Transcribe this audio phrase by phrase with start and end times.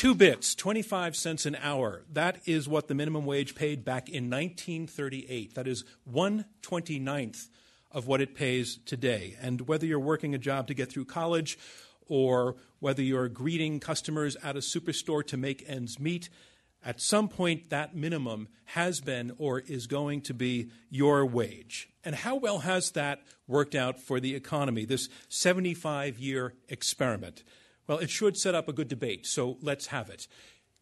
[0.00, 2.04] Two bits, 25 cents an hour.
[2.10, 5.54] That is what the minimum wage paid back in 1938.
[5.54, 7.50] That is 129th
[7.92, 9.36] of what it pays today.
[9.42, 11.58] And whether you're working a job to get through college
[12.08, 16.30] or whether you're greeting customers at a superstore to make ends meet,
[16.82, 21.90] at some point that minimum has been or is going to be your wage.
[22.06, 27.44] And how well has that worked out for the economy, this 75 year experiment?
[27.90, 30.28] Well, it should set up a good debate, so let's have it.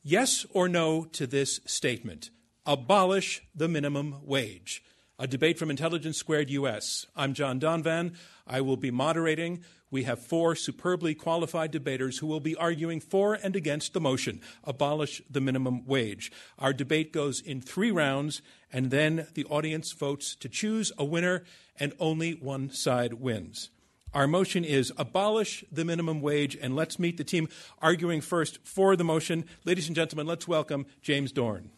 [0.02, 2.28] Yes or no to this statement
[2.66, 4.84] abolish the minimum wage.
[5.18, 7.06] A debate from Intelligence Squared US.
[7.16, 8.14] I'm John Donvan.
[8.46, 9.64] I will be moderating.
[9.90, 14.42] We have four superbly qualified debaters who will be arguing for and against the motion
[14.62, 16.30] abolish the minimum wage.
[16.58, 21.44] Our debate goes in three rounds, and then the audience votes to choose a winner,
[21.80, 23.70] and only one side wins.
[24.14, 27.48] Our motion is abolish the minimum wage, and let's meet the team
[27.82, 29.44] arguing first for the motion.
[29.66, 31.70] Ladies and gentlemen, let's welcome James Dorn.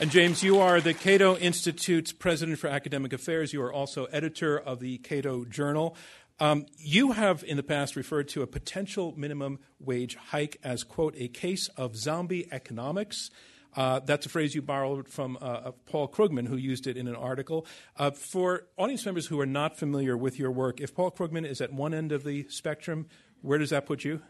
[0.00, 3.52] And James, you are the Cato Institute's president for academic affairs.
[3.54, 5.96] You are also editor of the Cato Journal.
[6.38, 11.14] Um, you have in the past referred to a potential minimum wage hike as, quote,
[11.16, 13.30] a case of zombie economics.
[13.74, 17.16] Uh, that's a phrase you borrowed from uh, Paul Krugman, who used it in an
[17.16, 17.66] article.
[17.96, 21.60] Uh, for audience members who are not familiar with your work, if Paul Krugman is
[21.60, 23.06] at one end of the spectrum,
[23.40, 24.20] where does that put you?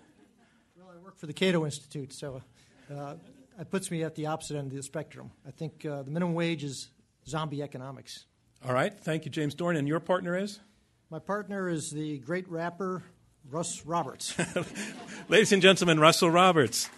[0.77, 2.43] Well, I work for the Cato Institute, so
[2.95, 3.15] uh,
[3.59, 5.31] it puts me at the opposite end of the spectrum.
[5.47, 6.89] I think uh, the minimum wage is
[7.27, 8.27] zombie economics.
[8.67, 8.97] All right.
[8.99, 9.77] Thank you, James Dorn.
[9.77, 10.61] And your partner is?
[11.11, 13.03] My partner is the great rapper
[13.51, 14.35] Russ Roberts.
[15.29, 16.89] Ladies and gentlemen, Russell Roberts.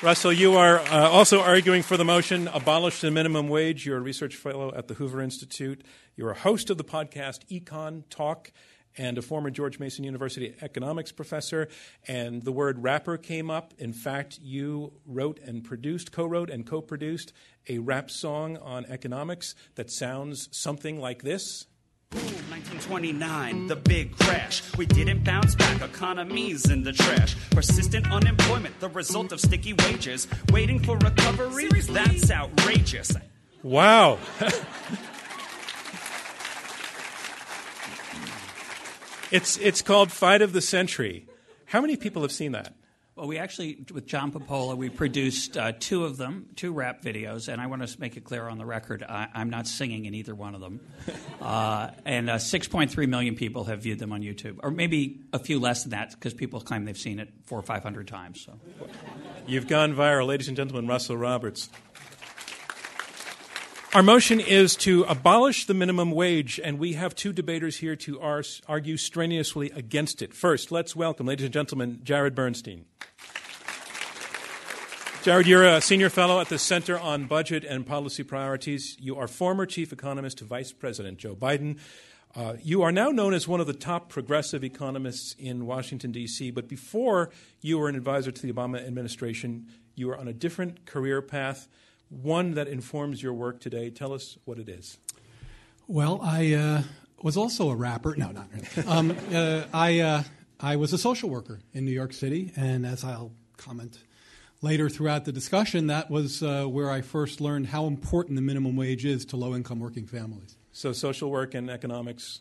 [0.00, 3.84] Russell, you are uh, also arguing for the motion abolish the minimum wage.
[3.84, 5.84] You're a research fellow at the Hoover Institute.
[6.14, 8.52] You're a host of the podcast Econ Talk
[8.96, 11.66] and a former George Mason University economics professor.
[12.06, 13.74] And the word rapper came up.
[13.76, 17.32] In fact, you wrote and produced, co wrote and co produced
[17.68, 21.66] a rap song on economics that sounds something like this.
[22.10, 24.62] Boom, 1929, the big crash.
[24.76, 27.36] We didn't bounce back, economies in the trash.
[27.50, 30.26] Persistent unemployment, the result of sticky wages.
[30.50, 33.12] Waiting for recovery, that's outrageous.
[33.62, 34.18] Wow.
[39.30, 41.26] It's, it's called Fight of the Century.
[41.66, 42.72] How many people have seen that?
[43.18, 47.52] Well, we actually, with John Papola, we produced uh, two of them, two rap videos,
[47.52, 50.14] and I want to make it clear on the record I, am not singing in
[50.14, 50.80] either one of them.
[51.40, 55.60] Uh, and uh, 6.3 million people have viewed them on YouTube, or maybe a few
[55.60, 58.44] less than that, because people claim they've seen it four or 500 times.
[58.44, 58.58] So.
[59.46, 60.88] You've gone viral, ladies and gentlemen.
[60.88, 61.70] Russell Roberts.
[63.94, 68.20] Our motion is to abolish the minimum wage, and we have two debaters here to
[68.20, 70.34] argue strenuously against it.
[70.34, 72.84] First, let's welcome, ladies and gentlemen, Jared Bernstein.
[75.22, 78.96] Jared, you're a senior fellow at the Center on Budget and Policy Priorities.
[79.00, 81.78] You are former chief economist to Vice President Joe Biden.
[82.36, 86.52] Uh, you are now known as one of the top progressive economists in Washington, D.C.,
[86.52, 87.30] but before
[87.60, 91.68] you were an advisor to the Obama administration, you were on a different career path
[92.10, 93.90] one that informs your work today.
[93.90, 94.98] Tell us what it is.
[95.88, 96.82] Well, I uh,
[97.22, 98.14] was also a rapper.
[98.16, 98.88] No, not really.
[98.88, 100.22] Um, uh, I, uh,
[100.60, 103.98] I was a social worker in New York City, and as I'll comment
[104.62, 108.76] later throughout the discussion, that was uh, where I first learned how important the minimum
[108.76, 110.56] wage is to low income working families.
[110.72, 112.40] So, social work and economics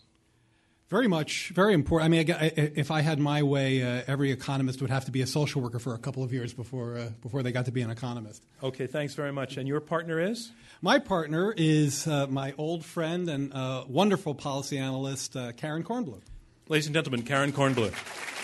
[0.89, 2.05] very much, very important.
[2.05, 2.25] I mean,
[2.55, 5.79] if I had my way, uh, every economist would have to be a social worker
[5.79, 8.45] for a couple of years before uh, before they got to be an economist.
[8.63, 9.57] Okay, thanks very much.
[9.57, 10.51] And your partner is?
[10.81, 16.21] My partner is uh, my old friend and uh, wonderful policy analyst, uh, Karen Kornbluh.
[16.69, 18.36] Ladies and gentlemen, Karen Kornbluh.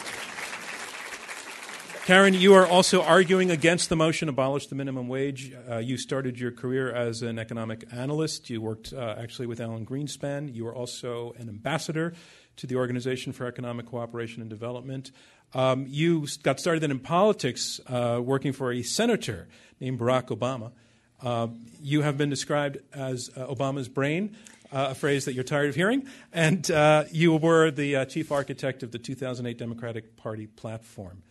[2.04, 5.54] Karen, you are also arguing against the motion abolish the minimum wage.
[5.72, 8.50] Uh, you started your career as an economic analyst.
[8.50, 10.54] You worked uh, actually with Alan Greenspan.
[10.54, 12.14] You were also an ambassador
[12.58, 15.12] to the Organization for Economic Cooperation and Development.
[15.54, 19.48] Um, you got started in politics uh, working for a senator
[19.80, 20.74] named Barack Obama.
[21.22, 21.48] Uh,
[21.82, 24.36] you have been described as uh, Obama's brain.
[24.74, 26.06] Uh, a phrase that you're tired of hearing.
[26.34, 31.24] And uh, you were the uh, chief architect of the 2008 Democratic Party platform.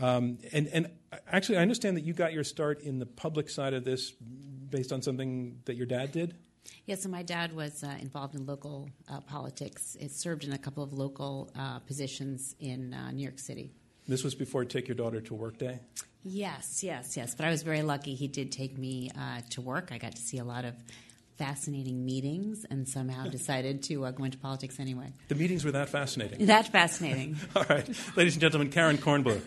[0.00, 0.90] Um, and, and
[1.30, 4.92] actually, I understand that you got your start in the public side of this based
[4.92, 6.34] on something that your dad did.
[6.86, 9.96] Yeah, so my dad was uh, involved in local uh, politics.
[10.00, 13.72] It served in a couple of local uh, positions in uh, New York City.
[14.08, 15.80] This was before Take Your Daughter to Work Day?
[16.22, 17.34] Yes, yes, yes.
[17.34, 18.14] But I was very lucky.
[18.14, 19.90] He did take me uh, to work.
[19.92, 20.74] I got to see a lot of
[21.40, 25.10] fascinating meetings and somehow decided to uh, go into politics anyway.
[25.28, 26.44] The meetings were that fascinating.
[26.44, 27.38] That fascinating.
[27.56, 27.88] All right.
[28.14, 29.40] Ladies and gentlemen, Karen Kornbluh.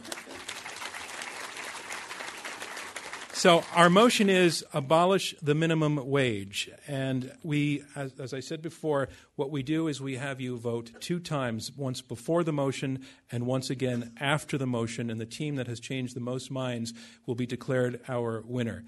[3.34, 6.72] So our motion is abolish the minimum wage.
[6.88, 10.94] And we, as, as, I said before, what we do is we have you vote
[11.00, 15.58] two times, once before the motion and once again after the motion, and the team
[15.58, 16.92] that has changed the most minds
[17.28, 18.84] will be declared our winner.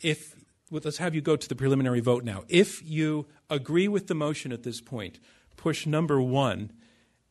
[0.00, 0.36] If
[0.70, 2.44] let's have you go to the preliminary vote now.
[2.48, 5.18] If you agree with the motion at this point,
[5.56, 6.72] push number one.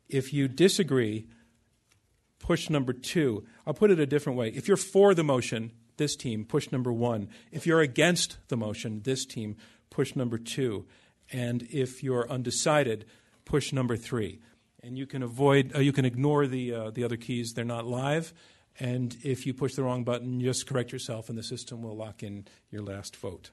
[0.10, 1.28] If you disagree,
[2.40, 3.46] push number two.
[3.66, 4.50] I'll put it a different way.
[4.50, 7.30] If you're for the motion, this team, push number one.
[7.52, 9.58] If you're against the motion, this team,
[9.90, 10.86] push number two.
[11.32, 13.06] And if you're undecided,
[13.46, 14.40] push number three.
[14.82, 17.86] And you can avoid, uh, you can ignore the uh, the other keys; they're not
[17.86, 18.34] live.
[18.80, 22.22] And if you push the wrong button, just correct yourself, and the system will lock
[22.22, 23.52] in your last vote.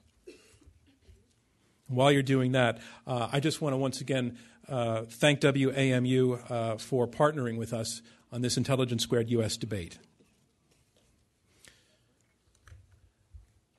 [1.87, 4.39] While you're doing that, uh, I just want to once again
[4.69, 9.99] uh, thank WAMU uh, for partnering with us on this Intelligence Squared US debate.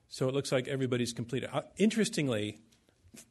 [0.07, 1.49] So it looks like everybody's completed.
[1.51, 2.59] Uh, interestingly,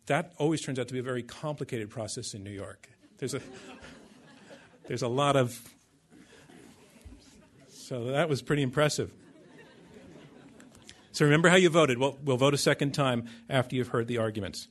[0.07, 2.91] that always turns out to be a very complicated process in New York.
[3.19, 3.41] There's a,
[4.87, 5.59] there's a lot of.
[7.85, 9.13] So that was pretty impressive.
[11.13, 11.99] So remember how you voted.
[11.99, 14.69] We'll, we'll vote a second time after you've heard the arguments.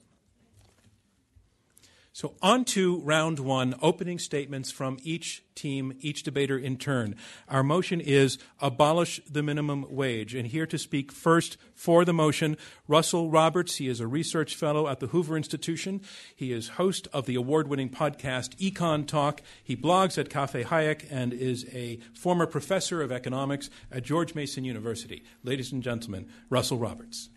[2.15, 7.15] So, on to round one opening statements from each team, each debater in turn.
[7.49, 10.35] Our motion is abolish the minimum wage.
[10.35, 12.55] And here to speak first for the motion,
[12.87, 13.77] Russell Roberts.
[13.77, 16.01] He is a research fellow at the Hoover Institution.
[16.35, 19.41] He is host of the award winning podcast Econ Talk.
[19.63, 24.63] He blogs at Cafe Hayek and is a former professor of economics at George Mason
[24.63, 25.23] University.
[25.43, 27.29] Ladies and gentlemen, Russell Roberts.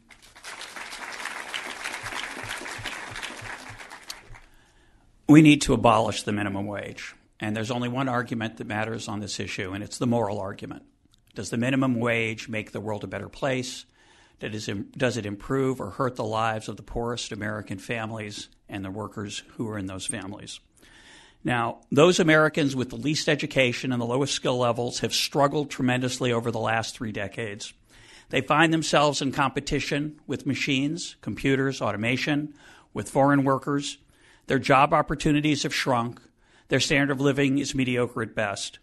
[5.29, 7.15] We need to abolish the minimum wage.
[7.41, 10.85] And there's only one argument that matters on this issue, and it's the moral argument.
[11.35, 13.85] Does the minimum wage make the world a better place?
[14.39, 19.43] Does it improve or hurt the lives of the poorest American families and the workers
[19.57, 20.61] who are in those families?
[21.45, 26.33] Now, those Americans with the least education and the lowest skill levels have struggled tremendously
[26.33, 27.73] over the last three decades.
[28.31, 32.55] They find themselves in competition with machines, computers, automation,
[32.93, 33.99] with foreign workers,
[34.47, 36.21] their job opportunities have shrunk.
[36.69, 38.79] Their standard of living is mediocre at best.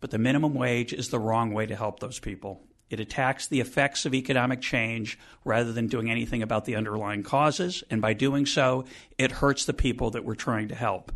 [0.00, 2.62] But the minimum wage is the wrong way to help those people.
[2.90, 7.82] It attacks the effects of economic change rather than doing anything about the underlying causes,
[7.88, 8.84] and by doing so,
[9.16, 11.10] it hurts the people that we're trying to help.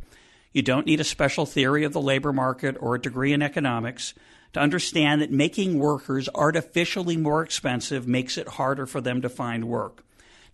[0.52, 4.14] You don't need a special theory of the labor market or a degree in economics
[4.54, 9.66] to understand that making workers artificially more expensive makes it harder for them to find
[9.66, 10.05] work.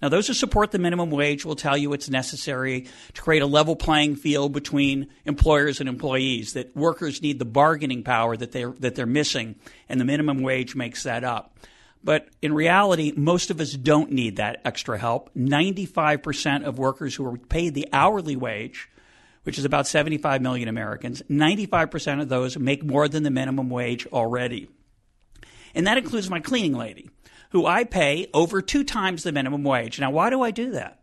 [0.02, 3.46] Now, those who support the minimum wage will tell you it's necessary to create a
[3.46, 8.72] level playing field between employers and employees, that workers need the bargaining power that they're,
[8.80, 9.54] that they're missing,
[9.88, 11.56] and the minimum wage makes that up.
[12.02, 15.32] But in reality, most of us don't need that extra help.
[15.36, 18.90] 95% of workers who are paid the hourly wage,
[19.44, 24.08] which is about 75 million Americans, 95% of those make more than the minimum wage
[24.08, 24.68] already.
[25.76, 27.08] And that includes my cleaning lady
[27.52, 30.00] who I pay over two times the minimum wage.
[30.00, 31.00] Now, why do I do that?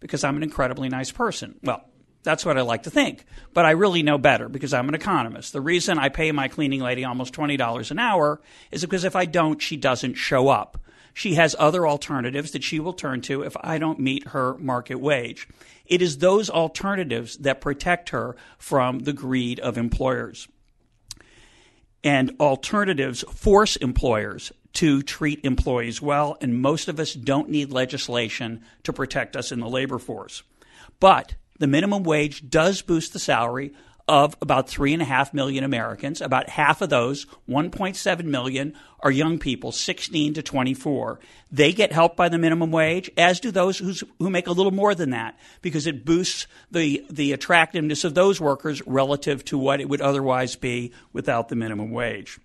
[0.00, 1.58] Because I'm an incredibly nice person.
[1.62, 1.84] Well,
[2.22, 3.24] that's what I like to think.
[3.52, 5.52] But I really know better because I'm an economist.
[5.52, 9.24] The reason I pay my cleaning lady almost $20 an hour is because if I
[9.24, 10.80] don't, she doesn't show up.
[11.14, 15.00] She has other alternatives that she will turn to if I don't meet her market
[15.00, 15.48] wage.
[15.84, 20.46] It is those alternatives that protect her from the greed of employers.
[22.04, 28.62] And alternatives force employers to treat employees well, and most of us don't need legislation
[28.84, 30.44] to protect us in the labor force.
[31.00, 33.72] But the minimum wage does boost the salary
[34.06, 36.20] of about 3.5 million Americans.
[36.20, 41.18] About half of those, 1.7 million, are young people, 16 to 24.
[41.50, 44.94] They get help by the minimum wage, as do those who make a little more
[44.94, 49.88] than that, because it boosts the, the attractiveness of those workers relative to what it
[49.88, 52.38] would otherwise be without the minimum wage.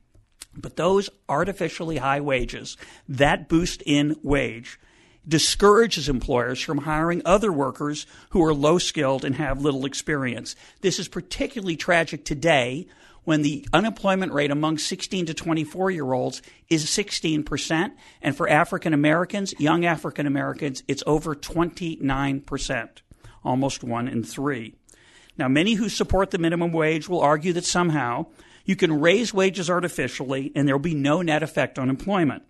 [0.55, 4.79] But those artificially high wages, that boost in wage,
[5.27, 10.55] discourages employers from hiring other workers who are low skilled and have little experience.
[10.81, 12.87] This is particularly tragic today
[13.23, 17.91] when the unemployment rate among 16 to 24 year olds is 16%.
[18.21, 22.89] And for African Americans, young African Americans, it's over 29%,
[23.43, 24.75] almost one in three.
[25.37, 28.27] Now, many who support the minimum wage will argue that somehow
[28.65, 32.43] you can raise wages artificially and there will be no net effect on employment.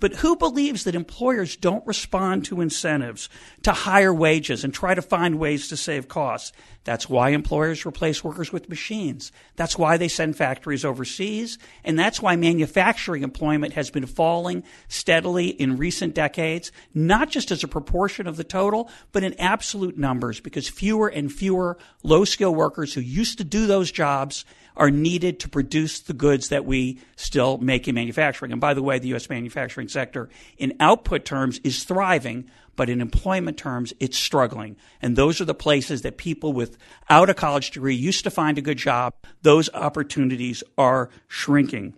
[0.00, 3.28] But who believes that employers don't respond to incentives
[3.62, 6.52] to higher wages and try to find ways to save costs?
[6.84, 9.30] That's why employers replace workers with machines.
[9.56, 11.58] That's why they send factories overseas.
[11.84, 17.62] And that's why manufacturing employment has been falling steadily in recent decades, not just as
[17.62, 22.54] a proportion of the total, but in absolute numbers, because fewer and fewer low skill
[22.54, 24.46] workers who used to do those jobs
[24.80, 28.50] are needed to produce the goods that we still make in manufacturing.
[28.50, 29.28] And by the way, the U.S.
[29.28, 34.78] manufacturing sector, in output terms, is thriving, but in employment terms, it's struggling.
[35.02, 38.62] And those are the places that people without a college degree used to find a
[38.62, 39.12] good job.
[39.42, 41.94] Those opportunities are shrinking.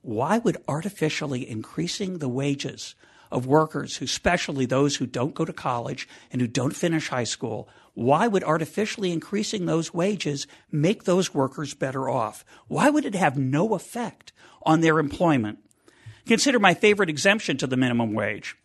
[0.00, 2.94] Why would artificially increasing the wages
[3.30, 7.24] of workers, who, especially those who don't go to college and who don't finish high
[7.24, 12.44] school, why would artificially increasing those wages make those workers better off?
[12.68, 15.58] Why would it have no effect on their employment?
[16.26, 18.56] Consider my favorite exemption to the minimum wage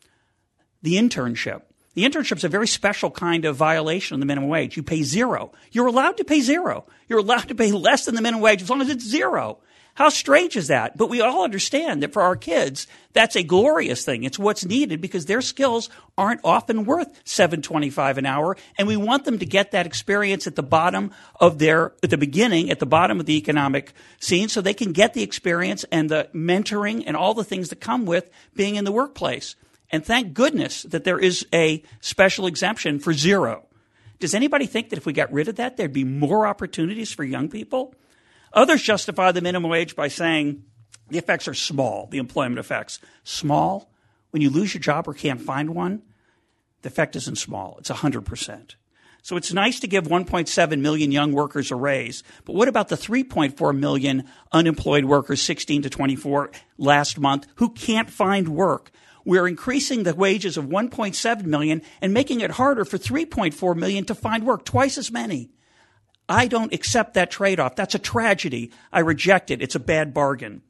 [0.83, 1.61] the internship.
[1.93, 4.77] The internship is a very special kind of violation of the minimum wage.
[4.77, 5.51] You pay zero.
[5.71, 6.85] You're allowed to pay zero.
[7.07, 9.59] You're allowed to pay less than the minimum wage as long as it's zero.
[9.93, 10.97] How strange is that?
[10.97, 14.23] But we all understand that for our kids, that's a glorious thing.
[14.23, 19.25] It's what's needed because their skills aren't often worth 725 an hour and we want
[19.25, 22.85] them to get that experience at the bottom of their at the beginning, at the
[22.85, 27.17] bottom of the economic scene so they can get the experience and the mentoring and
[27.17, 29.55] all the things that come with being in the workplace.
[29.91, 33.65] And thank goodness that there is a special exemption for zero.
[34.19, 37.23] Does anybody think that if we got rid of that, there'd be more opportunities for
[37.25, 37.93] young people?
[38.53, 40.63] Others justify the minimum wage by saying
[41.09, 42.99] the effects are small, the employment effects.
[43.23, 43.91] Small?
[44.31, 46.03] When you lose your job or can't find one,
[46.81, 48.75] the effect isn't small, it's 100%.
[49.23, 52.95] So it's nice to give 1.7 million young workers a raise, but what about the
[52.95, 58.89] 3.4 million unemployed workers 16 to 24 last month who can't find work?
[59.23, 64.15] We're increasing the wages of 1.7 million and making it harder for 3.4 million to
[64.15, 65.51] find work, twice as many.
[66.31, 67.75] I don't accept that trade off.
[67.75, 68.71] That's a tragedy.
[68.91, 69.61] I reject it.
[69.61, 70.61] It's a bad bargain.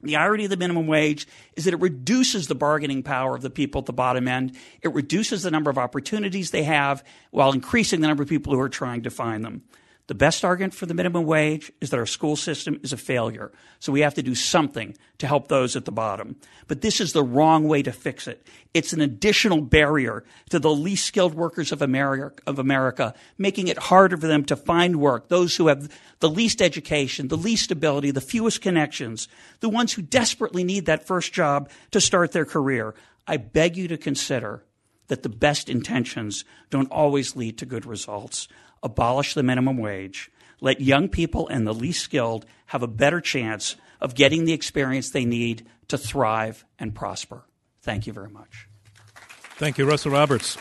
[0.00, 3.50] The irony of the minimum wage is that it reduces the bargaining power of the
[3.50, 4.56] people at the bottom end.
[4.80, 8.60] It reduces the number of opportunities they have while increasing the number of people who
[8.60, 9.64] are trying to find them.
[10.08, 13.52] The best argument for the minimum wage is that our school system is a failure.
[13.78, 16.36] So we have to do something to help those at the bottom.
[16.66, 18.46] But this is the wrong way to fix it.
[18.72, 23.76] It's an additional barrier to the least skilled workers of America, of America, making it
[23.76, 25.28] harder for them to find work.
[25.28, 29.28] Those who have the least education, the least ability, the fewest connections,
[29.60, 32.94] the ones who desperately need that first job to start their career.
[33.26, 34.64] I beg you to consider
[35.08, 38.48] that the best intentions don't always lead to good results
[38.82, 40.30] abolish the minimum wage,
[40.60, 45.10] let young people and the least skilled have a better chance of getting the experience
[45.10, 47.44] they need to thrive and prosper.
[47.82, 48.68] Thank you very much.
[49.56, 50.56] Thank you, Russell Roberts.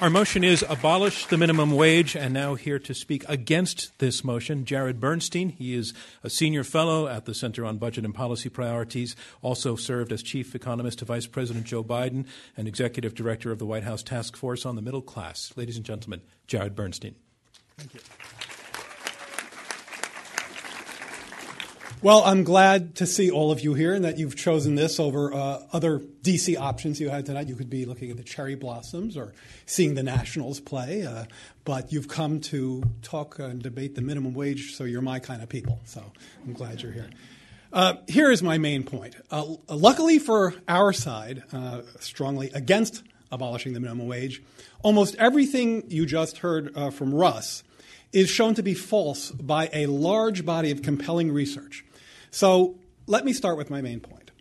[0.00, 4.64] Our motion is abolish the minimum wage, and now here to speak against this motion,
[4.64, 5.50] Jared Bernstein.
[5.50, 10.12] He is a senior fellow at the Center on Budget and Policy Priorities, also served
[10.12, 14.02] as chief economist to Vice President Joe Biden and executive director of the White House
[14.02, 15.52] Task Force on the Middle Class.
[15.56, 17.14] Ladies and gentlemen, Jared Bernstein.
[17.78, 18.00] Thank you.
[22.04, 25.32] Well, I'm glad to see all of you here and that you've chosen this over
[25.32, 27.48] uh, other DC options you had tonight.
[27.48, 29.32] You could be looking at the cherry blossoms or
[29.64, 31.24] seeing the Nationals play, uh,
[31.64, 35.48] but you've come to talk and debate the minimum wage, so you're my kind of
[35.48, 35.80] people.
[35.86, 36.04] So
[36.44, 37.08] I'm glad you're here.
[37.72, 39.16] Uh, here is my main point.
[39.30, 44.42] Uh, luckily for our side, uh, strongly against abolishing the minimum wage,
[44.82, 47.64] almost everything you just heard uh, from Russ
[48.12, 51.82] is shown to be false by a large body of compelling research.
[52.34, 52.74] So
[53.06, 54.32] let me start with my main point.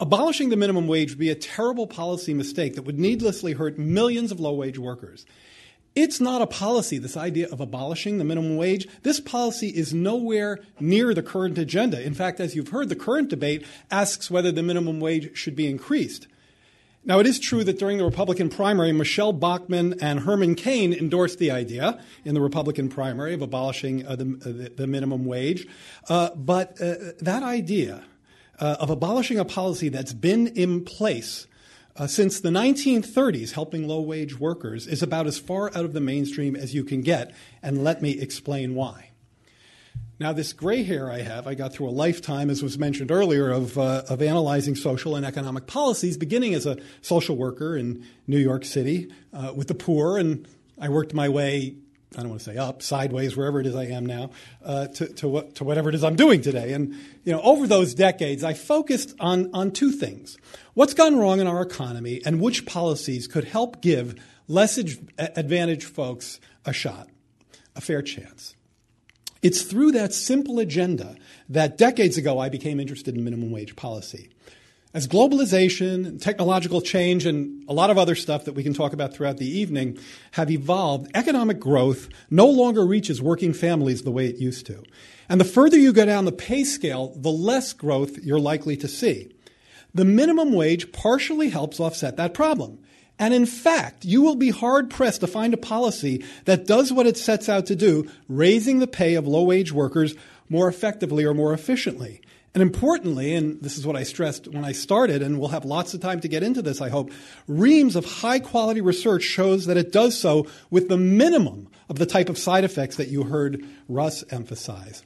[0.00, 4.32] Abolishing the minimum wage would be a terrible policy mistake that would needlessly hurt millions
[4.32, 5.26] of low wage workers.
[5.94, 8.88] It's not a policy, this idea of abolishing the minimum wage.
[9.02, 12.02] This policy is nowhere near the current agenda.
[12.02, 15.68] In fact, as you've heard, the current debate asks whether the minimum wage should be
[15.68, 16.28] increased.
[17.04, 21.40] Now, it is true that during the Republican primary, Michele Bachmann and Herman Cain endorsed
[21.40, 25.66] the idea in the Republican primary of abolishing uh, the, uh, the, minimum wage.
[26.08, 28.04] Uh, but uh, that idea
[28.60, 31.48] uh, of abolishing a policy that's been in place
[31.96, 36.00] uh, since the 1930s, helping low wage workers, is about as far out of the
[36.00, 37.34] mainstream as you can get.
[37.62, 39.11] And let me explain why.
[40.18, 43.50] Now, this gray hair I have, I got through a lifetime, as was mentioned earlier,
[43.50, 48.38] of, uh, of analyzing social and economic policies, beginning as a social worker in New
[48.38, 50.46] York City uh, with the poor, and
[50.78, 51.76] I worked my way
[52.16, 54.30] I don't want to say up, sideways, wherever it is I am now,
[54.64, 56.72] uh, to, to, what, to whatever it is I'm doing today.
[56.72, 60.36] And you know, over those decades, I focused on, on two things.
[60.74, 64.16] What's gone wrong in our economy and which policies could help give
[64.46, 64.78] less
[65.18, 67.08] advantaged folks a shot,
[67.74, 68.54] a fair chance.
[69.42, 71.16] It's through that simple agenda
[71.48, 74.30] that decades ago I became interested in minimum wage policy.
[74.94, 79.14] As globalization, technological change, and a lot of other stuff that we can talk about
[79.14, 79.98] throughout the evening
[80.32, 84.82] have evolved, economic growth no longer reaches working families the way it used to.
[85.28, 88.86] And the further you go down the pay scale, the less growth you're likely to
[88.86, 89.34] see.
[89.94, 92.78] The minimum wage partially helps offset that problem.
[93.18, 97.06] And in fact, you will be hard pressed to find a policy that does what
[97.06, 100.14] it sets out to do, raising the pay of low wage workers
[100.48, 102.20] more effectively or more efficiently.
[102.54, 105.94] And importantly, and this is what I stressed when I started, and we'll have lots
[105.94, 107.10] of time to get into this, I hope,
[107.48, 112.04] reams of high quality research shows that it does so with the minimum of the
[112.04, 115.02] type of side effects that you heard Russ emphasize.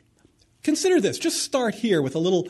[0.65, 1.19] Consider this.
[1.19, 2.49] Just start here with a little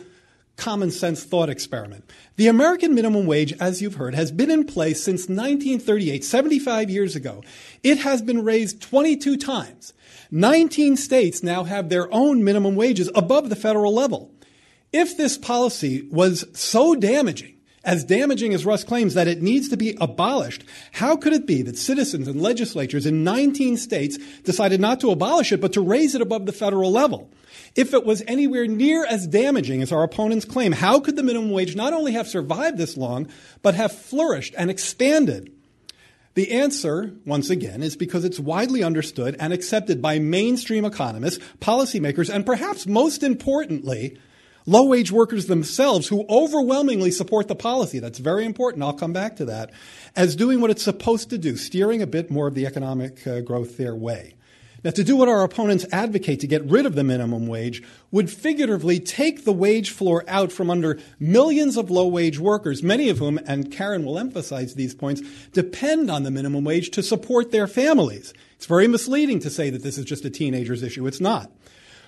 [0.56, 2.08] common sense thought experiment.
[2.36, 7.14] The American minimum wage, as you've heard, has been in place since 1938, 75 years
[7.16, 7.42] ago.
[7.82, 9.92] It has been raised 22 times.
[10.30, 14.32] 19 states now have their own minimum wages above the federal level.
[14.92, 19.76] If this policy was so damaging, as damaging as Russ claims that it needs to
[19.76, 24.98] be abolished, how could it be that citizens and legislatures in 19 states decided not
[25.00, 27.30] to abolish it, but to raise it above the federal level?
[27.76, 31.50] If it was anywhere near as damaging as our opponents claim, how could the minimum
[31.50, 33.28] wage not only have survived this long,
[33.62, 35.52] but have flourished and expanded?
[36.33, 42.35] The answer, once again, is because it's widely understood and accepted by mainstream economists, policymakers,
[42.35, 44.18] and perhaps most importantly,
[44.64, 47.99] low wage workers themselves who overwhelmingly support the policy.
[47.99, 48.85] That's very important.
[48.85, 49.71] I'll come back to that.
[50.14, 53.40] As doing what it's supposed to do, steering a bit more of the economic uh,
[53.40, 54.35] growth their way.
[54.85, 58.30] Now, to do what our opponents advocate to get rid of the minimum wage would
[58.30, 63.18] figuratively take the wage floor out from under millions of low wage workers, many of
[63.18, 67.66] whom, and Karen will emphasize these points, depend on the minimum wage to support their
[67.66, 68.33] families.
[68.56, 71.06] It's very misleading to say that this is just a teenager's issue.
[71.06, 71.50] It's not.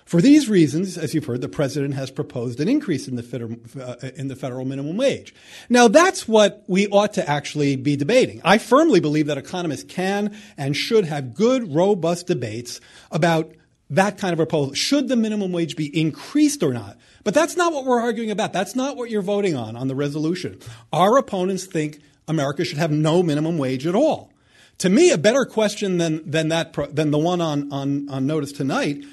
[0.08, 3.56] For these reasons, as you've heard, the president has proposed an increase in the, federal,
[3.78, 5.34] uh, in the federal minimum wage.
[5.68, 8.40] Now, that's what we ought to actually be debating.
[8.42, 12.80] I firmly believe that economists can and should have good, robust debates
[13.10, 13.52] about
[13.90, 14.72] that kind of proposal.
[14.72, 16.96] Should the minimum wage be increased or not?
[17.22, 18.54] But that's not what we're arguing about.
[18.54, 20.58] That's not what you're voting on on the resolution.
[20.90, 24.32] Our opponents think America should have no minimum wage at all.
[24.78, 28.52] To me, a better question than, than, that, than the one on, on, on notice
[28.52, 29.04] tonight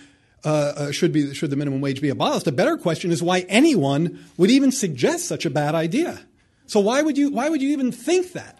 [0.45, 2.47] uh, uh, should be should the minimum wage be abolished.
[2.47, 6.21] A better question is why anyone would even suggest such a bad idea.
[6.67, 8.59] So why would you why would you even think that?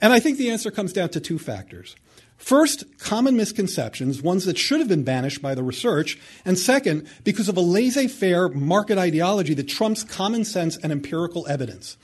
[0.00, 1.96] And I think the answer comes down to two factors.
[2.38, 7.48] First, common misconceptions, ones that should have been banished by the research, and second, because
[7.48, 11.96] of a laissez-faire market ideology that trumps common sense and empirical evidence.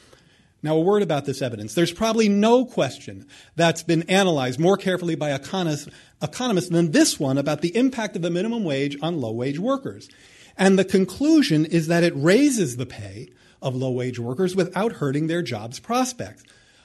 [0.64, 1.74] Now, a word about this evidence.
[1.74, 5.90] There's probably no question that's been analyzed more carefully by economists,
[6.22, 10.08] economists than this one about the impact of the minimum wage on low wage workers.
[10.56, 13.28] And the conclusion is that it raises the pay
[13.60, 16.42] of low wage workers without hurting their jobs prospects.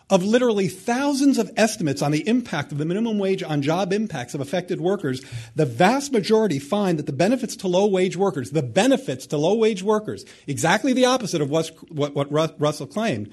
[0.09, 4.33] Of literally thousands of estimates on the impact of the minimum wage on job impacts
[4.33, 5.21] of affected workers,
[5.55, 9.55] the vast majority find that the benefits to low wage workers, the benefits to low
[9.55, 13.31] wage workers, exactly the opposite of what, what Russell claimed,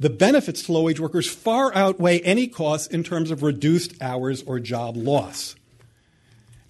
[0.00, 4.42] the benefits to low wage workers far outweigh any costs in terms of reduced hours
[4.42, 5.54] or job loss.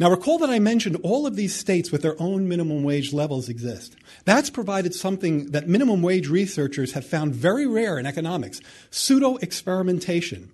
[0.01, 3.51] Now, recall that I mentioned all of these states with their own minimum wage levels
[3.51, 3.95] exist.
[4.25, 10.51] That's provided something that minimum wage researchers have found very rare in economics pseudo experimentation.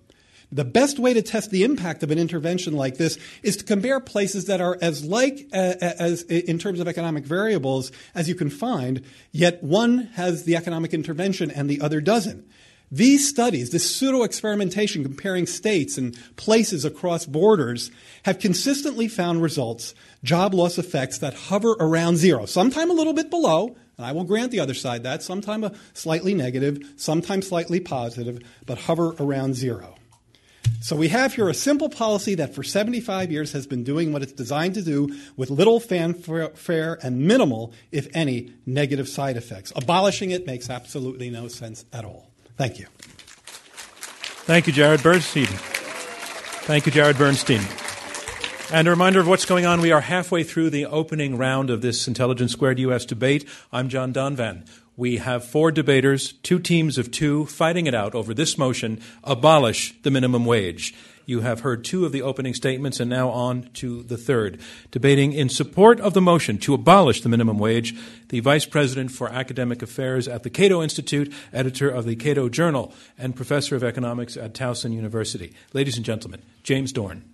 [0.51, 3.99] The best way to test the impact of an intervention like this is to compare
[3.99, 8.49] places that are as like uh, as in terms of economic variables as you can
[8.49, 12.45] find, yet one has the economic intervention and the other doesn't.
[12.89, 17.91] These studies, this pseudo experimentation comparing states and places across borders,
[18.23, 23.29] have consistently found results, job loss effects that hover around zero, sometime a little bit
[23.29, 27.81] below, and I will grant the other side that, sometime a slightly negative, sometimes slightly
[27.81, 29.95] positive, but hover around zero.
[30.79, 34.21] So we have here a simple policy that for 75 years has been doing what
[34.21, 39.73] it's designed to do with little fanfare and minimal, if any, negative side effects.
[39.75, 42.26] Abolishing it makes absolutely no sense at all.
[42.57, 42.87] Thank you.
[44.45, 45.45] Thank you, Jared Bernstein.
[45.45, 47.61] Thank you, Jared Bernstein.
[48.73, 49.79] And a reminder of what's going on.
[49.79, 53.47] We are halfway through the opening round of this Intelligence Squared US debate.
[53.71, 54.67] I'm John Donvan.
[54.97, 59.93] We have four debaters, two teams of two, fighting it out over this motion abolish
[60.01, 60.95] the minimum wage.
[61.27, 64.61] You have heard two of the opening statements and now on to the third.
[64.91, 67.93] Debating in support of the motion to abolish the minimum wage,
[68.29, 72.93] the Vice President for Academic Affairs at the Cato Institute, editor of the Cato Journal,
[73.17, 75.53] and professor of economics at Towson University.
[75.73, 77.25] Ladies and gentlemen, James Dorn.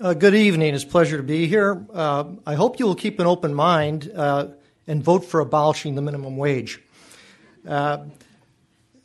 [0.00, 0.74] Uh, good evening.
[0.74, 1.86] It's a pleasure to be here.
[1.94, 4.48] Uh, I hope you will keep an open mind uh,
[4.88, 6.80] and vote for abolishing the minimum wage.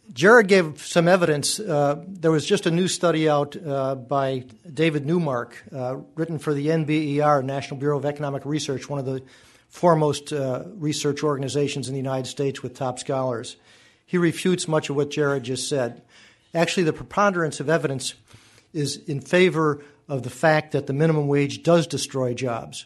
[0.10, 1.60] Uh, Jared gave some evidence.
[1.60, 5.54] Uh, there was just a new study out uh, by David Neumark,
[6.16, 9.24] written for the NBER, National Bureau of Economic Research, one of the
[9.70, 13.56] foremost research organizations in the United States with top scholars.
[14.06, 16.02] He refutes much of what Jared just said.
[16.54, 18.16] Actually, the preponderance of evidence
[18.74, 22.86] is in favor of the fact that the minimum wage does destroy jobs.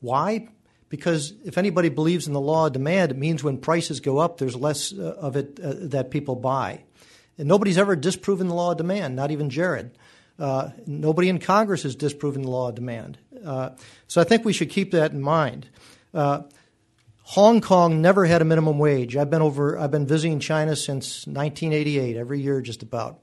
[0.00, 0.48] Why?
[0.94, 4.38] Because if anybody believes in the law of demand, it means when prices go up,
[4.38, 6.84] there's less uh, of it uh, that people buy.
[7.36, 9.90] And nobody's ever disproven the law of demand, not even Jared.
[10.38, 13.18] Uh, nobody in Congress has disproven the law of demand.
[13.44, 13.70] Uh,
[14.06, 15.66] so I think we should keep that in mind.
[16.14, 16.42] Uh,
[17.22, 19.16] Hong Kong never had a minimum wage.
[19.16, 19.76] I've been over.
[19.76, 23.18] I've been visiting China since 1988, every year just about.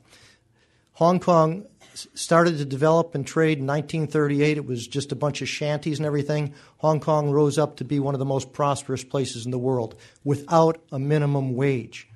[0.92, 1.68] Hong Kong
[2.14, 4.58] started to develop and trade in 1938.
[4.58, 6.54] It was just a bunch of shanties and everything.
[6.78, 9.96] Hong Kong rose up to be one of the most prosperous places in the world
[10.24, 12.08] without a minimum wage.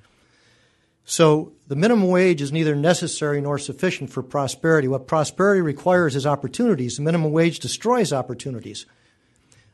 [1.04, 4.88] So the minimum wage is neither necessary nor sufficient for prosperity.
[4.88, 6.96] What prosperity requires is opportunities.
[6.96, 8.86] The minimum wage destroys opportunities.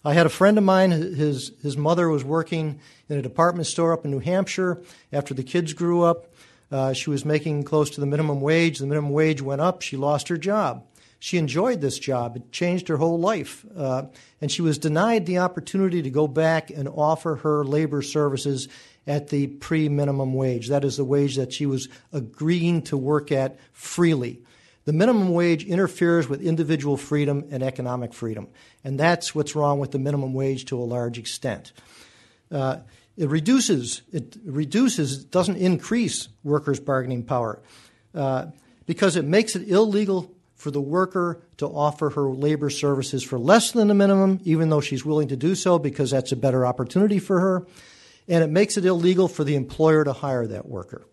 [0.05, 3.93] I had a friend of mine, his, his mother was working in a department store
[3.93, 6.32] up in New Hampshire after the kids grew up.
[6.73, 8.79] Uh, she was making close to the minimum wage.
[8.79, 9.83] The minimum wage went up.
[9.83, 10.87] She lost her job.
[11.19, 12.37] She enjoyed this job.
[12.37, 13.65] It changed her whole life.
[13.77, 14.05] Uh,
[14.41, 18.69] and she was denied the opportunity to go back and offer her labor services
[19.07, 20.69] at the pre minimum wage.
[20.69, 24.41] That is the wage that she was agreeing to work at freely.
[24.85, 28.49] The minimum wage interferes with individual freedom and economic freedom.
[28.83, 31.73] And that's what's wrong with the minimum wage to a large extent.
[32.51, 32.79] Uh,
[33.17, 37.61] it reduces, it reduces, doesn't increase workers' bargaining power
[38.15, 38.47] uh,
[38.87, 43.73] because it makes it illegal for the worker to offer her labor services for less
[43.73, 47.19] than the minimum, even though she's willing to do so because that's a better opportunity
[47.19, 47.67] for her.
[48.29, 51.05] And it makes it illegal for the employer to hire that worker.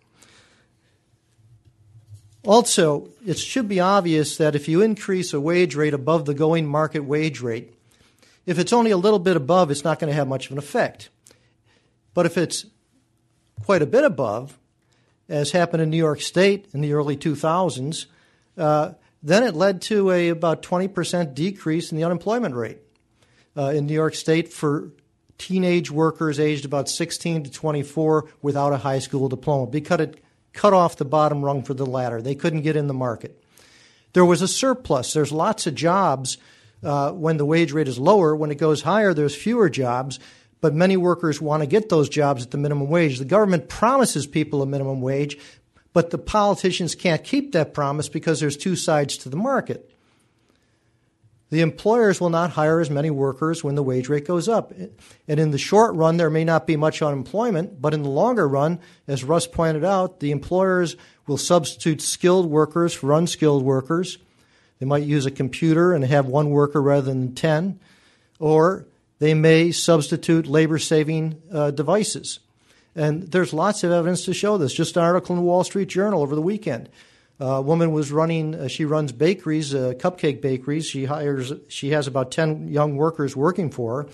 [2.45, 6.65] Also, it should be obvious that if you increase a wage rate above the going
[6.65, 7.73] market wage rate,
[8.45, 10.57] if it's only a little bit above, it's not going to have much of an
[10.57, 11.09] effect.
[12.19, 12.65] But if it's
[13.63, 14.60] quite a bit above,
[15.29, 18.08] as happened in New York State in the early 2000s,
[18.58, 18.91] uh,
[19.23, 22.79] then it led to a about 20% decrease in the unemployment rate
[23.55, 24.91] uh, in New York State for
[25.38, 30.73] teenage workers aged about 16 to 24 without a high school diploma because it cut
[30.73, 32.21] off the bottom rung for the ladder.
[32.21, 33.41] They couldn't get in the market.
[34.12, 35.13] There was a surplus.
[35.13, 36.38] There's lots of jobs
[36.84, 38.36] uh, when the wage rate is lower.
[38.36, 40.19] When it goes higher, there's fewer jobs
[40.61, 43.17] but many workers want to get those jobs at the minimum wage.
[43.17, 45.37] The government promises people a minimum wage,
[45.93, 49.89] but the politicians can't keep that promise because there's two sides to the market.
[51.51, 54.71] The employers will not hire as many workers when the wage rate goes up.
[55.27, 58.47] And in the short run, there may not be much unemployment, but in the longer
[58.47, 60.95] run, as Russ pointed out, the employers
[61.25, 64.19] will substitute skilled workers for unskilled workers.
[64.77, 67.79] They might use a computer and have one worker rather than 10.
[68.37, 68.85] Or
[69.19, 72.39] they may substitute labor saving uh, devices.
[72.95, 74.73] And there's lots of evidence to show this.
[74.73, 76.89] Just an article in the Wall Street Journal over the weekend.
[77.39, 80.86] Uh, a woman was running, uh, she runs bakeries, uh, cupcake bakeries.
[80.86, 84.10] She hires, she has about 10 young workers working for her.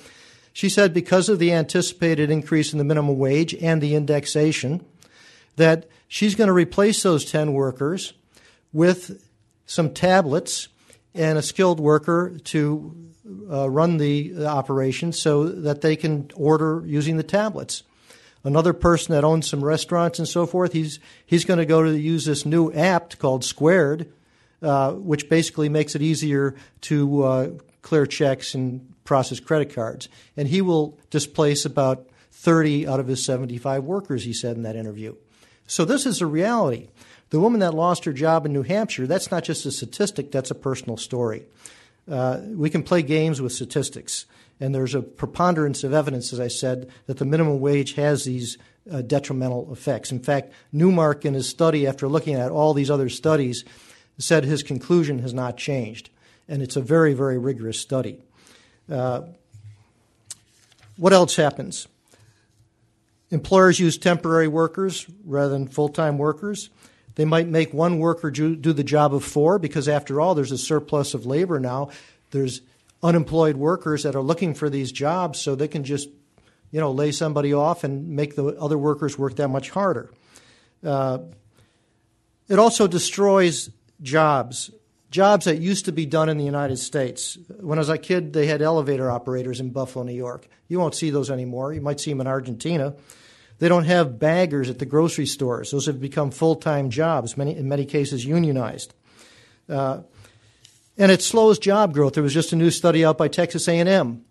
[0.54, 4.86] She said because of the anticipated increase in the minimum wage and the indexation,
[5.56, 8.14] that she's going to replace those 10 workers
[8.72, 9.28] with
[9.66, 10.68] some tablets
[11.16, 12.96] and a skilled worker to
[13.52, 17.84] uh, run the operation so that they can order using the tablets.
[18.44, 21.98] Another person that owns some restaurants and so forth, he's, he's going to go to
[21.98, 24.12] use this new app called Squared,
[24.62, 27.50] uh, which basically makes it easier to uh,
[27.82, 30.10] clear checks and process credit cards.
[30.38, 34.76] And he will displace about 30 out of his 75 workers, he said in that
[34.76, 35.16] interview.
[35.66, 36.90] So this is a reality.
[37.32, 40.52] The woman that lost her job in New Hampshire, that's not just a statistic, that's
[40.52, 41.46] a personal story.
[42.10, 44.26] Uh, we can play games with statistics,
[44.60, 48.58] and there's a preponderance of evidence, as I said, that the minimum wage has these
[48.92, 50.12] uh, detrimental effects.
[50.12, 53.66] In fact, Neumark, in his study, after looking at all these other studies,
[54.18, 56.10] said his conclusion has not changed,
[56.48, 58.22] and it's a very, very rigorous study.
[58.90, 59.22] Uh,
[60.98, 61.88] what else happens?
[63.32, 66.70] employers use temporary workers rather than full time workers.
[67.16, 70.58] They might make one worker do, the job of four because, after all, there's a
[70.58, 71.90] surplus of labor now.
[72.32, 72.62] There's
[73.02, 76.10] unemployed workers that are looking for these jobs, so they can just,
[76.72, 80.12] you know, lay somebody off and make the other workers work that much harder.
[80.84, 81.20] Uh,
[82.50, 83.70] it also destroys
[84.02, 84.70] jobs,
[85.10, 87.38] jobs that used to be done in the United States.
[87.60, 90.48] When I was a kid, they had elevator operators in Buffalo, New York.
[90.68, 91.74] You won't see those anymore.
[91.74, 92.96] You might see them in Argentina.
[93.60, 95.72] They don't have baggers at the grocery stores.
[95.72, 98.94] Those have become full time jobs, many, in many cases unionized.
[99.70, 100.02] Uh,
[100.98, 102.14] and it slows job growth.
[102.14, 104.24] There was just a new study out by Texas A&M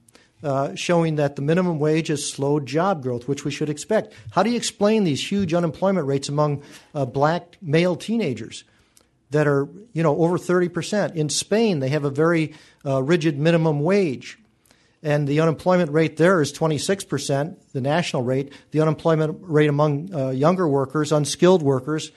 [0.42, 4.12] uh, showing that the minimum wage has slowed job growth, which we should expect.
[4.32, 6.62] How do you explain these huge unemployment rates among
[6.94, 8.64] uh, black male teenagers
[9.30, 11.14] that are, you know, over 30%?
[11.14, 14.38] In Spain, they have a very uh, rigid minimum wage.
[15.04, 18.54] And the unemployment rate there is 26%, the national rate.
[18.70, 22.10] The unemployment rate among uh, younger workers, unskilled workers,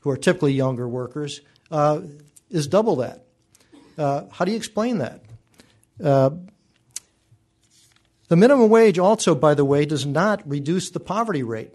[0.00, 2.02] who are typically younger workers, uh,
[2.50, 3.24] is double that.
[3.96, 5.22] Uh, how do you explain that?
[6.04, 6.30] Uh,
[8.28, 11.72] the minimum wage also, by the way, does not reduce the poverty rate.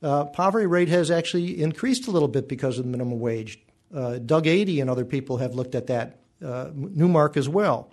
[0.00, 3.58] Uh, poverty rate has actually increased a little bit because of the minimum wage.
[3.92, 7.90] Uh, Doug Adie and other people have looked at that, Neumark as well.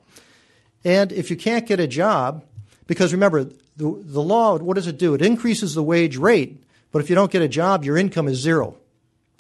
[0.88, 2.46] And if you can't get a job,
[2.88, 5.14] because remember, the, the law, what does it do?
[5.16, 8.38] It increases the wage rate, but if you don't get a job, your income is
[8.40, 8.78] zero.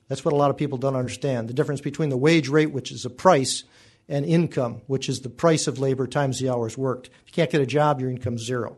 [0.10, 2.92] That's what a lot of people don't understand the difference between the wage rate, which
[2.92, 3.64] is a price,
[4.10, 7.08] and income, which is the price of labor times the hours worked.
[7.08, 8.76] If you can't get a job, your income's zero.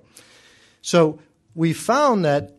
[0.84, 1.20] So
[1.56, 2.56] we found that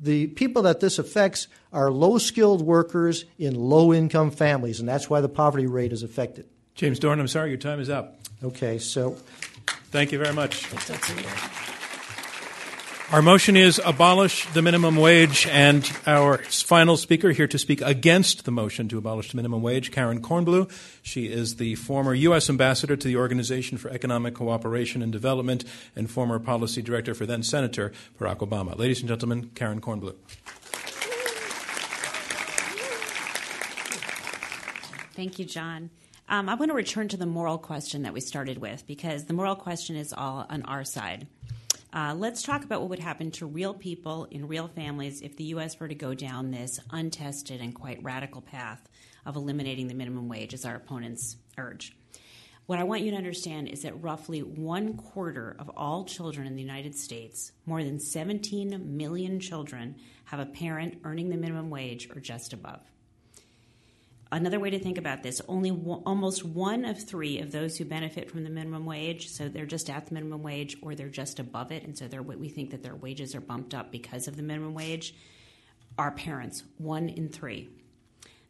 [0.00, 5.10] the people that this affects are low skilled workers in low income families, and that's
[5.10, 6.46] why the poverty rate is affected.
[6.76, 8.20] James Dorn, I'm sorry, your time is up.
[8.40, 9.16] Okay, so.
[9.90, 10.66] Thank you very much.
[13.10, 18.44] Our motion is abolish the minimum wage, and our final speaker here to speak against
[18.44, 20.70] the motion to abolish the minimum wage, Karen Kornbluh.
[21.02, 22.50] She is the former U.S.
[22.50, 25.64] ambassador to the Organization for Economic Cooperation and Development
[25.96, 28.78] and former policy director for then Senator Barack Obama.
[28.78, 30.16] Ladies and gentlemen, Karen Kornbluh.
[35.14, 35.88] Thank you, John.
[36.30, 39.32] Um, I want to return to the moral question that we started with because the
[39.32, 41.26] moral question is all on our side.
[41.90, 45.44] Uh, let's talk about what would happen to real people in real families if the
[45.44, 45.80] U.S.
[45.80, 48.86] were to go down this untested and quite radical path
[49.24, 51.96] of eliminating the minimum wage, as our opponents urge.
[52.66, 56.56] What I want you to understand is that roughly one quarter of all children in
[56.56, 62.10] the United States, more than 17 million children, have a parent earning the minimum wage
[62.14, 62.82] or just above.
[64.30, 68.30] Another way to think about this only almost one of three of those who benefit
[68.30, 71.72] from the minimum wage, so they're just at the minimum wage or they're just above
[71.72, 74.74] it, and so we think that their wages are bumped up because of the minimum
[74.74, 75.14] wage,
[75.96, 76.62] are parents.
[76.76, 77.70] One in three.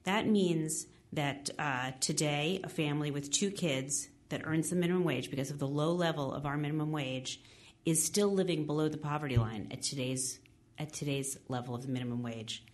[0.03, 5.31] That means that uh, today, a family with two kids that earns the minimum wage
[5.31, 7.41] because of the low level of our minimum wage
[7.85, 10.41] is still living below the poverty line at today's
[10.79, 12.65] at today's level of the minimum wage.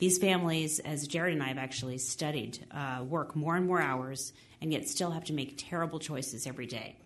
[0.00, 4.32] These families, as Jared and I have actually studied, uh, work more and more hours
[4.62, 6.96] and yet still have to make terrible choices every day.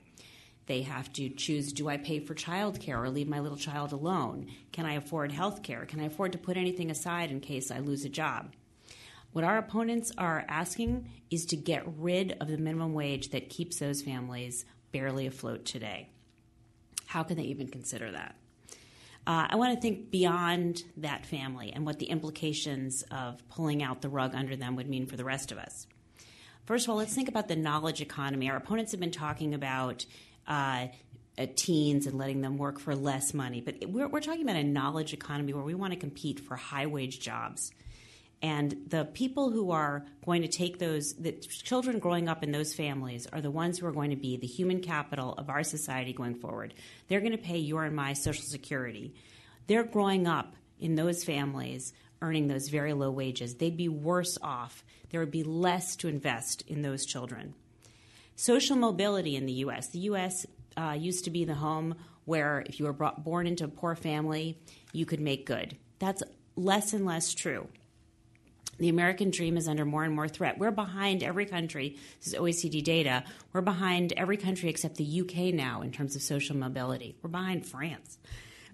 [0.66, 4.46] They have to choose do I pay for childcare or leave my little child alone?
[4.70, 5.86] Can I afford health care?
[5.86, 8.52] Can I afford to put anything aside in case I lose a job?
[9.32, 13.80] What our opponents are asking is to get rid of the minimum wage that keeps
[13.80, 16.10] those families barely afloat today.
[17.06, 18.36] How can they even consider that?
[19.26, 24.02] Uh, I want to think beyond that family and what the implications of pulling out
[24.02, 25.86] the rug under them would mean for the rest of us.
[26.66, 28.50] First of all, let's think about the knowledge economy.
[28.50, 30.04] Our opponents have been talking about
[30.46, 30.88] uh,
[31.38, 34.64] uh, teens and letting them work for less money, but we're, we're talking about a
[34.64, 37.72] knowledge economy where we want to compete for high wage jobs.
[38.44, 42.74] And the people who are going to take those, the children growing up in those
[42.74, 46.12] families are the ones who are going to be the human capital of our society
[46.12, 46.74] going forward.
[47.08, 49.14] They're going to pay your and my Social Security.
[49.66, 53.54] They're growing up in those families earning those very low wages.
[53.54, 54.84] They'd be worse off.
[55.08, 57.54] There would be less to invest in those children.
[58.36, 59.88] Social mobility in the U.S.
[59.88, 60.44] The U.S.
[60.76, 61.94] Uh, used to be the home
[62.26, 64.58] where if you were brought, born into a poor family,
[64.92, 65.78] you could make good.
[65.98, 66.22] That's
[66.56, 67.68] less and less true
[68.78, 70.58] the American dream is under more and more threat.
[70.58, 71.96] We're behind every country.
[72.18, 73.24] This is OECD data.
[73.52, 77.16] We're behind every country except the UK now in terms of social mobility.
[77.22, 78.18] We're behind France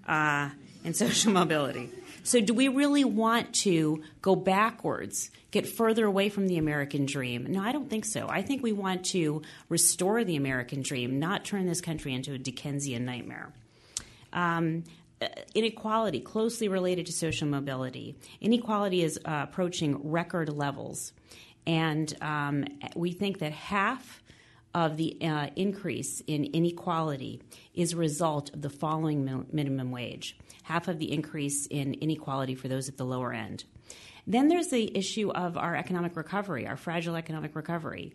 [0.06, 0.50] uh,
[0.84, 1.90] in social mobility.
[2.22, 7.46] So, do we really want to go backwards, get further away from the American dream?
[7.48, 8.28] No, I don't think so.
[8.28, 12.38] I think we want to restore the American dream, not turn this country into a
[12.38, 13.52] Dickensian nightmare.
[14.32, 14.84] Um,
[15.54, 18.16] inequality closely related to social mobility.
[18.40, 21.12] Inequality is uh, approaching record levels,
[21.66, 22.64] and um,
[22.96, 24.22] we think that half
[24.74, 27.42] of the uh, increase in inequality
[27.74, 30.38] is a result of the following min- minimum wage.
[30.62, 33.64] Half of the increase in inequality for those at the lower end.
[34.26, 38.12] Then there's the issue of our economic recovery, our fragile economic recovery.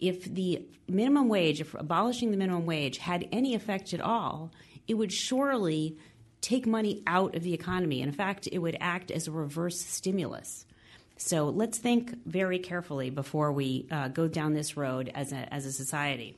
[0.00, 4.50] If the minimum wage, if abolishing the minimum wage had any effect at all,
[4.88, 5.96] it would surely
[6.42, 8.02] take money out of the economy.
[8.02, 10.66] In fact, it would act as a reverse stimulus.
[11.16, 15.64] So let's think very carefully before we uh, go down this road as a, as
[15.64, 16.36] a society.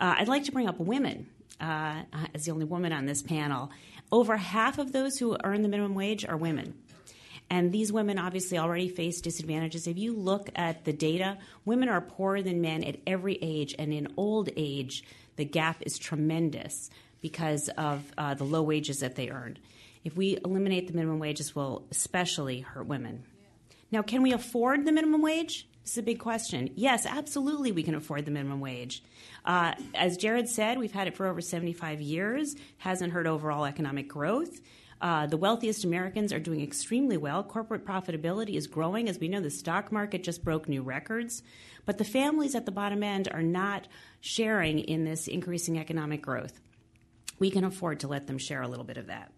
[0.00, 1.26] Uh, I'd like to bring up women
[1.60, 2.02] uh,
[2.34, 3.70] as the only woman on this panel.
[4.10, 6.74] Over half of those who earn the minimum wage are women.
[7.50, 9.86] And these women obviously already face disadvantages.
[9.86, 13.92] If you look at the data, women are poorer than men at every age, and
[13.92, 15.04] in old age,
[15.36, 19.58] the gap is tremendous because of uh, the low wages that they earn.
[20.04, 23.24] If we eliminate the minimum wage, this will especially hurt women.
[23.90, 25.68] Now, can we afford the minimum wage?
[25.82, 26.70] This is a big question.
[26.74, 29.02] Yes, absolutely, we can afford the minimum wage.
[29.44, 34.08] Uh, as Jared said, we've had it for over 75 years, hasn't hurt overall economic
[34.08, 34.60] growth.
[35.00, 37.42] Uh, the wealthiest Americans are doing extremely well.
[37.42, 39.08] Corporate profitability is growing.
[39.08, 41.42] As we know, the stock market just broke new records.
[41.84, 43.86] But the families at the bottom end are not
[44.20, 46.60] sharing in this increasing economic growth.
[47.38, 49.32] We can afford to let them share a little bit of that.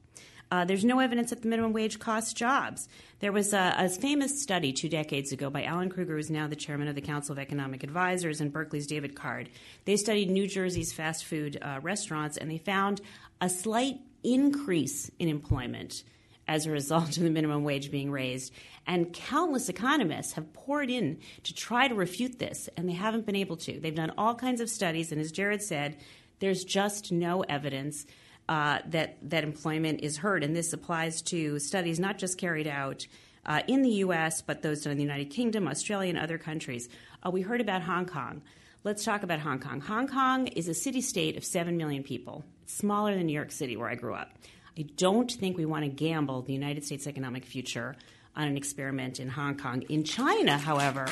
[0.50, 2.88] Uh, there's no evidence that the minimum wage costs jobs.
[3.20, 6.56] There was a, a, famous study two decades ago by Alan Krueger, who's now the
[6.56, 9.50] chairman of the Council of Economic Advisors, and Berkeley's David Card.
[9.84, 13.02] They studied New Jersey's fast food uh, restaurants, and they found
[13.42, 16.02] a slight increase in employment
[16.46, 18.52] as a result of the minimum wage being raised.
[18.86, 23.36] And countless economists have poured in to try to refute this, and they haven't been
[23.36, 23.78] able to.
[23.78, 25.98] They've done all kinds of studies, and as Jared said,
[26.40, 28.06] there's just no evidence
[28.48, 30.42] uh, that, that employment is hurt.
[30.42, 33.06] And this applies to studies not just carried out
[33.44, 36.88] uh, in the U.S., but those done in the United Kingdom, Australia, and other countries.
[37.24, 38.42] Uh, we heard about Hong Kong.
[38.84, 39.80] Let's talk about Hong Kong.
[39.80, 43.76] Hong Kong is a city state of 7 million people smaller than New York City,
[43.76, 44.32] where I grew up.
[44.78, 47.96] I don't think we want to gamble the United States economic future
[48.36, 49.82] on an experiment in Hong Kong.
[49.88, 51.06] In China, however,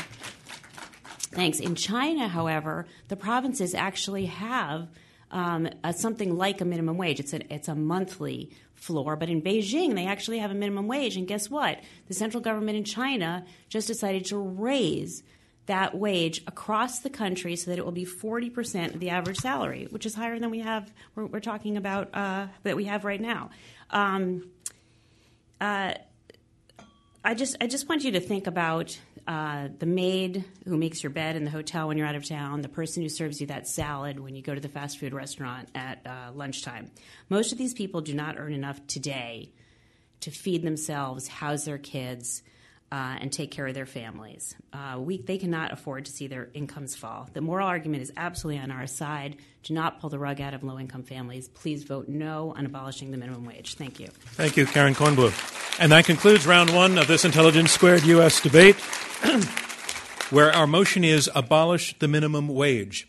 [1.32, 1.58] thanks.
[1.58, 4.88] In China, however, the provinces actually have
[5.30, 7.20] um, something like a minimum wage.
[7.20, 11.16] It's a, it's a monthly floor, but in Beijing, they actually have a minimum wage.
[11.16, 11.80] And guess what?
[12.08, 15.22] The central government in China just decided to raise
[15.66, 19.88] that wage across the country so that it will be 40% of the average salary,
[19.90, 23.20] which is higher than we have, we're, we're talking about, uh, that we have right
[23.20, 23.50] now.
[23.90, 24.48] Um,
[25.60, 25.94] uh,
[27.24, 31.10] I just, I just want you to think about uh, the maid who makes your
[31.10, 33.66] bed in the hotel when you're out of town, the person who serves you that
[33.66, 36.90] salad when you go to the fast food restaurant at uh, lunchtime.
[37.28, 39.50] Most of these people do not earn enough today
[40.20, 42.42] to feed themselves, house their kids,
[42.92, 44.54] uh, and take care of their families.
[44.72, 47.28] Uh, we, they cannot afford to see their incomes fall.
[47.32, 49.36] The moral argument is absolutely on our side.
[49.64, 51.48] Do not pull the rug out of low income families.
[51.48, 53.74] Please vote no on abolishing the minimum wage.
[53.74, 54.08] Thank you.
[54.08, 55.80] Thank you, Karen Kornbluh.
[55.80, 58.40] And that concludes round one of this Intelligence Squared U.S.
[58.40, 58.76] debate,
[60.30, 63.08] where our motion is abolish the minimum wage.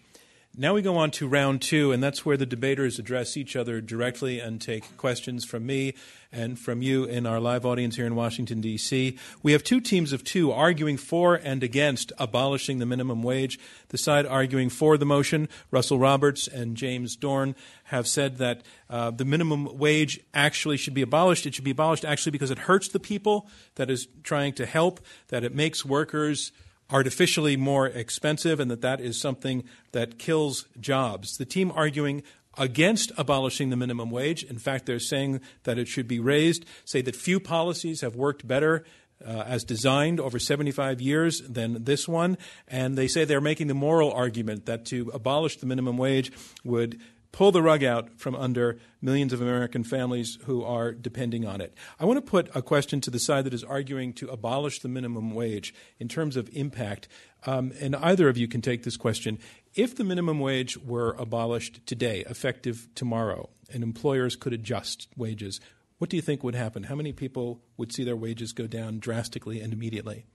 [0.60, 3.80] Now we go on to round two, and that's where the debaters address each other
[3.80, 5.94] directly and take questions from me
[6.32, 9.18] and from you in our live audience here in Washington, D.C.
[9.44, 13.60] We have two teams of two arguing for and against abolishing the minimum wage.
[13.90, 19.12] The side arguing for the motion, Russell Roberts and James Dorn, have said that uh,
[19.12, 21.46] the minimum wage actually should be abolished.
[21.46, 25.00] It should be abolished actually because it hurts the people that is trying to help,
[25.30, 26.52] that it makes workers
[26.90, 31.38] artificially more expensive and that that is something that kills jobs.
[31.38, 32.24] The team arguing
[32.58, 37.02] against abolishing the minimum wage, in fact, they're saying that it should be raised, say
[37.02, 38.84] that few policies have worked better
[39.26, 42.38] uh, as designed over 75 years than this one.
[42.68, 46.32] And they say they're making the moral argument that to abolish the minimum wage
[46.64, 47.00] would
[47.32, 51.74] pull the rug out from under millions of American families who are depending on it.
[52.00, 54.88] I want to put a question to the side that is arguing to abolish the
[54.88, 57.08] minimum wage in terms of impact.
[57.46, 59.40] Um, and either of you can take this question.
[59.76, 65.60] If the minimum wage were abolished today, effective tomorrow, and employers could adjust wages,
[65.98, 66.84] what do you think would happen?
[66.84, 70.26] How many people would see their wages go down drastically and immediately?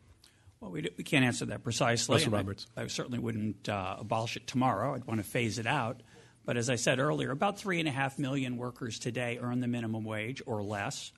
[0.60, 2.14] Well, we, we can't answer that precisely.
[2.14, 2.66] Russell Roberts.
[2.76, 4.94] I, I certainly wouldn't uh, abolish it tomorrow.
[4.94, 6.02] I'd want to phase it out.
[6.44, 9.68] But as I said earlier, about three and a half million workers today earn the
[9.68, 11.12] minimum wage or less.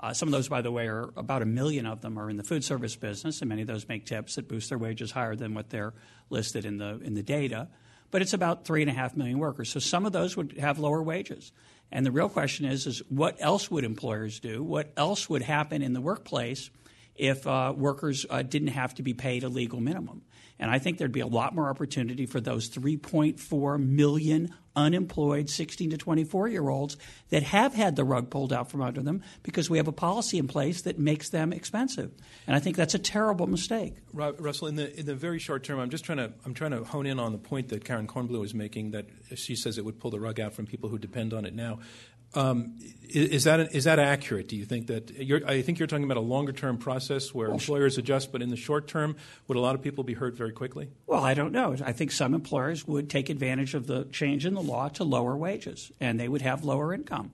[0.00, 2.36] Uh, some of those, by the way, are about a million of them are in
[2.36, 5.34] the food service business, and many of those make tips that boost their wages higher
[5.34, 5.92] than what they're
[6.30, 7.68] listed in the in the data.
[8.10, 9.68] but it's about three and a half million workers.
[9.70, 11.52] So some of those would have lower wages.
[11.90, 14.62] And the real question is, is what else would employers do?
[14.62, 16.70] What else would happen in the workplace
[17.18, 20.22] if uh, workers uh, didn't have to be paid a legal minimum?
[20.60, 25.90] And I think there'd be a lot more opportunity for those 3.4 million unemployed 16
[25.90, 26.96] to 24 year olds
[27.30, 30.38] that have had the rug pulled out from under them because we have a policy
[30.38, 32.12] in place that makes them expensive.
[32.46, 33.94] And I think that's a terrible mistake.
[34.12, 36.84] Russell, in the in the very short term, I'm just trying to I'm trying to
[36.84, 39.98] hone in on the point that Karen Kornbluh is making that she says it would
[39.98, 41.80] pull the rug out from people who depend on it now.
[42.34, 42.76] Um,
[43.08, 44.48] is, that is that accurate?
[44.48, 45.10] Do you think that
[45.46, 48.56] I think you're talking about a longer term process where employers adjust, but in the
[48.56, 49.16] short term,
[49.46, 50.90] would a lot of people be hurt very quickly?
[51.06, 51.74] Well, I don't know.
[51.84, 55.36] I think some employers would take advantage of the change in the law to lower
[55.36, 57.32] wages, and they would have lower income.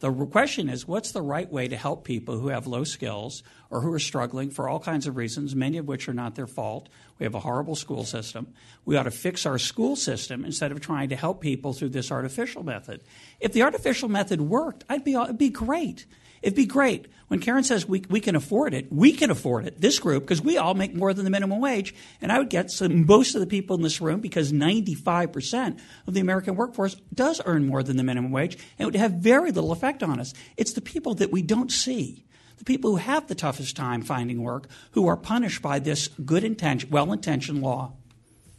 [0.00, 3.80] The question is, what's the right way to help people who have low skills or
[3.80, 6.88] who are struggling for all kinds of reasons, many of which are not their fault?
[7.18, 8.54] We have a horrible school system.
[8.84, 12.10] We ought to fix our school system instead of trying to help people through this
[12.10, 13.02] artificial method.
[13.40, 16.06] If the artificial method worked, I'd be, it'd be great.
[16.42, 17.08] It'd be great.
[17.28, 20.40] When Karen says we, we can afford it, we can afford it, this group, because
[20.40, 21.94] we all make more than the minimum wage.
[22.22, 26.14] And I would get some, most of the people in this room, because 95% of
[26.14, 29.52] the American workforce does earn more than the minimum wage, and it would have very
[29.52, 30.32] little effect on us.
[30.56, 32.24] It's the people that we don't see,
[32.58, 36.44] the people who have the toughest time finding work, who are punished by this good
[36.44, 37.92] intention, well intentioned law.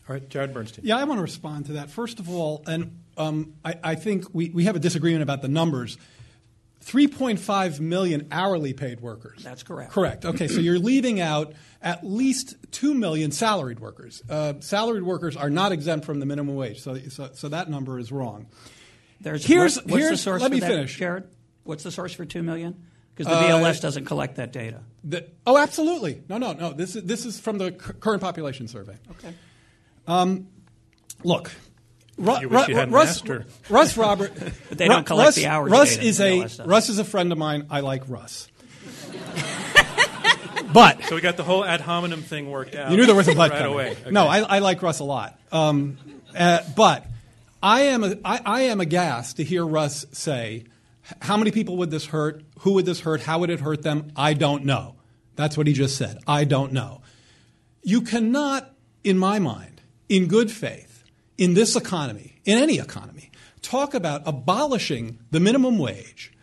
[0.08, 0.86] All right, Jared Bernstein.
[0.86, 1.91] Yeah, I want to respond to that.
[1.91, 5.47] First of all, and um, I, I think we, we have a disagreement about the
[5.47, 5.97] numbers.
[6.86, 9.43] 3.5 million hourly paid workers.
[9.43, 9.91] That's correct.
[9.91, 10.24] Correct.
[10.26, 14.24] Okay, so you're leaving out at least 2 million salaried workers.
[14.30, 18.00] Uh, salaried workers are not exempt from the minimum wage, so, so, so that number
[18.00, 18.47] is wrong.
[19.20, 20.97] There's, here's, what's, what's here's, the source let me that, finish.
[20.97, 21.26] Jared?
[21.64, 22.86] What's the source for 2 million?
[23.20, 24.80] Because the BLS uh, doesn't collect that data.
[25.04, 26.24] The, oh, absolutely.
[26.30, 26.72] No, no, no.
[26.72, 28.96] This is, this is from the current population survey.
[29.12, 29.34] Okay.
[30.08, 30.48] Um,
[31.26, 31.52] look,
[32.18, 33.22] Ru- you wish Russ,
[33.70, 34.32] Russ Robert.
[34.70, 35.70] but they don't collect Russ, the hours.
[35.70, 37.68] Russ is a Russ is a friend of mine.
[37.70, 38.48] I like Russ.
[40.74, 42.90] but so we got the whole ad hominem thing worked out.
[42.90, 43.92] You knew there was a but right away.
[43.92, 44.12] Okay.
[44.12, 45.38] No, I, I, like Russ a lot.
[45.52, 45.98] Um,
[46.38, 47.06] uh, but
[47.62, 50.64] I am a, I, I am aghast to hear Russ say,
[51.22, 52.43] "How many people would this hurt?
[52.60, 53.22] Who would this hurt?
[53.22, 54.12] How would it hurt them?
[54.16, 54.95] I don't know."
[55.36, 56.20] That's what he just said.
[56.28, 57.01] I don't know.
[57.82, 61.03] You cannot, in my mind, in good faith
[61.38, 63.32] in this economy, in any economy,
[63.62, 66.34] talk about abolishing the minimum wage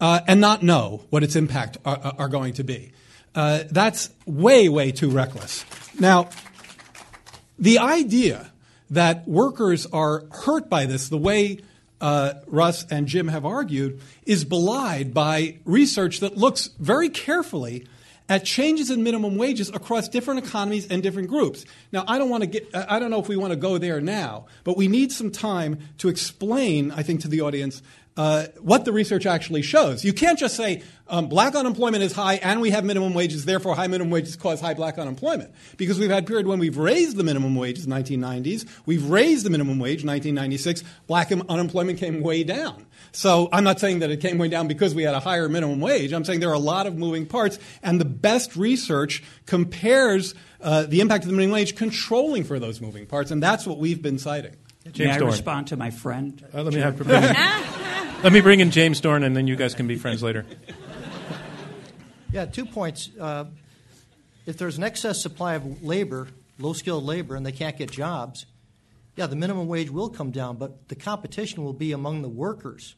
[0.00, 2.92] uh, and not know what its impact are, are going to be.
[3.34, 5.64] Uh, that's way, way too reckless.
[5.98, 6.28] Now,
[7.58, 8.52] the idea
[8.90, 11.60] that workers are hurt by this, the way
[12.02, 17.86] uh, Russ and Jim have argued, is belied by research that looks very carefully
[18.28, 21.64] at changes in minimum wages across different economies and different groups.
[21.92, 24.00] Now, I don't want to get, I don't know if we want to go there
[24.00, 27.82] now, but we need some time to explain, I think, to the audience
[28.16, 30.04] uh, what the research actually shows.
[30.04, 33.74] You can't just say um, black unemployment is high and we have minimum wages, therefore
[33.74, 35.50] high minimum wages cause high black unemployment.
[35.76, 39.08] Because we've had a period when we've raised the minimum wage in the 1990s, we've
[39.08, 42.86] raised the minimum wage in 1996, black unemployment came way down.
[43.12, 45.80] So I'm not saying that it came way down because we had a higher minimum
[45.80, 46.12] wage.
[46.12, 50.84] I'm saying there are a lot of moving parts, and the best research compares uh,
[50.84, 54.00] the impact of the minimum wage controlling for those moving parts, and that's what we've
[54.00, 54.56] been citing.
[54.84, 55.30] James May I Dorn.
[55.30, 56.44] respond to my friend?
[56.52, 56.98] Uh, let me have
[58.22, 60.46] let me bring in James Dorn, and then you guys can be friends later.
[62.32, 63.10] Yeah, two points.
[63.20, 63.44] Uh,
[64.46, 68.46] if there's an excess supply of labor, low skilled labor, and they can't get jobs,
[69.16, 72.96] yeah, the minimum wage will come down, but the competition will be among the workers.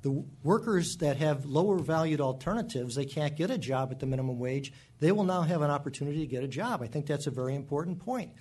[0.00, 4.38] The workers that have lower valued alternatives, they can't get a job at the minimum
[4.38, 6.80] wage, they will now have an opportunity to get a job.
[6.80, 8.32] I think that's a very important point.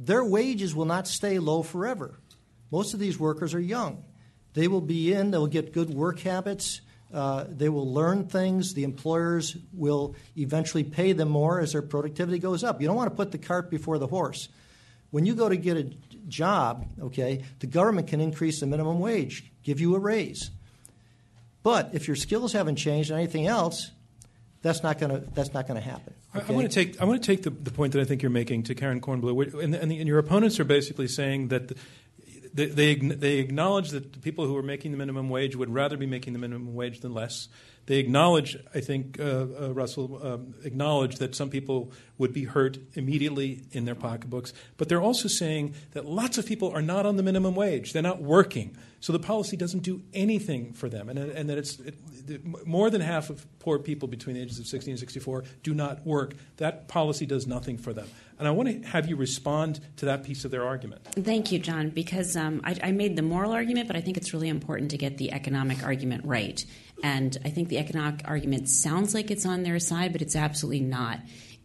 [0.00, 2.18] Their wages will not stay low forever.
[2.70, 4.02] Most of these workers are young.
[4.54, 6.80] They will be in, they'll get good work habits,
[7.12, 8.74] uh, they will learn things.
[8.74, 12.80] The employers will eventually pay them more as their productivity goes up.
[12.80, 14.48] You don't want to put the cart before the horse.
[15.10, 15.90] When you go to get a
[16.26, 20.50] job, okay, the government can increase the minimum wage, give you a raise.
[21.62, 23.90] But if your skills haven't changed or anything else,
[24.62, 26.14] that's not going to that's not going to happen.
[26.34, 26.46] Okay?
[26.48, 28.22] I, I, want to take I want to take the, the point that I think
[28.22, 31.68] you're making to Karen Kornbluh, and, and, the, and your opponents are basically saying that.
[31.68, 31.76] The,
[32.54, 36.06] they, they, acknowledge that the people who are making the minimum wage would rather be
[36.06, 37.48] making the minimum wage than less.
[37.86, 42.78] They acknowledge, I think, uh, uh, Russell, um, acknowledge that some people would be hurt
[42.94, 47.16] immediately in their pocketbooks, but they're also saying that lots of people are not on
[47.16, 47.92] the minimum wage.
[47.92, 48.76] They're not working.
[49.02, 51.96] So the policy doesn't do anything for them, and, and that it's it,
[52.64, 56.06] more than half of poor people between the ages of 16 and 64 do not
[56.06, 56.34] work.
[56.58, 58.08] That policy does nothing for them.
[58.38, 61.04] And I want to have you respond to that piece of their argument.
[61.04, 64.32] Thank you, John, because um, I, I made the moral argument, but I think it's
[64.32, 66.64] really important to get the economic argument right.
[67.02, 70.80] And I think the economic argument sounds like it's on their side, but it's absolutely
[70.80, 71.18] not.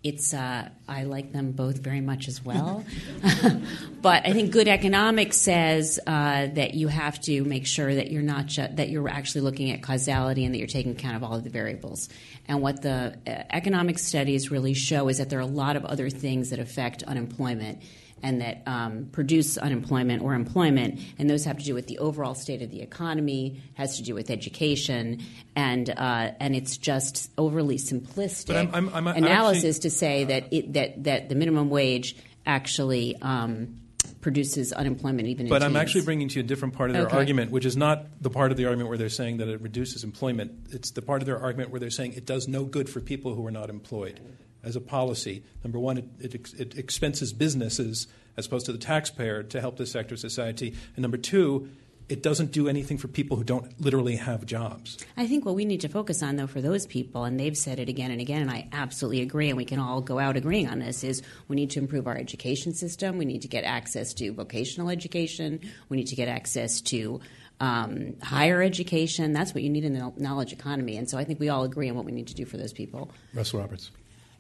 [0.04, 2.86] It's uh, I like them both very much as well,
[4.02, 8.22] but I think good economics says uh, that you have to make sure that you're
[8.22, 11.36] not ju- that you're actually looking at causality and that you're taking account of all
[11.36, 12.10] of the variables.
[12.48, 15.84] And what the uh, economic studies really show is that there are a lot of
[15.84, 17.82] other things that affect unemployment
[18.24, 22.36] and that um, produce unemployment or employment, and those have to do with the overall
[22.36, 25.22] state of the economy, has to do with education,
[25.56, 30.48] and uh, and it's just overly simplistic I'm, I'm, I'm analysis actually, to say that
[30.52, 32.16] it, that that the minimum wage
[32.46, 33.16] actually.
[33.22, 33.82] Um,
[34.22, 37.16] produces unemployment even but I'm actually bringing to you a different part of their okay.
[37.16, 40.04] argument, which is not the part of the argument where they're saying that it reduces
[40.04, 40.52] employment.
[40.72, 43.36] It's the part of their argument where they're saying it does no good for people
[43.36, 44.20] who are not employed
[44.68, 45.44] as a policy.
[45.64, 48.08] Number one, it, it, it expenses businesses
[48.38, 50.76] as opposed to the taxpayer to help this sector of society.
[50.96, 51.70] And number two,
[52.10, 54.98] it doesn't do anything for people who don't literally have jobs.
[55.18, 57.80] I think what we need to focus on, though, for those people, and they've said
[57.80, 60.70] it again and again, and I absolutely agree, and we can all go out agreeing
[60.70, 63.18] on this, is we need to improve our education system.
[63.18, 65.60] We need to get access to vocational education.
[65.90, 67.20] We need to get access to
[67.60, 69.34] um, higher education.
[69.34, 70.96] That's what you need in the knowledge economy.
[70.96, 72.72] And so I think we all agree on what we need to do for those
[72.72, 73.12] people.
[73.34, 73.92] Russell Roberts.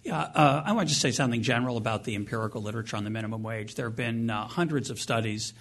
[0.08, 3.10] Yeah, uh, I want to just say something general about the empirical literature on the
[3.10, 3.76] minimum wage.
[3.76, 5.51] There have been uh, hundreds of studies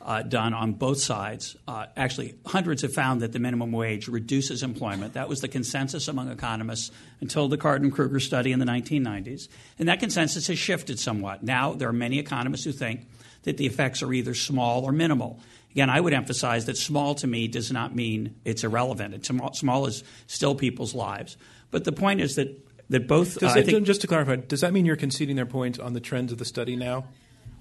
[0.00, 1.54] uh, done on both sides.
[1.68, 5.14] Uh, actually, hundreds have found that the minimum wage reduces employment.
[5.14, 6.90] That was the consensus among economists
[7.20, 9.46] until the Card and Krueger study in the 1990s.
[9.78, 11.44] And that consensus has shifted somewhat.
[11.44, 13.06] Now, there are many economists who think
[13.44, 15.38] that the effects are either small or minimal.
[15.70, 19.14] Again, I would emphasize that small to me does not mean it's irrelevant.
[19.14, 19.30] It's
[19.60, 21.36] small is still people's lives.
[21.70, 22.58] But the point is that
[22.92, 23.42] that both.
[23.42, 26.30] Uh, think, just to clarify, does that mean you're conceding their point on the trends
[26.30, 27.04] of the study now?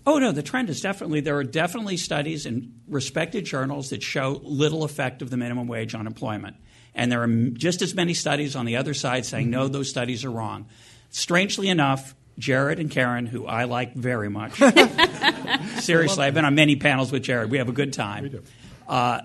[0.05, 4.41] Oh no, the trend is definitely there are definitely studies in respected journals that show
[4.43, 6.55] little effect of the minimum wage on employment,
[6.93, 9.51] and there are just as many studies on the other side saying mm-hmm.
[9.51, 10.67] no, those studies are wrong.
[11.09, 14.53] Strangely enough, Jared and Karen, who I like very much,
[15.79, 17.51] seriously, I've been on many panels with Jared.
[17.51, 18.43] We have a good time.
[18.87, 19.21] Uh,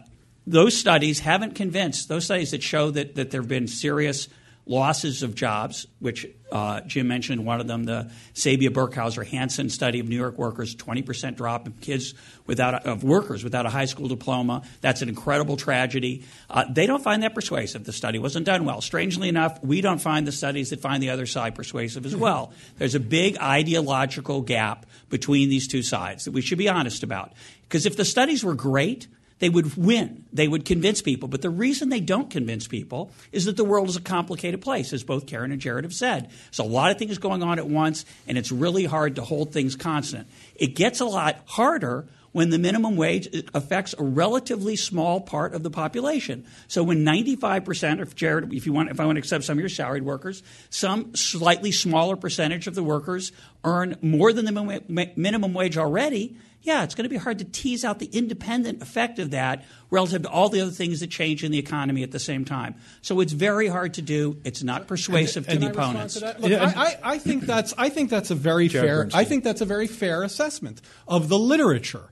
[0.46, 2.08] those studies haven't convinced.
[2.08, 4.28] Those studies that show that, that there have been serious
[4.66, 10.00] losses of jobs, which uh, Jim mentioned one of them, the Sabia Burkhauser Hansen study
[10.00, 12.14] of New York workers, 20% drop of kids
[12.46, 14.62] without a, of workers without a high school diploma.
[14.80, 16.24] That's an incredible tragedy.
[16.50, 17.84] Uh, they don't find that persuasive.
[17.84, 18.80] The study wasn't done well.
[18.80, 22.52] Strangely enough, we don't find the studies that find the other side persuasive as well.
[22.78, 27.32] There's a big ideological gap between these two sides that we should be honest about.
[27.62, 29.06] Because if the studies were great,
[29.38, 30.24] they would win.
[30.32, 31.28] They would convince people.
[31.28, 34.92] But the reason they don't convince people is that the world is a complicated place,
[34.92, 36.30] as both Karen and Jared have said.
[36.50, 39.52] So a lot of things going on at once, and it's really hard to hold
[39.52, 40.26] things constant.
[40.54, 45.62] It gets a lot harder when the minimum wage affects a relatively small part of
[45.62, 46.44] the population.
[46.68, 49.60] So when 95% of Jared, if you want, if I want to accept some of
[49.60, 53.32] your salaried workers, some slightly smaller percentage of the workers
[53.64, 57.84] earn more than the minimum wage already, yeah, it's going to be hard to tease
[57.84, 61.52] out the independent effect of that relative to all the other things that change in
[61.52, 62.74] the economy at the same time.
[63.02, 64.40] So it's very hard to do.
[64.44, 66.14] It's not persuasive and, to and the opponents.
[66.14, 66.72] To Look, yeah.
[66.74, 69.20] I, I, think that's I think that's a very fair Bernstein.
[69.20, 72.10] I think that's a very fair assessment of the literature.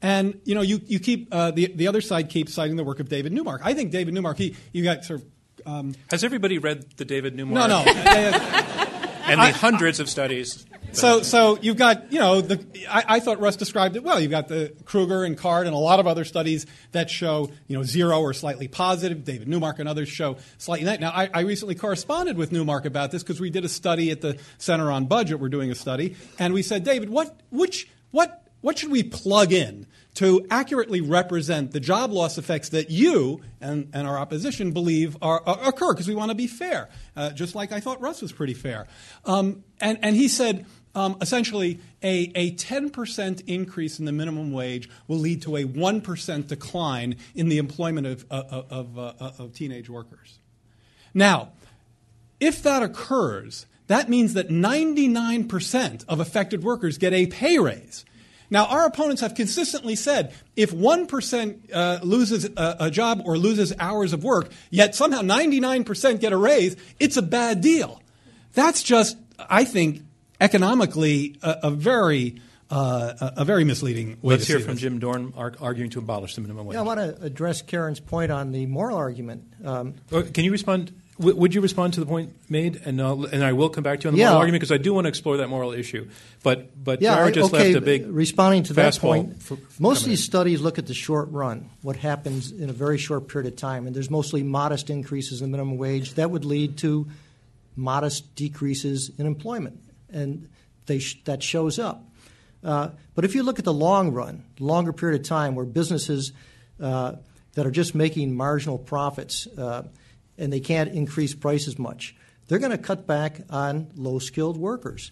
[0.00, 2.98] And you know, you, you keep uh, the the other side keeps citing the work
[2.98, 3.60] of David Neumark.
[3.62, 4.36] I think David Neumark.
[4.36, 5.26] He you got sort of.
[5.64, 7.52] Um, Has everybody read the David Neumark?
[7.52, 7.84] No, no.
[9.26, 13.40] and the hundreds of studies so, so you've got, you know, the, I, I, thought
[13.40, 14.20] Russ described it well.
[14.20, 17.76] You've got the Krueger and Card and a lot of other studies that show, you
[17.76, 19.24] know, zero or slightly positive.
[19.24, 21.02] David Neumark and others show slightly negative.
[21.02, 24.20] Now, I, I recently corresponded with Neumark about this because we did a study at
[24.20, 25.40] the Center on Budget.
[25.40, 29.52] We're doing a study, and we said, David, what, which, what, what should we plug
[29.52, 35.16] in to accurately represent the job loss effects that you and, and our opposition believe
[35.22, 38.20] are, are, occur because we want to be fair, uh, just like I thought Russ
[38.20, 38.86] was pretty fair.
[39.24, 44.88] Um, and, and he said, um, essentially, a, a 10% increase in the minimum wage
[45.08, 49.54] will lead to a 1% decline in the employment of, uh, uh, of, uh, of
[49.54, 50.38] teenage workers.
[51.14, 51.52] Now,
[52.40, 58.04] if that occurs, that means that 99% of affected workers get a pay raise.
[58.50, 63.72] Now, our opponents have consistently said if 1% uh, loses a, a, job or loses
[63.78, 68.02] hours of work, yet somehow 99% get a raise, it's a bad deal.
[68.52, 70.02] That's just, I think,
[70.42, 72.40] economically a, a very
[72.70, 74.82] uh, a, very misleading way Let's to hear see from this.
[74.82, 76.74] Jim Dorn arguing to abolish the minimum wage.
[76.74, 79.44] Yeah, I want to address Karen's point on the moral argument.
[79.62, 80.90] Um, uh, Can you respond?
[81.18, 84.00] W- would you respond to the point made, and I'll, and I will come back
[84.00, 84.28] to you on the Yeah.
[84.30, 86.08] moral argument because I do want to explore that moral issue.
[86.42, 89.42] But but yeah, Clara I- just okay, left a big responding to that point.
[89.42, 90.24] for- most of these in.
[90.24, 93.86] studies look at the short run, what happens in a very short period of time,
[93.86, 97.06] and there's mostly modest increases in the minimum wage that would lead to
[97.76, 99.78] modest decreases in employment,
[100.12, 100.48] and
[100.86, 102.04] they sh- that shows up.
[102.64, 106.32] Uh, but if you look at the long run, longer period of time, where businesses
[106.80, 107.14] uh,
[107.54, 109.82] that are just making marginal profits uh,
[110.38, 112.14] and they can't increase prices much,
[112.48, 115.10] they're going to cut back on low skilled workers.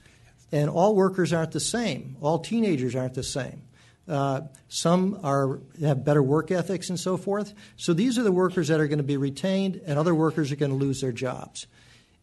[0.53, 2.17] And all workers aren't the same.
[2.21, 3.63] All teenagers aren't the same.
[4.09, 7.55] Uh, some are have better work ethics and so forth.
[7.77, 10.57] So these are the workers that are going to be retained, and other workers are
[10.57, 11.69] going to lose their jobs.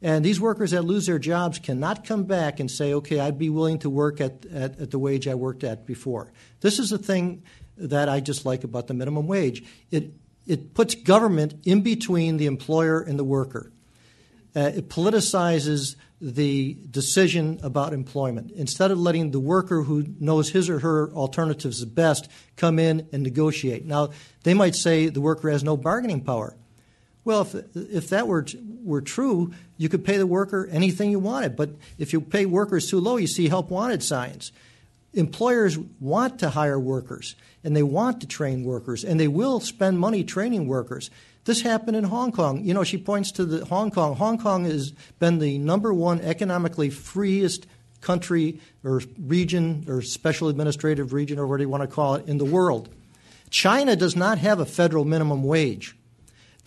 [0.02, 3.50] And these workers that lose their jobs cannot come back and say, okay, I'd be
[3.50, 6.32] willing to work at, at, at the wage I worked at before.
[6.62, 7.44] This is the thing
[7.78, 9.64] that I just like about the minimum wage.
[9.90, 10.14] It,
[10.46, 13.72] it puts government in between the employer and the worker.
[14.56, 18.52] Uh, it politicizes the decision about employment.
[18.52, 23.22] Instead of letting the worker who knows his or her alternatives best come in and
[23.22, 23.86] negotiate.
[23.86, 24.10] Now,
[24.44, 26.56] they might say the worker has no bargaining power.
[27.28, 28.46] Well, if, if that were,
[28.86, 31.58] were true, you could pay the worker anything you wanted.
[31.58, 34.54] But if you pay workers too low, you see help wanted signs.
[35.14, 40.00] Employers want to hire workers and they want to train workers and they will spend
[40.00, 41.12] money training workers.
[41.44, 42.64] This happened in Hong Kong.
[42.64, 44.16] You know, she points to the Hong Kong.
[44.16, 47.68] Hong Kong has been the number one economically freest
[48.00, 52.38] country or region or special administrative region or whatever you want to call it in
[52.38, 52.88] the world.
[53.50, 55.97] China does not have a federal minimum wage.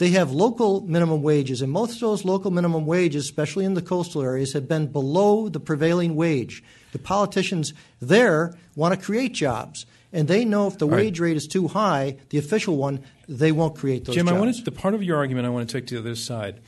[0.01, 3.83] They have local minimum wages, and most of those local minimum wages, especially in the
[3.83, 6.65] coastal areas, have been below the prevailing wage.
[6.93, 10.97] The politicians there want to create jobs, and they know if the right.
[11.05, 14.37] wage rate is too high, the official one, they won't create those Jim, jobs.
[14.37, 16.63] I wanted the part of your argument I want to take to the other side,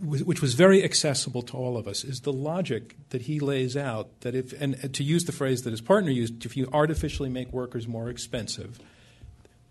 [0.00, 4.22] which was very accessible to all of us, is the logic that he lays out
[4.22, 7.52] that if, and to use the phrase that his partner used, if you artificially make
[7.52, 8.80] workers more expensive,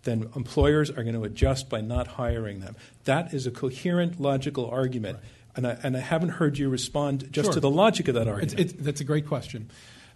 [0.04, 2.76] then employers are going to adjust by not hiring them.
[3.04, 5.18] That is a coherent, logical argument.
[5.56, 7.54] And I, and I haven't heard you respond just Sure.
[7.54, 8.58] to the logic of that argument.
[8.60, 9.70] It's, it's, that's a great question.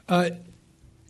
[0.08, 0.30] Uh,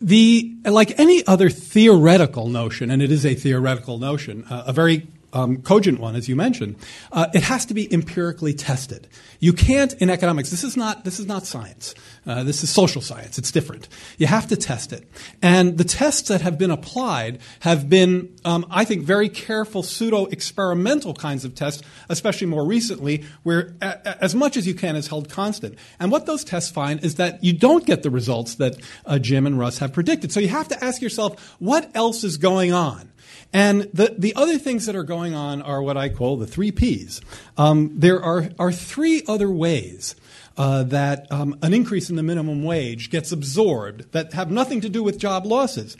[0.01, 5.07] the like any other theoretical notion, and it is a theoretical notion, uh, a very
[5.33, 6.75] um, cogent one, as you mentioned,
[7.11, 9.07] uh, it has to be empirically tested.
[9.39, 10.49] You can't in economics.
[10.49, 11.95] This is not this is not science.
[12.25, 13.37] Uh, this is social science.
[13.37, 13.89] It's different.
[14.17, 15.07] You have to test it,
[15.41, 20.25] and the tests that have been applied have been, um, I think, very careful pseudo
[20.27, 24.95] experimental kinds of tests, especially more recently, where a- a- as much as you can
[24.95, 25.75] is held constant.
[25.99, 29.45] And what those tests find is that you don't get the results that uh, Jim
[29.45, 30.31] and Russ have predicted.
[30.31, 33.09] So you have to ask yourself, what else is going on?
[33.53, 36.71] And the, the other things that are going on are what I call the three
[36.71, 37.21] Ps.
[37.55, 40.15] Um, there are, are three other ways
[40.57, 44.89] uh, that um, an increase in the minimum wage gets absorbed that have nothing to
[44.89, 45.95] do with job losses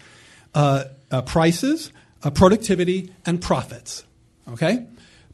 [0.56, 1.92] uh, uh, prices,
[2.24, 4.04] uh, productivity, and profits.
[4.52, 4.86] Okay?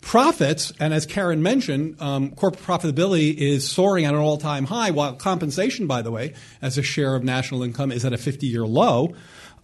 [0.02, 4.92] Profits, and as Karen mentioned, um, corporate profitability is soaring at an all time high,
[4.92, 8.48] while compensation, by the way, as a share of national income is at a 50
[8.48, 9.14] year low.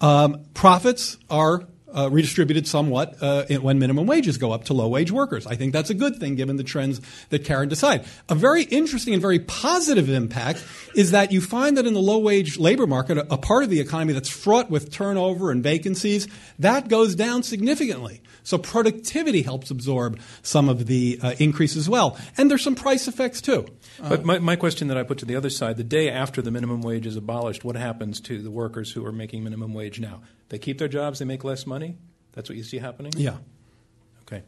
[0.01, 1.66] Um, profits are
[1.96, 5.48] uh, redistributed somewhat uh, when minimum wages go up to low wage workers.
[5.48, 8.06] I think that's a good thing given the trends that Karen decided.
[8.30, 10.64] A very interesting and very positive impact
[10.96, 13.70] is that you find that in the low wage labor market, a, a part of
[13.70, 16.28] the economy that's fraught with turnover and vacancies,
[16.60, 18.22] that goes down significantly.
[18.43, 22.18] So productivity helps absorb some of the uh, increase as well.
[22.38, 23.66] And there's some price effects too.
[24.00, 26.52] But my, my question that I put to the other side the day after the
[26.52, 30.22] minimum wage is abolished, what happens to the workers who are making minimum wage now?
[30.50, 31.98] They keep their jobs, they make less money?
[32.34, 33.14] That's what you see happening?
[33.16, 33.38] Yeah.
[34.24, 34.43] Okay.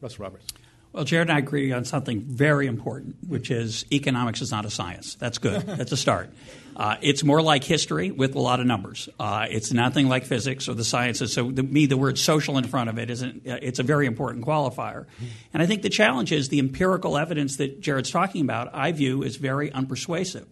[0.00, 0.46] Russ Roberts.
[0.92, 4.70] Well, Jared and I agree on something very important, which is economics is not a
[4.70, 5.14] science.
[5.14, 5.62] That's good.
[5.66, 6.30] That's a start.
[6.76, 9.08] Uh, it's more like history with a lot of numbers.
[9.18, 11.32] Uh, it's nothing like physics or the sciences.
[11.32, 13.46] So, to me, the word social in front of it isn't.
[13.46, 15.06] Uh, it's a very important qualifier.
[15.54, 18.70] And I think the challenge is the empirical evidence that Jared's talking about.
[18.74, 20.46] I view is very unpersuasive.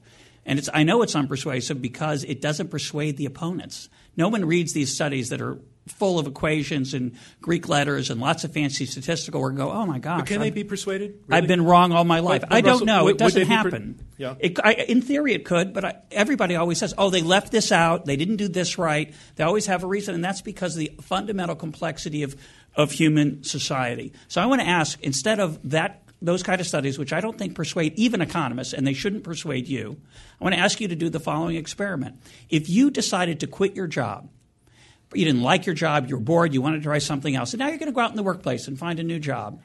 [0.50, 3.88] And it's, I know it's unpersuasive because it doesn't persuade the opponents.
[4.16, 8.42] No one reads these studies that are full of equations and Greek letters and lots
[8.42, 10.22] of fancy statistical work and go, oh my gosh.
[10.22, 11.22] But can I'm, they be persuaded?
[11.30, 12.42] I've been wrong all my life.
[12.50, 13.04] I don't Russell, know.
[13.04, 14.04] would- it doesn't be per- happen.
[14.18, 14.34] Yeah.
[14.40, 17.70] It, I, in theory, it could, but I, everybody always says, oh, they left this
[17.70, 18.06] out.
[18.06, 19.14] They didn't do this right.
[19.36, 22.34] They always have a reason, and that's because of the fundamental complexity of,
[22.74, 24.14] of human society.
[24.26, 27.38] So I want to ask, instead of that those kind of studies, which I don't
[27.38, 30.00] think persuade even economists, and they shouldn't persuade you,
[30.40, 32.20] I want to ask you to do the following experiment.
[32.48, 34.28] If you decided to quit your job,
[35.14, 37.58] you didn't like your job, you were bored, you wanted to try something else, and
[37.58, 39.60] now you're going to go out in the workplace and find a new job.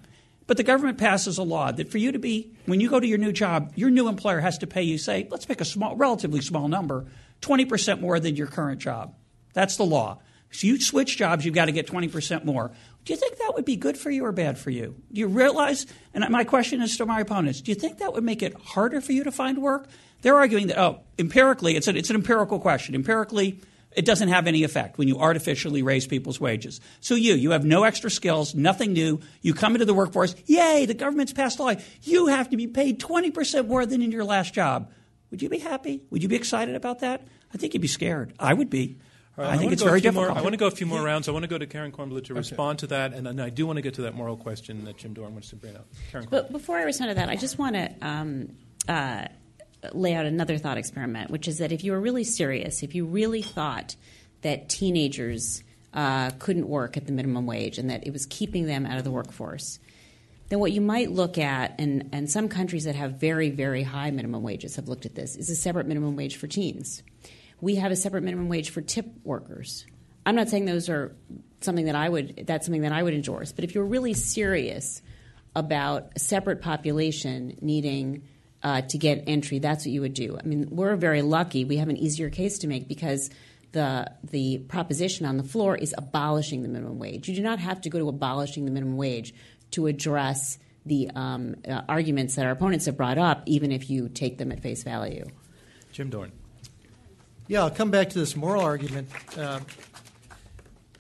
[0.48, 3.08] But the government passes a law that for you to be, when you go to
[3.08, 5.96] your new job, your new employer has to pay you, say, let's pick a small,
[5.96, 7.06] relatively small number,
[7.42, 9.16] 20% more than your current job.
[9.54, 10.20] That's the law.
[10.52, 12.72] So you switch jobs, you've got to get 20% more.
[13.06, 14.96] Do you think that would be good for you or bad for you?
[15.14, 18.24] Do you realize, and my question is to my opponents, do you think that would
[18.24, 19.88] make it harder for you to find work?
[20.24, 22.96] They're arguing that, oh, empirically, it's, a, it's an empirical question.
[22.96, 23.62] Empirically,
[23.96, 26.82] it doesn't have any effect when you artificially raise people's wages.
[27.00, 29.22] So you, you have no extra skills, nothing new.
[29.42, 31.74] You come into the workforce, yay, the government's passed a law.
[32.02, 34.92] You have to be paid 20% more than in your last job.
[35.30, 36.02] Would you be happy?
[36.10, 37.28] Would you be excited about that?
[37.54, 38.34] I think you'd be scared.
[38.40, 38.98] I would be.
[39.38, 40.68] All right, I think wanna it's go a very few more- I want to go
[40.68, 41.28] a few more rounds.
[41.28, 43.66] I want to go to Karen Kornbluh to respond to that, and then I do
[43.68, 45.88] want to get to that moral question that Jim Dorn wants to bring up.
[46.12, 46.32] Karen Kornbluh.
[46.32, 48.56] But before I respond to that, I just want to um,
[48.88, 49.26] uh,
[49.94, 53.06] lay out another thought experiment, which is that if you were really serious, if you
[53.06, 53.96] really thought
[54.42, 55.64] that teenagers
[55.94, 59.04] uh, couldn't work at the minimum wage and that it was keeping them out of
[59.04, 59.80] the workforce,
[60.50, 64.12] then what you might look at, and, and some countries that have very, very high
[64.12, 67.02] minimum wages have looked at this, is a separate minimum wage for teens.
[67.62, 69.86] We have a separate minimum wage for tip workers.
[70.26, 71.16] I'm not saying those are
[71.62, 75.02] something that I would that's something that I would endorse, but if you're really serious
[75.56, 78.24] about a separate population needing
[78.64, 80.38] uh, to get entry, that's what you would do.
[80.42, 83.30] I mean, we're very lucky; we have an easier case to make because
[83.72, 87.28] the the proposition on the floor is abolishing the minimum wage.
[87.30, 89.34] You do not have to go to abolishing the minimum wage
[89.72, 94.08] to address the um, uh, arguments that our opponents have brought up, even if you
[94.08, 95.26] take them at face value.
[95.92, 96.32] Jim Dorn.
[97.48, 99.10] Yeah, I'll come back to this moral argument.
[99.38, 99.60] Uh,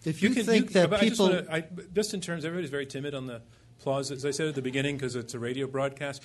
[0.03, 2.69] if you, can- think that but I just people, wanna- I, just in terms, everybody's
[2.69, 3.41] very timid on the
[3.79, 4.11] applause.
[4.11, 6.21] As I said at the beginning, because it's a radio broadcast.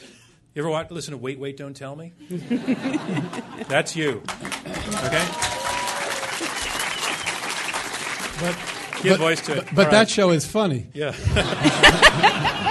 [0.55, 2.13] You ever watch, listen to Wait, Wait, Don't Tell Me?
[3.69, 4.23] That's you.
[5.05, 5.27] Okay?
[8.41, 8.57] But,
[9.03, 9.65] Give but- voice to it.
[9.67, 10.09] But, but All that right.
[10.11, 10.89] show is funny.
[10.93, 11.15] Yeah.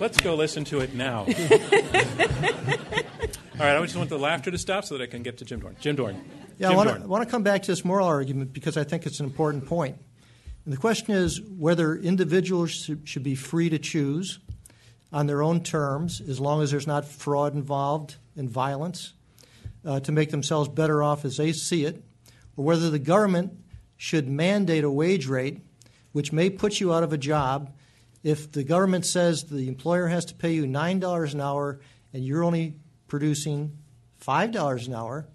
[0.00, 1.26] Let's go listen to it now.
[3.58, 5.44] All right, I just want the laughter to stop so that I can get to
[5.44, 5.74] Jim Dorn.
[5.80, 6.14] Jim Dorn.
[6.58, 8.84] Yeah, Jim I want, to, want to come back to this moral argument because I
[8.84, 9.96] think it's an important point.
[10.64, 14.38] And the question is whether individuals should, should be free to choose
[15.12, 19.14] on their own terms, as long as there's not fraud involved and violence,
[19.84, 22.04] uh, to make themselves better off as they see it,
[22.56, 23.54] or whether the government
[23.96, 25.62] should mandate a wage rate
[26.12, 27.74] which may put you out of a job
[28.22, 31.80] if the government says the employer has to pay you $9 an hour
[32.12, 32.76] and you're only
[33.08, 33.76] producing
[34.24, 35.26] $5 an hour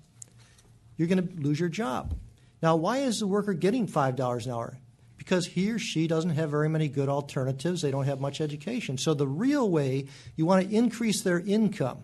[0.97, 2.15] you're going to lose your job.
[2.61, 4.78] Now, why is the worker getting $5 an hour?
[5.17, 7.82] Because he or she doesn't have very many good alternatives.
[7.82, 8.97] They don't have much education.
[8.97, 12.03] So, the real way you want to increase their income.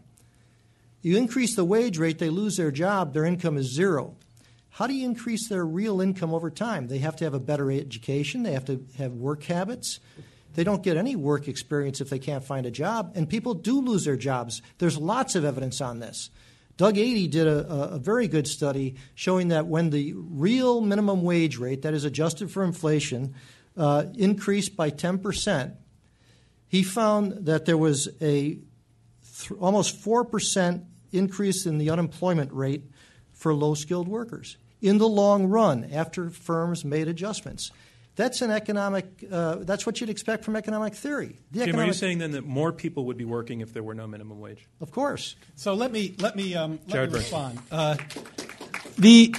[1.01, 4.15] You increase the wage rate, they lose their job, their income is zero.
[4.71, 6.87] How do you increase their real income over time?
[6.87, 9.99] They have to have a better education, they have to have work habits.
[10.55, 13.81] They don't get any work experience if they can't find a job, and people do
[13.81, 14.61] lose their jobs.
[14.77, 16.29] There's lots of evidence on this.
[16.77, 21.23] Doug Adie did a, a, a very good study showing that when the real minimum
[21.23, 23.35] wage rate, that is adjusted for inflation,
[23.75, 25.75] uh, increased by 10%,
[26.67, 28.59] he found that there was a
[29.39, 32.83] th- almost 4% increase in the unemployment rate
[33.33, 37.71] for low skilled workers in the long run after firms made adjustments.
[38.19, 41.37] That's an economic, uh, that's what you'd expect from economic theory.
[41.53, 43.93] The Jim, are you saying then that more people would be working if there were
[43.93, 44.67] no minimum wage?
[44.81, 45.37] Of course.
[45.55, 47.55] So let me let me um, let Jared me Bernstein.
[47.55, 47.59] respond.
[47.71, 47.95] Uh,
[48.97, 49.33] the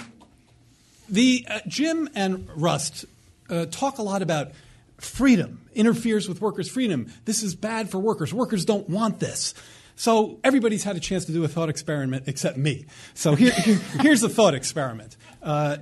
[1.10, 3.04] the uh, Jim and Russ
[3.50, 4.52] uh, talk a lot about
[4.96, 7.12] freedom interferes with workers' freedom.
[7.26, 8.32] This is bad for workers.
[8.32, 9.52] Workers don't want this.
[9.96, 12.86] So everybody's had a chance to do a thought experiment except me.
[13.12, 15.18] So here, here- here's the thought experiment.
[15.42, 15.76] Uh,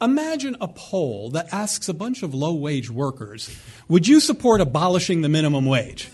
[0.00, 3.50] Imagine a poll that asks a bunch of low wage workers,
[3.88, 6.08] would you support abolishing the minimum wage?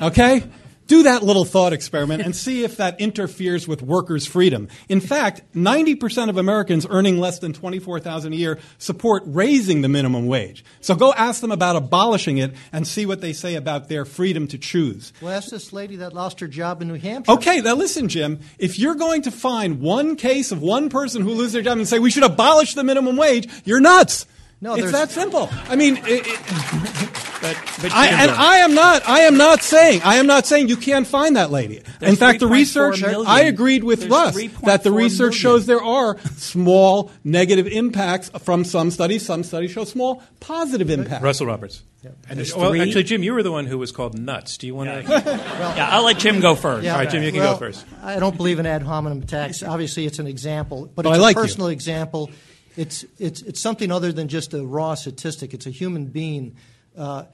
[0.00, 0.42] Okay?
[0.86, 4.68] Do that little thought experiment and see if that interferes with workers' freedom.
[4.88, 10.26] In fact, 90% of Americans earning less than 24,000 a year support raising the minimum
[10.26, 10.64] wage.
[10.80, 14.46] So go ask them about abolishing it and see what they say about their freedom
[14.48, 15.12] to choose.
[15.20, 17.32] Well, ask this lady that lost her job in New Hampshire.
[17.32, 18.40] Okay, now listen, Jim.
[18.58, 21.88] If you're going to find one case of one person who loses their job and
[21.88, 24.26] say we should abolish the minimum wage, you're nuts.
[24.60, 25.48] No, it's that simple.
[25.68, 26.40] I mean, it, it,
[27.38, 29.06] But, but I, Jim, and I am not.
[29.06, 30.00] I am not saying.
[30.02, 31.82] I am not saying you can't find that lady.
[32.00, 33.02] There's In fact, the research.
[33.02, 33.26] million.
[33.26, 34.34] I agreed with There's Russ
[34.64, 35.60] that the research million.
[35.60, 39.24] shows there are small negative impacts from some studies.
[39.24, 41.22] Some studies show small positive impacts.
[41.22, 41.82] Russell Roberts.
[42.28, 44.56] And There's well, three- actually, Jim, you were the one who was called nuts.
[44.56, 45.02] Do you want to?
[45.76, 46.84] yeah, I'll let Jim go first.
[46.84, 46.92] Yeah.
[46.94, 47.84] All right, Jim, you can Well, go first.
[48.02, 49.62] I don't believe in ad hominem attacks.
[49.62, 51.44] Obviously, it's an example, but But it's I like a you.
[51.44, 52.30] personal example.
[52.76, 55.54] It's, it's, it's something other than just a raw statistic.
[55.54, 56.56] It's a human being.
[56.96, 57.24] Uh,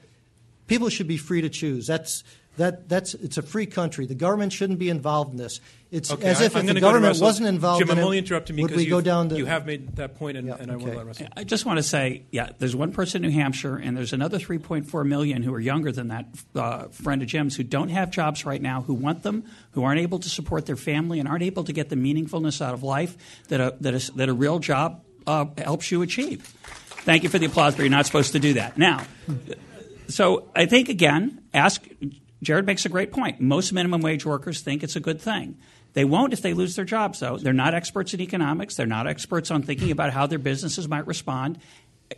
[0.67, 1.85] people should be free to choose.
[1.87, 2.23] That's,
[2.57, 4.05] that, that's, it's a free country.
[4.05, 5.59] The government shouldn't be involved in this.
[5.91, 8.05] It's Okay, as I- if, I'm if the government wasn't involved Jim, in I'm it,
[8.05, 10.71] only interrupting would we go down the you have made that point, and, Yeah, and
[10.71, 10.85] I okay.
[10.85, 11.27] will let Russell.
[11.35, 14.39] I just want to say, yeah, there's one person in New Hampshire, and there's another
[14.39, 16.25] 3.4 million who are younger than that
[16.55, 19.99] uh, friend of Jim's who don't have jobs right now, who want them, who aren't
[19.99, 23.15] able to support their family, and aren't able to get the meaningfulness out of life
[23.49, 26.41] that a, that a, that a real job uh, helps you achieve.
[27.05, 28.77] Thank you for the applause, but you're not supposed to do that.
[28.77, 29.03] Now,
[30.07, 31.85] so I think, again, ask
[32.41, 33.39] Jared makes a great point.
[33.41, 35.57] Most minimum wage workers think it's a good thing.
[35.93, 37.37] They won't if they lose their jobs, though.
[37.37, 38.75] They're not experts in economics.
[38.75, 41.59] They're not experts on thinking about how their businesses might respond.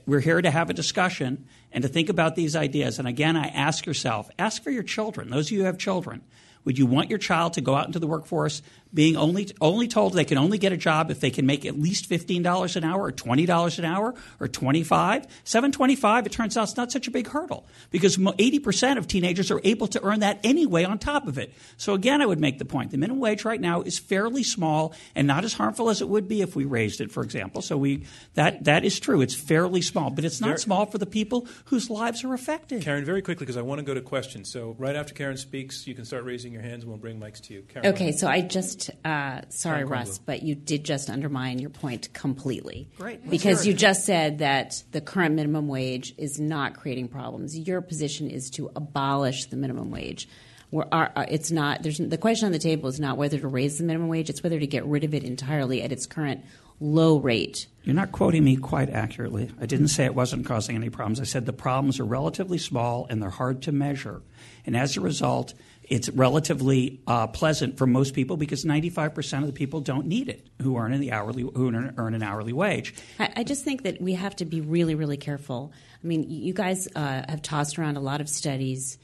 [0.06, 3.00] We're here to have a discussion and to think about these ideas.
[3.00, 5.30] And again, I ask yourself, ask for your children.
[5.30, 6.22] Those of you who have children,
[6.64, 8.62] would you want your child to go out into the workforce
[8.96, 11.78] being only only told they can only get a job if they can make at
[11.78, 15.28] least fifteen dollars an hour or twenty dollars an hour or twenty five?
[15.44, 16.26] Seven twenty five.
[16.26, 19.62] It turns out it's not such a big hurdle because eighty percent of teenagers are
[19.64, 21.54] able to earn that anyway on top of it.
[21.78, 24.94] So again, I would make the point: the minimum wage right now is fairly small
[25.14, 27.62] and not as harmful as it would be if we raised it, for example.
[27.62, 29.20] So we that that is true.
[29.22, 32.82] It's fairly small, but it's not There- small for the people whose lives are affected.
[32.82, 34.50] Karen, very quickly, because I want to go to questions.
[34.52, 37.42] So right after Karen speaks, you can start raising your hands, and we'll bring mics
[37.44, 37.64] to you.
[37.68, 40.26] Karen, Okay, so I just, uh, sorry, Karen Russ, Kornbluh.
[40.26, 42.88] but you did just undermine your point completely.
[42.98, 47.58] Great, Because you just said that the current minimum wage is not creating problems.
[47.58, 50.28] Your position is to abolish the minimum wage.
[50.72, 51.84] Where our, our- it's not.
[51.84, 54.42] There's the question on the table is not whether to raise the minimum wage; it's
[54.44, 56.44] whether to get rid of it entirely at its current
[56.82, 57.68] low rate.
[57.84, 59.50] You're not quoting me quite accurately.
[59.62, 61.22] I didn't say it wasn't causing any problems.
[61.22, 64.22] I said the problems are relatively small and they're hard to measure.
[64.66, 65.54] And as a result,
[65.90, 70.48] it's relatively uh, pleasant for most people because 95% of the people don't need it
[70.62, 71.68] who earn, the hourly, who
[71.98, 72.94] earn, an hourly wage.
[73.20, 75.72] I, I just think that we have to be really, really careful.
[76.04, 78.98] I mean, you guys uh, have tossed around a lot of studies.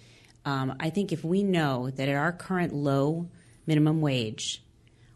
[0.46, 3.30] Um, I think if we know that at our current low
[3.68, 4.64] minimum wage,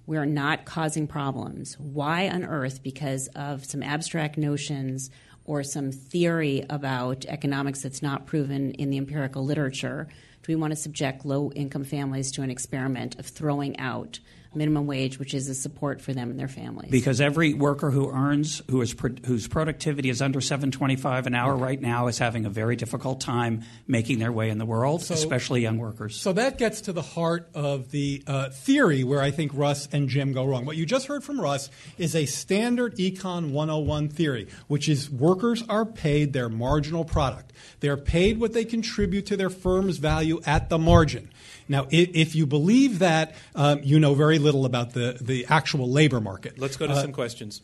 [0.05, 5.09] we are not causing problems, why on earth, because of some abstract notions
[5.45, 10.07] or some theory about economics that's not proven in the empirical literature,
[10.45, 14.19] do we want to subject low income families to an experiment of throwing out
[14.55, 16.91] minimum wage, which is a support for them and their families?
[16.91, 21.55] Because every worker who earns, who is, pro- whose productivity is under 725 an hour
[21.55, 25.61] right now is having a very difficult time making their way in the world, especially
[25.61, 26.19] young workers.
[26.19, 30.09] So that gets to the heart of the uh, theory where I think Russ and
[30.09, 30.65] Jim go wrong.
[30.65, 35.63] What you just heard from Russ is a standard Econ 101 theory, which is workers
[35.69, 37.53] are paid their marginal product.
[37.79, 41.29] They're paid what they contribute to their firm's value at the margin.
[41.67, 45.89] Now, if, if you believe that, um, you know very little about the, the actual
[45.89, 46.59] labor market.
[46.59, 47.61] Let's go to Uh, some questions.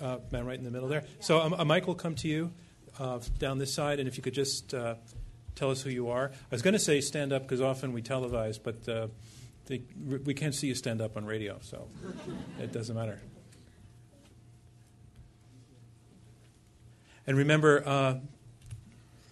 [0.00, 1.04] Uh, man, right in the middle there.
[1.20, 2.50] So um, uh, Mike will come to you
[2.98, 4.96] uh, down this side, and if you could just uh,
[5.54, 6.32] tell us who you are.
[6.32, 9.06] I was going to say stand up because often we televise, but uh,
[9.66, 9.80] the,
[10.24, 11.86] we can't see you stand up on radio, so
[12.60, 13.20] it doesn't matter.
[17.26, 18.14] And remember, uh,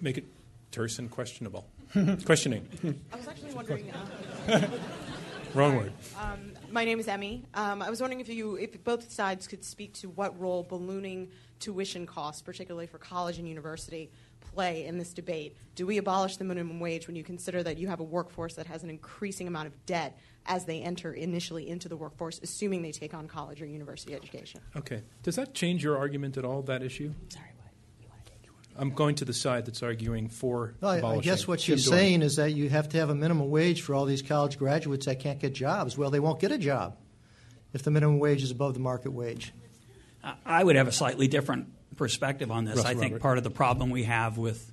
[0.01, 0.24] make it
[0.70, 1.66] terse and questionable.
[2.24, 2.68] Questioning.
[3.12, 3.91] I was actually wondering.
[3.91, 4.68] Uh,
[5.55, 5.93] Wrong word.
[6.20, 7.43] um, my name is Emmy.
[7.55, 11.30] Um, I was wondering if you, if both sides could speak to what role ballooning
[11.59, 15.57] tuition costs, particularly for college and university, play in this debate.
[15.74, 18.66] Do we abolish the minimum wage when you consider that you have a workforce that
[18.66, 20.16] has an increasing amount of debt
[20.47, 24.61] as they enter initially into the workforce, assuming they take on college or university education?
[24.76, 25.03] Okay.
[25.24, 27.12] Does that change your argument at all, that issue?
[27.28, 27.72] Sorry, what?
[28.01, 28.51] You want to take it?
[28.79, 31.99] I'm going to the side that's arguing for I, I guess what Jim she's Dorn.
[31.99, 35.07] saying is that you have to have a minimum wage for all these college graduates
[35.07, 35.99] that can't get jobs.
[35.99, 36.97] Well, they won't get a job
[37.73, 39.53] if the minimum wage is above the market wage.
[40.25, 42.77] I- I would have a slightly different perspective on this.
[42.77, 43.23] Russ I think Robert.
[43.23, 44.73] part of the problem we have with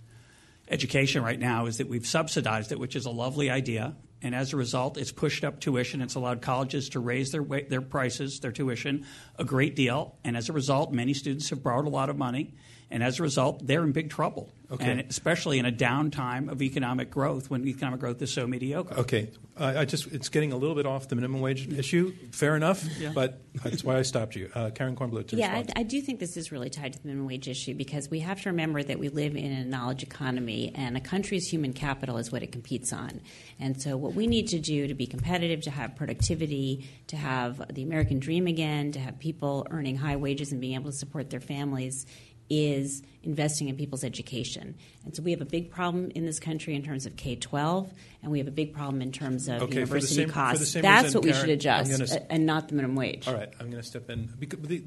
[0.70, 3.96] education right now is that we've subsidized it, which is a lovely idea.
[4.24, 6.02] and as a result, it's pushed up tuition.
[6.02, 9.06] It's allowed colleges to raise their their prices, their tuition,
[9.38, 10.16] a great deal.
[10.24, 12.56] And as a result, many students have borrowed a lot of money,
[12.90, 14.50] and as a result, they're in big trouble.
[14.70, 14.92] Okay.
[14.92, 18.96] And especially in a downtime of economic growth when economic growth is so mediocre.
[18.96, 22.14] Okay, uh, I just it's getting a little bit off the minimum wage issue.
[22.32, 23.14] Fair enough, Yeah.
[23.16, 25.26] but that's why I stopped you, uh, Karen Kornbluh.
[25.28, 25.66] To Yeah, I.
[25.80, 28.42] I do think this is really tied to the minimum wage issue because we have
[28.42, 32.30] to remember that we live in a knowledge economy and a country's human capital is
[32.30, 33.22] what it competes on.
[33.62, 37.62] And so, what we need to do to be competitive, to have productivity, to have
[37.74, 41.30] the American dream again, to have people earning high wages and being able to support
[41.30, 42.06] their families
[42.50, 44.76] is investing in people's education.
[45.04, 47.92] And so we have a big problem in this country in terms of K 12,
[48.24, 50.74] and we have a big problem in terms of Okay, university same- costs.
[50.74, 53.28] That's what we should adjust, I'm gonna s- uh, and not the minimum wage.
[53.28, 54.30] All right, I'm going to step in.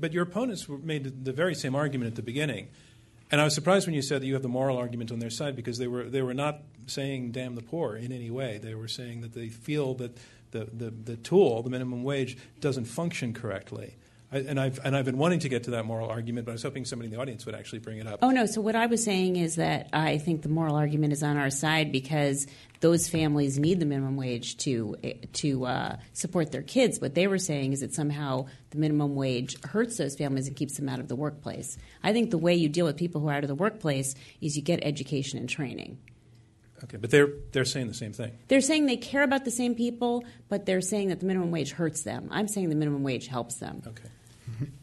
[0.01, 2.69] But your opponents made the very same argument at the beginning.
[3.31, 5.31] And I was surprised when you said that you have the moral argument on their
[5.31, 8.59] side because they were, they were not saying damn the poor in any way.
[8.59, 10.17] They were saying that they feel that
[10.51, 13.95] the, the, the tool, the minimum wage, doesn't function correctly.
[14.33, 16.55] I, and, I've, and I've been wanting to get to that moral argument, but I
[16.55, 18.20] was hoping somebody in the audience would actually bring it up.
[18.22, 18.47] Oh no!
[18.47, 21.51] So what I was saying is that I think the moral argument is on our
[21.51, 22.47] side because
[22.78, 24.97] those families need the minimum wage to
[25.33, 27.01] to uh, support their kids.
[27.01, 30.76] What they were saying is that somehow the minimum wage hurts those families and keeps
[30.76, 31.76] them out of the workplace.
[32.03, 34.57] I think the way you deal with people who are out of the workplace is
[34.57, 35.99] you get education and training.
[36.85, 38.33] Okay, but they're, they're saying the same thing.
[38.49, 41.72] They're saying they care about the same people, but they're saying that the minimum wage
[41.72, 42.28] hurts them.
[42.31, 43.83] I'm saying the minimum wage helps them.
[43.87, 44.09] Okay.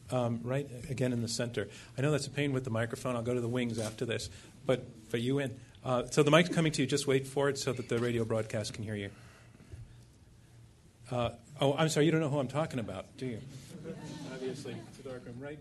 [0.09, 1.67] Um, right again in the center.
[1.97, 3.17] I know that's a pain with the microphone.
[3.17, 4.29] I'll go to the wings after this,
[4.65, 5.59] but but you in.
[5.83, 6.87] Uh, so the mic's coming to you.
[6.87, 9.09] Just wait for it so that the radio broadcast can hear you.
[11.11, 12.05] Uh, oh, I'm sorry.
[12.05, 13.39] You don't know who I'm talking about, do you?
[14.33, 15.59] Obviously, it's a dark room, right?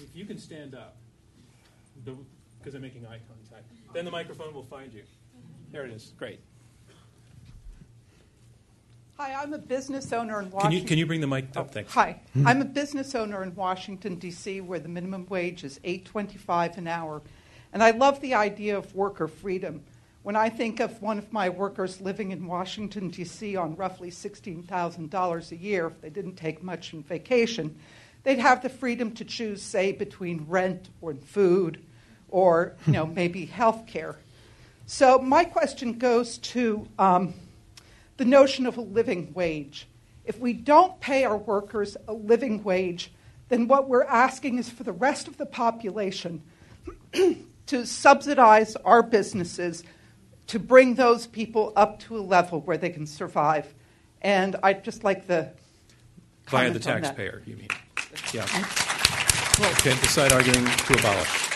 [0.00, 0.96] If you can stand up,
[2.04, 5.02] because I'm making eye contact, then the microphone will find you.
[5.72, 6.12] There it is.
[6.18, 6.40] Great.
[9.20, 10.80] Hi, I'm a business owner in Can Washington.
[10.80, 11.74] you can you bring the mic up?
[11.74, 11.92] Thanks.
[11.92, 16.78] Hi, I'm a business owner in Washington D.C., where the minimum wage is eight twenty-five
[16.78, 17.20] an hour,
[17.74, 19.84] and I love the idea of worker freedom.
[20.22, 23.56] When I think of one of my workers living in Washington D.C.
[23.56, 27.78] on roughly sixteen thousand dollars a year, if they didn't take much in vacation,
[28.22, 31.84] they'd have the freedom to choose, say, between rent or food,
[32.30, 34.16] or you know maybe health care.
[34.86, 36.88] So my question goes to.
[36.98, 37.34] Um,
[38.20, 39.88] the notion of a living wage.
[40.26, 43.10] If we don't pay our workers a living wage,
[43.48, 46.42] then what we're asking is for the rest of the population
[47.14, 49.84] to subsidize our businesses
[50.48, 53.72] to bring those people up to a level where they can survive.
[54.20, 55.50] And I'd just like the
[56.50, 57.02] Via the comment on that.
[57.04, 57.68] taxpayer, you mean?
[58.34, 58.42] Yeah.
[59.78, 61.49] Okay, the side arguing to abolish.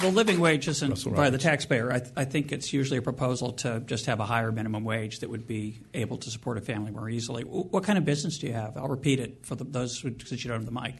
[0.00, 1.92] The living wage isn't by the taxpayer.
[1.92, 5.30] I, I think it's usually a proposal to just have a higher minimum wage that
[5.30, 7.42] would be able to support a family more easily.
[7.44, 8.76] W- What kind of business do you have?
[8.76, 10.96] I'll repeat it for the, those who, since you don't have the mic.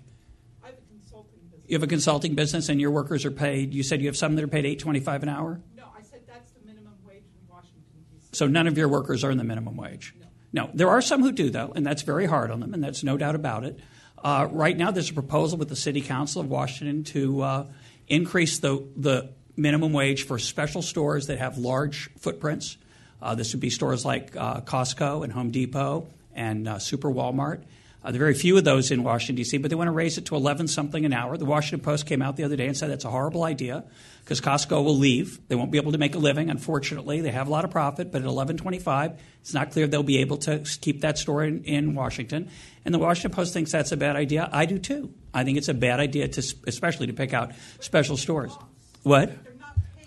[0.62, 1.64] I have a consulting business.
[1.68, 3.74] You have a consulting business, and your workers are paid.
[3.74, 5.60] You said you have some that are paid eight twenty-five an hour.
[5.76, 8.28] No, I said that's the minimum wage in Washington, D.C.
[8.32, 10.14] So none of your workers earn the minimum wage.
[10.52, 13.04] No, there are some who do though, and that's very hard on them, and that's
[13.04, 13.78] no doubt about it.
[14.22, 17.66] Uh, right now, there's a proposal with the City Council of Washington to uh,
[18.08, 22.76] increase the the minimum wage for special stores that have large footprints.
[23.22, 27.62] Uh, this would be stores like uh, Costco and Home Depot and uh, Super Walmart.
[28.04, 30.18] Uh, there are very few of those in Washington, D.C., but they want to raise
[30.18, 31.38] it to 11 something an hour.
[31.38, 33.82] The Washington Post came out the other day and said that's a horrible idea
[34.22, 35.40] because Costco will leave.
[35.48, 37.22] They won't be able to make a living, unfortunately.
[37.22, 40.36] They have a lot of profit, but at 11.25, it's not clear they'll be able
[40.38, 42.50] to keep that store in, in Washington.
[42.84, 44.50] And the Washington Post thinks that's a bad idea.
[44.52, 45.14] I do too.
[45.34, 48.56] I think it's a bad idea, to, especially to pick out special stores.
[49.02, 49.32] What?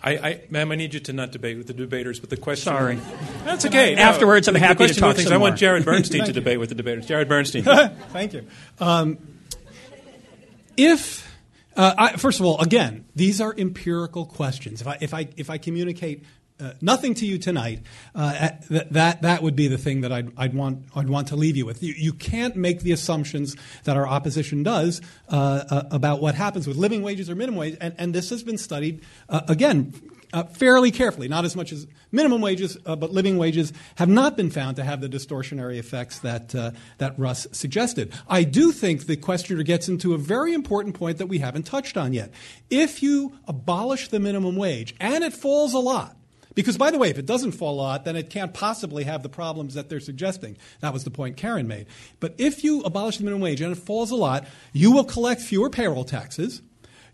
[0.03, 2.71] I, I, ma'am, I need you to not debate with the debaters, but the question.
[2.71, 2.99] Sorry.
[3.43, 3.95] That's okay.
[3.95, 5.57] No, Afterwards, I'm the- the happy to talk of things, some I want.
[5.57, 7.05] Jared Bernstein to debate with the debaters.
[7.07, 7.63] Jared Bernstein.
[8.09, 8.47] Thank you.
[8.79, 9.17] Um,
[10.77, 11.27] if
[11.75, 14.81] uh, I, first of all, again, these are empirical questions.
[14.81, 16.23] If I if I if I communicate
[16.59, 17.81] uh, nothing to you tonight,
[18.15, 21.35] uh, that, that that would be the thing that I'd, I'd want I'd want to
[21.35, 21.83] leave you with.
[21.83, 26.67] You, you can't make the assumptions that our opposition does uh, uh, about what happens
[26.67, 29.93] with living wages or minimum wage, and, and this has been studied uh, again.
[30.33, 34.49] Uh, fairly carefully, not as much as minimum wages, but living wages have not been
[34.49, 36.49] found to have the distortionary effects that
[36.97, 38.11] that Russ suggested.
[38.27, 41.95] I do think the questioner gets into a very important point that we haven't touched
[41.95, 42.31] on yet.
[42.69, 46.16] If you abolish the minimum wage, and it falls a lot,
[46.57, 49.21] because, by the way, if it doesn't fall a lot, then it can't possibly have
[49.21, 50.57] the problems that they're suggesting.
[50.79, 51.85] That was the point Karen made.
[52.19, 55.39] But if you abolish the minimum wage and it falls a lot, you will collect
[55.39, 56.63] fewer payroll taxes.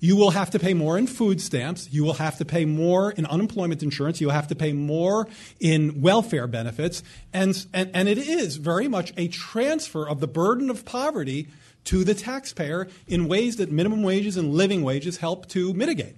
[0.03, 1.87] you will have to pay more in food stamps.
[1.89, 4.19] You will have to pay more in unemployment insurance.
[4.19, 5.29] You will have to pay more
[5.61, 7.03] in welfare benefits.
[7.31, 11.47] And, and, and it is very much a transfer of the burden of poverty
[11.85, 16.15] to the taxpayer in ways that minimum wages and living wages help to mitigate.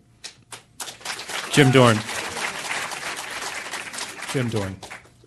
[1.51, 1.99] Jim Dorn.
[4.35, 4.75] Jim Dorn.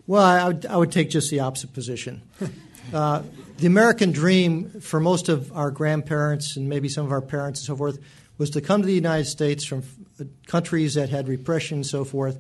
[0.07, 2.23] Well, I would, I would take just the opposite position.
[2.91, 3.23] Uh,
[3.59, 7.67] the American dream for most of our grandparents and maybe some of our parents and
[7.67, 7.99] so forth
[8.39, 9.83] was to come to the United States from
[10.47, 12.39] countries that had repression and so forth.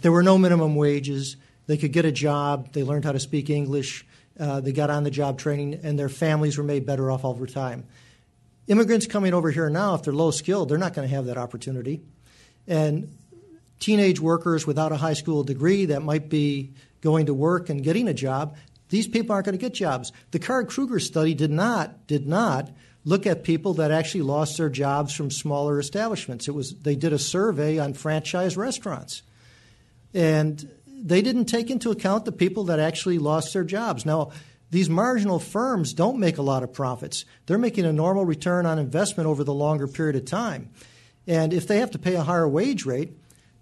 [0.00, 1.36] There were no minimum wages.
[1.66, 2.72] They could get a job.
[2.72, 4.06] They learned how to speak English.
[4.40, 7.46] Uh, they got on the job training, and their families were made better off over
[7.46, 7.84] time.
[8.68, 11.36] Immigrants coming over here now, if they're low skilled, they're not going to have that
[11.36, 12.00] opportunity.
[12.66, 13.14] And
[13.78, 18.08] teenage workers without a high school degree that might be going to work and getting
[18.08, 18.56] a job,
[18.88, 20.12] these people aren't going to get jobs.
[20.30, 22.70] The Card Krueger study did not did not
[23.04, 26.48] look at people that actually lost their jobs from smaller establishments.
[26.48, 29.22] It was they did a survey on franchise restaurants,
[30.14, 34.04] and they didn't take into account the people that actually lost their jobs.
[34.04, 34.32] Now.
[34.70, 37.24] These marginal firms don't make a lot of profits.
[37.46, 40.68] They're making a normal return on investment over the longer period of time.
[41.26, 43.16] And if they have to pay a higher wage rate,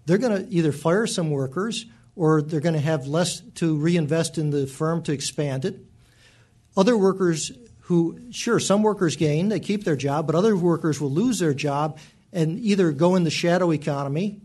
[0.07, 4.38] they're going to either fire some workers or they're going to have less to reinvest
[4.38, 5.78] in the firm to expand it.
[6.76, 7.52] Other workers
[7.82, 11.54] who, sure, some workers gain, they keep their job, but other workers will lose their
[11.54, 11.98] job
[12.32, 14.40] and either go in the shadow economy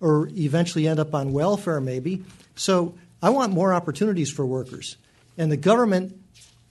[0.00, 2.24] or eventually end up on welfare, maybe.
[2.54, 4.96] So I want more opportunities for workers.
[5.38, 6.20] And the government,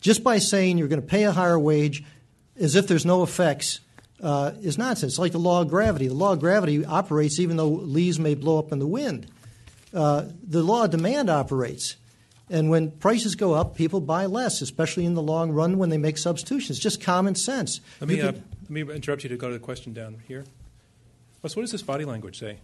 [0.01, 2.03] just by saying you're going to pay a higher wage
[2.59, 3.79] as if there's no effects,
[4.21, 5.13] uh, is nonsense.
[5.13, 6.07] It's like the law of gravity.
[6.07, 9.27] The law of gravity operates even though leaves may blow up in the wind.
[9.93, 11.95] Uh, the law of demand operates.
[12.49, 15.97] And when prices go up, people buy less, especially in the long run when they
[15.97, 16.79] make substitutions.
[16.79, 17.79] Just common sense.
[18.01, 20.43] Let me, uh, let me interrupt you to go to the question down here.
[21.41, 22.57] Wes, what does this body language say?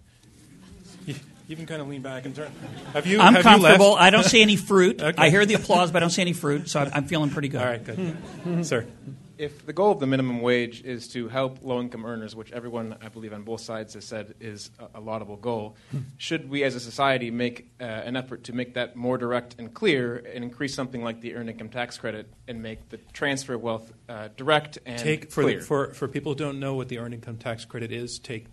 [1.05, 1.15] You,
[1.47, 2.51] you can kind of lean back and turn.
[2.93, 3.21] Have you?
[3.21, 3.91] I'm have comfortable.
[3.91, 3.95] You?
[3.95, 5.01] I don't see any fruit.
[5.07, 5.21] Okay.
[5.21, 7.47] I hear the applause, but I don't see any fruit, so I'm, I'm feeling pretty
[7.47, 7.61] good.
[7.61, 8.65] All right, good.
[8.65, 8.85] Sir.
[9.37, 12.95] If the goal of the minimum wage is to help low income earners, which everyone,
[13.01, 15.75] I believe, on both sides has said is a, a laudable goal,
[16.17, 19.73] should we as a society make uh, an effort to make that more direct and
[19.73, 23.61] clear and increase something like the earned income tax credit and make the transfer of
[23.61, 25.59] wealth uh, direct and Take for, clear?
[25.59, 28.19] the, for for people who don't know what the earned income tax credit is.
[28.19, 28.47] Take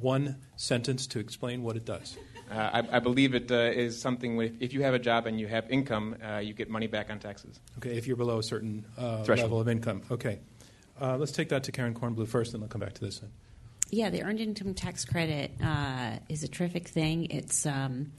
[0.00, 2.16] one sentence to explain what it does.
[2.52, 5.40] Uh, I, I believe it uh, is something with, if you have a job and
[5.40, 7.58] you have income, uh, you get money back on taxes.
[7.78, 9.50] Okay, if you're below a certain uh, Threshold.
[9.50, 10.02] level of income.
[10.10, 10.38] Okay,
[11.00, 13.22] uh, let's take that to Karen Kornbluh first, and then I'll come back to this.
[13.22, 13.30] One.
[13.90, 17.26] Yeah, the earned income tax credit uh, is a terrific thing.
[17.30, 18.12] It's um,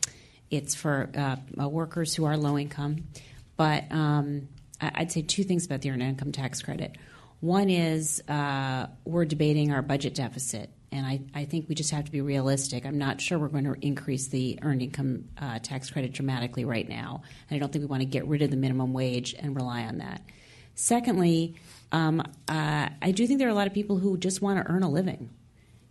[0.50, 3.06] it's for uh, uh, workers who are low income,
[3.58, 4.48] but um,
[4.82, 6.96] I- I'd say two things about the earned income tax credit.
[7.40, 12.06] One is uh, we're debating our budget deficit, and I, I think we just have
[12.06, 12.86] to be realistic.
[12.86, 16.88] I'm not sure we're going to increase the earned income uh, tax credit dramatically right
[16.88, 19.56] now, and I don't think we want to get rid of the minimum wage and
[19.56, 20.22] rely on that.
[20.76, 21.56] Secondly,
[21.91, 24.72] um, uh, I do think there are a lot of people who just want to
[24.72, 25.32] earn a living.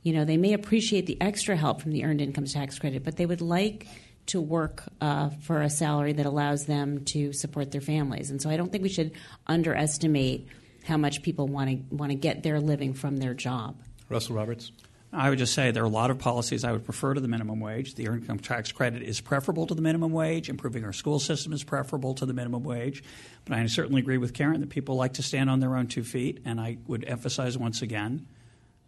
[0.03, 3.17] You know, they may appreciate the extra help from the earned income tax credit, but
[3.17, 3.87] they would like
[4.27, 8.31] to work uh, for a salary that allows them to support their families.
[8.31, 9.13] And so I don't think we should
[9.49, 10.47] underestimate
[10.85, 13.77] how much people want to want to get their living from their job.
[14.09, 14.71] Russell Roberts.
[15.15, 17.29] I would just say there are a lot of policies I would prefer to the
[17.29, 17.97] minimum wage.
[17.97, 20.49] The earned income tax credit is preferable to the minimum wage.
[20.49, 23.05] Improving our school system is preferable to the minimum wage.
[23.45, 26.03] But I certainly agree with Karen that people like to stand on their own two
[26.03, 26.41] feet.
[26.47, 28.27] And I would emphasize once again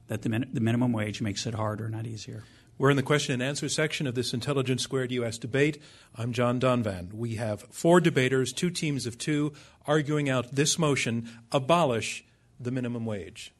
[0.06, 2.42] that the, min- the minimum wage makes it harder, not easier.
[2.78, 5.36] We're in the question and answer section of this Intelligence Squared U.S.
[5.36, 5.80] debate.
[6.16, 7.12] I'm John Donvan.
[7.12, 9.52] We have four debaters, two teams of two,
[9.86, 12.24] arguing out this motion abolish
[12.58, 13.52] the minimum wage.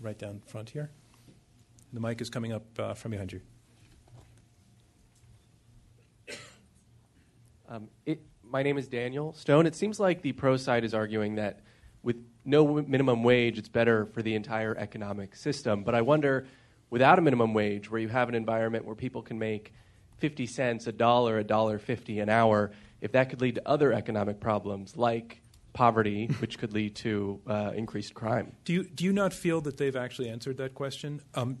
[0.00, 0.90] Right down front here.
[1.92, 3.40] The mic is coming up uh, from behind you.
[7.68, 9.66] Um, it, my name is Daniel Stone.
[9.66, 11.60] It seems like the pro side is arguing that
[12.02, 15.84] with no minimum wage, it's better for the entire economic system.
[15.84, 16.46] But I wonder,
[16.90, 19.72] without a minimum wage, where you have an environment where people can make
[20.18, 23.92] 50 cents, a dollar, a dollar 50 an hour, if that could lead to other
[23.92, 25.40] economic problems like
[25.72, 28.52] poverty, which could lead to uh, increased crime.
[28.64, 31.20] Do you do you not feel that they've actually answered that question?
[31.34, 31.58] Um,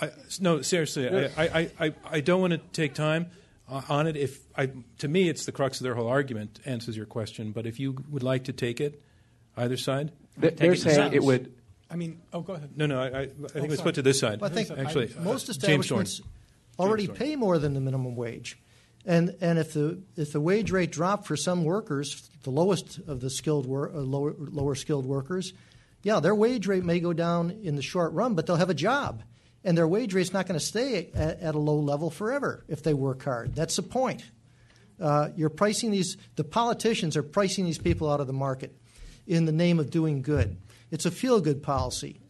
[0.00, 0.10] I,
[0.40, 3.30] no, seriously, I, I, I, I don't want to take time
[3.68, 4.16] uh, on it.
[4.16, 7.52] If I, to me, it's the crux of their whole argument answers your question.
[7.52, 9.00] But if you would like to take it,
[9.56, 10.12] either side.
[10.40, 11.52] Th- Take they're it saying it would.
[11.90, 12.76] I mean, oh, go ahead.
[12.76, 14.40] No, no, I, I, I think let's put to this side.
[14.40, 16.20] Well, I think actually, I- most uh, establishments
[16.78, 18.58] already pay more than the minimum wage,
[19.06, 23.20] and and if the if the wage rate dropped for some workers, the lowest of
[23.20, 25.52] the skilled wor- uh, lower lower skilled workers,
[26.02, 28.74] yeah, their wage rate may go down in the short run, but they'll have a
[28.74, 29.22] job.
[29.64, 32.82] And their wage rate's not going to stay at, at, a low level forever if
[32.82, 33.54] they work hard.
[33.54, 34.22] That's the point.
[35.00, 38.76] Uh, you're pricing these, the politicians are pricing these people out of the market
[39.26, 40.56] in the name of doing good.
[40.90, 42.20] It's a feel good policy.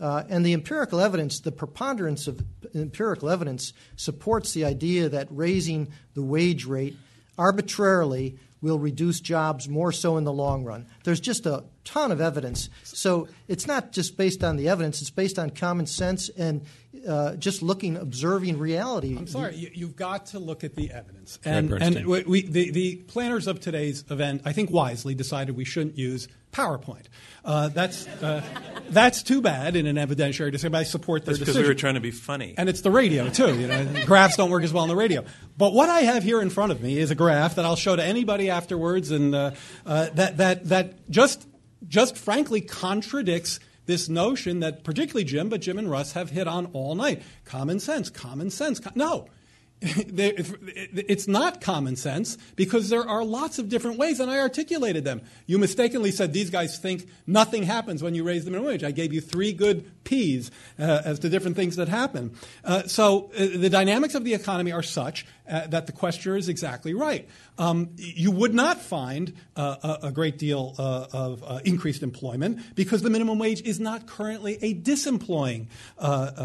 [0.00, 2.42] Uh, and the empirical evidence, the preponderance of
[2.74, 6.96] empirical evidence, supports the idea that raising the wage rate
[7.38, 10.86] arbitrarily will reduce jobs more so in the long run.
[11.04, 12.70] There's just a ton of evidence.
[12.82, 16.62] So it's not just based on the evidence, it's based on common sense and
[17.06, 19.16] uh, just looking, observing reality.
[19.16, 21.38] I'm sorry, you, have got to look at the evidence.
[21.44, 25.98] And, and we, the, the planners of today's event, I think wisely, decided we shouldn't
[25.98, 27.06] use PowerPoint.
[27.44, 28.42] Uh, that's, uh,
[28.88, 30.74] that's too bad in an evidentiary discussion.
[30.74, 31.60] I support their that's decision.
[31.60, 32.54] because we were trying to be funny.
[32.56, 33.58] And it's the radio, too.
[33.58, 35.24] You know, graphs don't work as well on the radio.
[35.58, 37.96] But what I have here in front of me is a graph that I'll show
[37.96, 39.50] to anybody afterwards, and uh,
[39.84, 41.46] uh, that, that, that just,
[41.88, 46.66] just frankly contradicts– this notion that particularly Jim, but Jim and Russ have hit on
[46.66, 47.22] all night.
[47.44, 48.80] Common sense, common sense.
[48.94, 49.28] No.
[49.82, 55.20] it's not common sense because there are lots of different ways, and I articulated them.
[55.46, 58.84] You mistakenly said these guys think nothing happens when you raise the minimum wage.
[58.84, 62.34] I gave you three good P's uh, as to different things that happen.
[62.64, 66.48] Uh, so uh, the dynamics of the economy are such uh, that the questioner is
[66.48, 67.28] exactly right.
[67.58, 73.10] Um, you would not find uh, a, a, great deal of increased employment because the
[73.10, 75.66] minimum wage is not currently a disemploying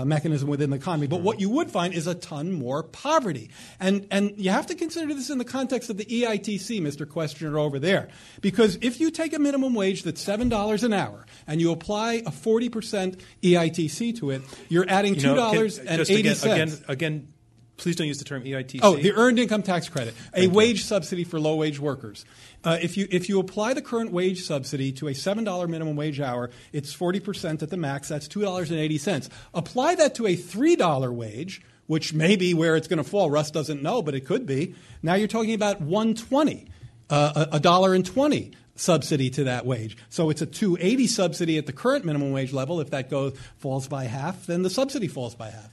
[0.06, 1.07] mechanism within the economy.
[1.07, 3.49] But what you would find is a ton more poverty.
[3.80, 7.10] And, and you have to consider this in the context of the EITC, Mr.
[7.10, 8.10] Questioner, over there.
[8.41, 12.31] Because if you take a minimum wage that's $7 an hour and you apply a
[12.31, 13.19] 40%
[13.53, 16.43] EITC to it, you're adding $2.80.
[16.43, 17.34] Again, again, again
[17.80, 18.80] Please don't use the term EITC.
[18.84, 20.84] Oh, the Earned Income Tax Credit, a Thank wage you.
[20.84, 22.26] subsidy for low wage workers.
[22.63, 26.19] Uh, if, you, if you apply the current wage subsidy to a $7 minimum wage
[26.19, 28.09] hour, it's 40% at the max.
[28.09, 29.30] That's $2.80.
[29.53, 33.31] Apply that to a $3 wage, which may be where it's going to fall.
[33.31, 34.76] Russ doesn't know, but it could be.
[35.01, 36.67] Now you're talking about 120,
[37.09, 39.97] uh, a dollar and 20 subsidy to that wage.
[40.10, 42.80] So it's a 280 subsidy at the current minimum wage level.
[42.80, 45.72] If that goes falls by half, then the subsidy falls by half.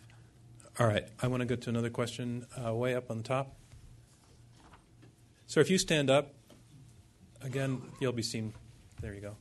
[0.78, 3.56] All right, I want to go to another question uh, way up on the top.
[5.46, 6.34] Sir, if you stand up,
[7.40, 8.52] again, you'll be seen.
[9.00, 9.36] There you go.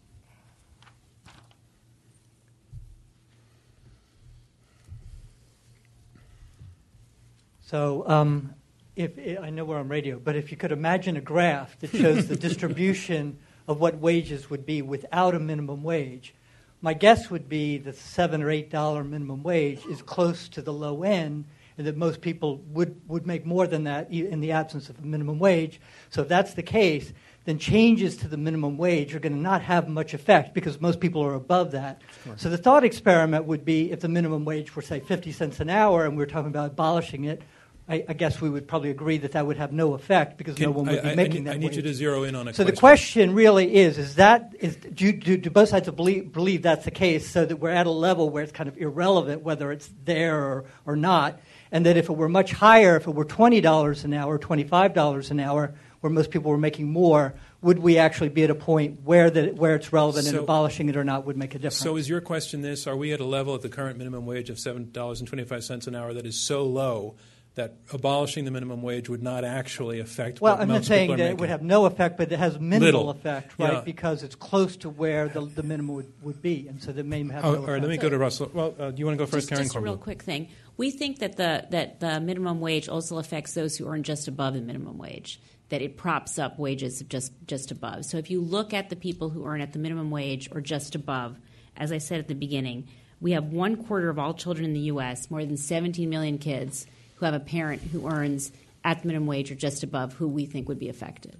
[7.61, 8.53] So, um,
[8.95, 12.27] if I know we're on radio, but if you could imagine a graph that shows
[12.27, 16.33] the distribution of what wages would be without a minimum wage,
[16.81, 20.73] my guess would be that seven or eight dollar minimum wage is close to the
[20.73, 21.45] low end,
[21.77, 25.01] and that most people would, would make more than that in the absence of a
[25.01, 25.81] minimum wage.
[26.09, 27.11] So if that's the case,
[27.45, 30.99] then changes to the minimum wage are going to not have much effect because most
[30.99, 32.01] people are above that.
[32.37, 35.69] So the thought experiment would be if the minimum wage were, say, 50 cents an
[35.69, 37.41] hour and we we're talking about abolishing it,
[37.87, 40.65] I, I, guess we would probably agree that that would have no effect because Can,
[40.65, 41.55] no one would I, be making I, that.
[41.55, 41.75] I need wage.
[41.75, 42.53] you to zero in on a.
[42.53, 42.75] So question.
[42.75, 46.85] the question really is: is that is do, do, do both sides believe, believe that's
[46.85, 49.87] the case, so that we're at a level where it's kind of irrelevant whether it's
[50.03, 51.39] there or, or not,
[51.71, 54.63] and that if it were much higher, if it were twenty dollars an hour, twenty
[54.63, 58.49] five dollars an hour, where most people were making more, would we actually be at
[58.49, 61.53] a point where the, where it's relevant so, and abolishing it or not would make
[61.53, 61.77] a difference?
[61.77, 64.49] So is your question this: Are we at a level at the current minimum wage
[64.49, 67.15] of seven dollars and twenty five cents an hour that is so low?
[67.55, 70.41] That abolishing the minimum wage would not actually affect.
[70.41, 71.31] Well, I'm not saying that making.
[71.31, 73.09] it would have no effect, but it has minimal Little.
[73.09, 73.73] effect, right?
[73.73, 73.81] Yeah.
[73.81, 77.23] Because it's close to where the, the minimum would, would be, and so that may
[77.23, 77.45] have.
[77.45, 78.51] Oh, no all right, let me go to Russell.
[78.53, 79.63] Well, uh, do you want to go first, just, Karen?
[79.63, 80.49] Just a real quick thing.
[80.75, 84.53] We think that the that the minimum wage also affects those who earn just above
[84.53, 85.39] the minimum wage.
[85.69, 88.05] That it props up wages just just above.
[88.05, 90.93] So if you look at the people who earn at the minimum wage or just
[90.93, 91.39] above,
[91.77, 92.89] as I said at the beginning,
[93.21, 96.85] we have one quarter of all children in the U.S., more than 17 million kids
[97.15, 98.51] who have a parent who earns
[98.83, 101.37] at the minimum wage or just above who we think would be affected.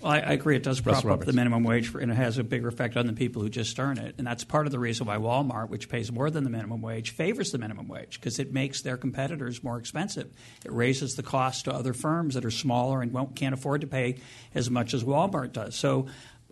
[0.00, 0.56] Well, I, I agree.
[0.56, 3.06] It does prop up the minimum wage, for, and it has a bigger effect on
[3.06, 4.16] the people who just earn it.
[4.18, 7.10] And that's part of the reason why Walmart, which pays more than the minimum wage,
[7.10, 10.30] favors the minimum wage because it makes their competitors more expensive.
[10.64, 13.86] It raises the cost to other firms that are smaller and won't, can't afford to
[13.86, 14.16] pay
[14.54, 15.74] as much as Walmart does.
[15.74, 16.08] So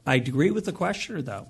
[0.06, 1.48] I agree with the questioner, though.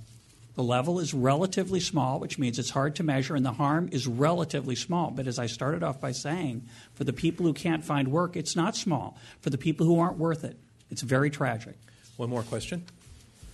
[0.54, 4.06] The level is relatively small, which means it's hard to measure, and the harm is
[4.06, 5.10] relatively small.
[5.10, 8.54] But as I started off by saying, for the people who can't find work, it's
[8.54, 9.18] not small.
[9.40, 10.56] For the people who aren't worth it,
[10.90, 11.74] it's very tragic.
[12.16, 12.84] One more question.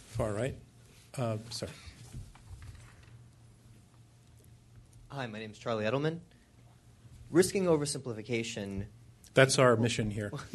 [0.09, 0.55] Far right.
[1.16, 1.68] Uh, sir.
[5.09, 6.18] Hi, my name is Charlie Edelman.
[7.31, 8.85] Risking oversimplification.
[9.32, 10.31] That's our mission here.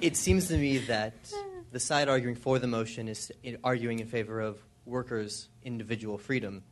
[0.00, 1.14] it seems to me that
[1.74, 3.32] the side arguing for the motion is
[3.64, 6.62] arguing in favor of workers' individual freedom.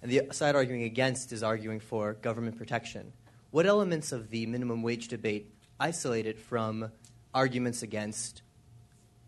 [0.00, 3.12] And the side arguing against is arguing for government protection.
[3.50, 6.90] What elements of the minimum wage debate isolate it from
[7.34, 8.40] arguments against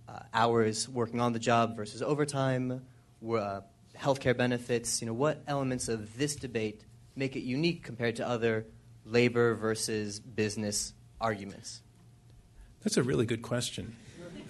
[0.09, 2.81] uh, hours working on the job versus overtime,
[3.23, 3.61] uh,
[3.95, 5.03] healthcare benefits?
[5.03, 6.87] You know, what elements of this debate
[7.17, 8.65] make it unique compared to other
[9.05, 11.83] labor versus business arguments?
[12.83, 13.95] That's a really good question.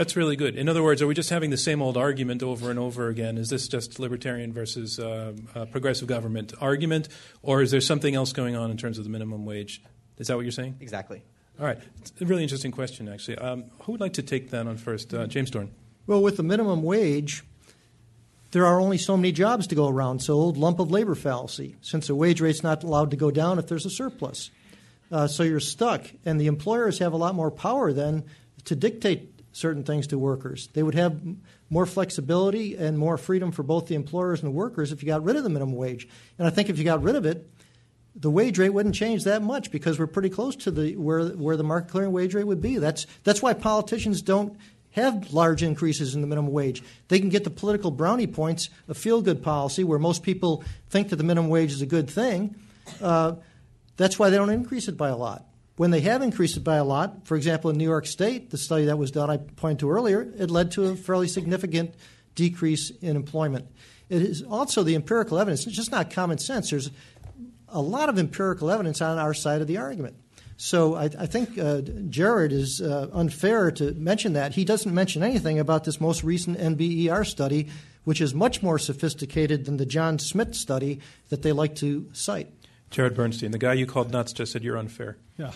[0.03, 0.57] That's really good.
[0.57, 3.39] In other words, are we just having the same old argument over and over again?
[3.39, 7.09] Is this just libertarian versus uh, uh, progressive government argument,
[7.41, 9.81] or is there something else going on in terms of the minimum wage?
[10.19, 10.79] Is that what you're saying?
[10.81, 11.23] Exactly.
[11.61, 11.79] All right.
[12.01, 13.39] It's a really interesting question, actually.
[13.39, 15.15] Um, who would like to take that on first?
[15.15, 15.71] Uh, James Dorn.
[16.09, 17.45] Well, with the minimum wage,
[18.51, 21.77] there are only so many jobs to go around, so old lump of labor fallacy,
[21.81, 24.51] since the wage rate's not allowed to go down if there's a surplus.
[25.13, 28.25] Uh, so you're stuck, and the employers have a lot more power then
[28.65, 30.69] to dictate certain things to workers.
[30.73, 31.21] They would have
[31.71, 35.23] more flexibility and more freedom for both the employers and the workers if you got
[35.23, 36.09] rid of the minimum wage.
[36.39, 37.49] And I think if you got rid of it,
[38.15, 41.57] the wage rate wouldn't change that much because we're pretty close to the where where
[41.57, 42.77] the market clearing wage rate would be.
[42.77, 44.57] That's that's why politicians don't
[44.93, 46.83] have large increases in the minimum wage.
[47.09, 51.09] They can get the political brownie points of feel good policy where most people think
[51.09, 52.57] that the minimum wage is a good thing.
[53.01, 53.37] Uh,
[53.97, 55.47] that's why they don't increase it by a lot.
[55.83, 58.57] When they have increased it by a lot, for example, in New York State, the
[58.57, 61.97] study that was done I pointed to earlier, it led to a fairly significant
[62.37, 63.67] decrease in employment.
[64.09, 65.67] It is also the empirical evidence.
[65.67, 66.71] It's just not common sense.
[66.71, 66.93] There's
[67.69, 70.15] a lot of empirical evidence on our side of the argument.
[70.57, 74.55] So I, I think uh, Jared is uh, unfair to mention that.
[74.55, 77.71] He doesn't mention anything about this most recent NBER study,
[78.05, 82.53] which is much more sophisticated than the John Smith study that they like to cite.
[82.93, 85.17] Jared Bernstein, the guy you called nuts, just said you're unfair.
[85.39, 85.53] Yeah.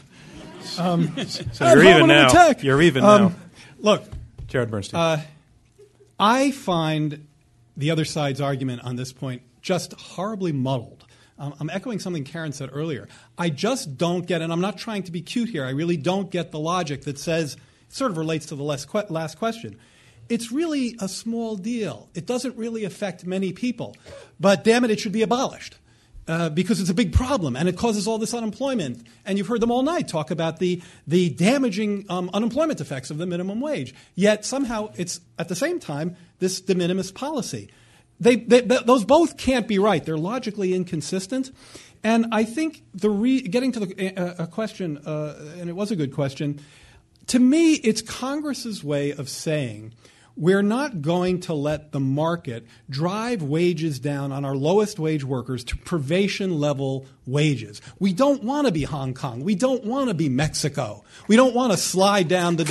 [0.79, 2.29] Um, so you're even now.
[2.29, 2.65] Attack.
[2.65, 3.33] You're even um, now.
[3.79, 4.05] Look,
[4.49, 4.99] Jared Bernstein.
[4.99, 5.23] Uh,
[6.19, 7.29] I find
[7.77, 11.05] the other side's argument on this point just horribly muddled.
[11.39, 13.07] Um, I'm echoing something Karen said earlier.
[13.37, 16.31] I just don't get, and I'm not trying to be cute here, I really don't
[16.31, 17.59] get the logic that says,
[17.91, 19.79] sort of relates to the last, que- last question.
[20.31, 22.09] It's really a small deal.
[22.15, 23.95] It doesn't really affect many people.
[24.41, 25.77] But damn it, it should be abolished.
[26.29, 29.07] Uh, because it's a big problem and it causes all this unemployment.
[29.25, 33.19] And you've heard them all night talk about the, the damaging um, unemployment effects of
[33.19, 33.95] the minimum wage.
[34.17, 37.71] Yet somehow it's at the same time this de minimis policy.
[38.19, 40.05] They, they, those both can't be right.
[40.05, 41.53] They're logically inconsistent.
[42.03, 45.93] And I think the re- getting to the uh, a question, uh, and it was
[45.93, 46.61] a good question,
[47.29, 49.93] to me, it's Congress's way of saying
[50.37, 55.65] we're not going to let the market drive wages down on our lowest wage workers
[55.65, 57.81] to privation level wages.
[57.99, 59.43] We don't want to be Hong Kong.
[59.43, 61.05] We don't want to be Mexico.
[61.27, 62.65] We don't want to slide down the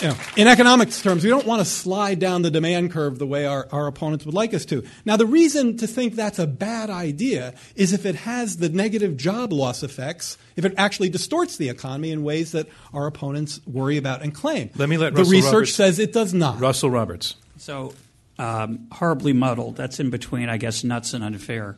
[0.00, 3.26] you know, in economics terms, we don't want to slide down the demand curve the
[3.26, 4.84] way our, our opponents would like us to.
[5.04, 9.16] Now, the reason to think that's a bad idea is if it has the negative
[9.16, 13.96] job loss effects, if it actually distorts the economy in ways that our opponents worry
[13.96, 14.70] about and claim.
[14.76, 16.60] Let me let the Russell research Roberts- says it does not.
[16.60, 17.34] Russell Roberts.
[17.56, 17.94] So
[18.38, 19.76] um, horribly muddled.
[19.76, 21.76] That's in between, I guess, nuts and unfair.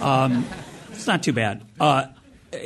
[0.00, 0.46] Um,
[0.90, 1.64] it's not too bad.
[1.80, 2.06] Uh,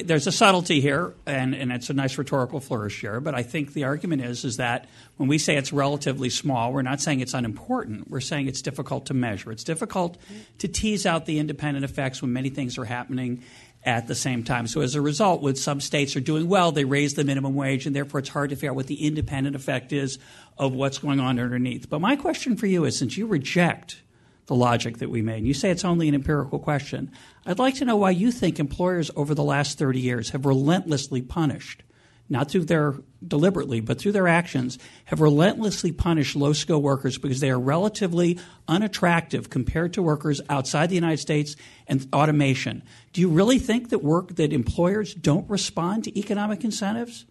[0.05, 3.21] there's a subtlety here, and, and it's a nice rhetorical flourish here.
[3.21, 6.83] But I think the argument is is that when we say it's relatively small, we're
[6.83, 8.11] not saying it's unimportant.
[8.11, 9.53] We're saying it's difficult to measure.
[9.53, 10.19] It's difficult
[10.59, 13.43] to tease out the independent effects when many things are happening
[13.85, 14.67] at the same time.
[14.67, 17.87] So as a result, when some states are doing well, they raise the minimum wage,
[17.87, 20.19] and therefore it's hard to figure out what the independent effect is
[20.59, 21.89] of what's going on underneath.
[21.89, 24.01] But my question for you is since you reject
[24.47, 27.11] the logic that we made, and you say it's only an empirical question,
[27.45, 31.21] I'd like to know why you think employers over the last 30 years have relentlessly
[31.21, 31.83] punished,
[32.29, 32.95] not through their
[33.27, 38.39] deliberately, but through their actions, have relentlessly punished low skill workers because they are relatively
[38.69, 41.57] unattractive compared to workers outside the United States
[41.89, 42.83] and automation.
[43.13, 47.27] Do you really think that work that employers don't respond to economic incentives?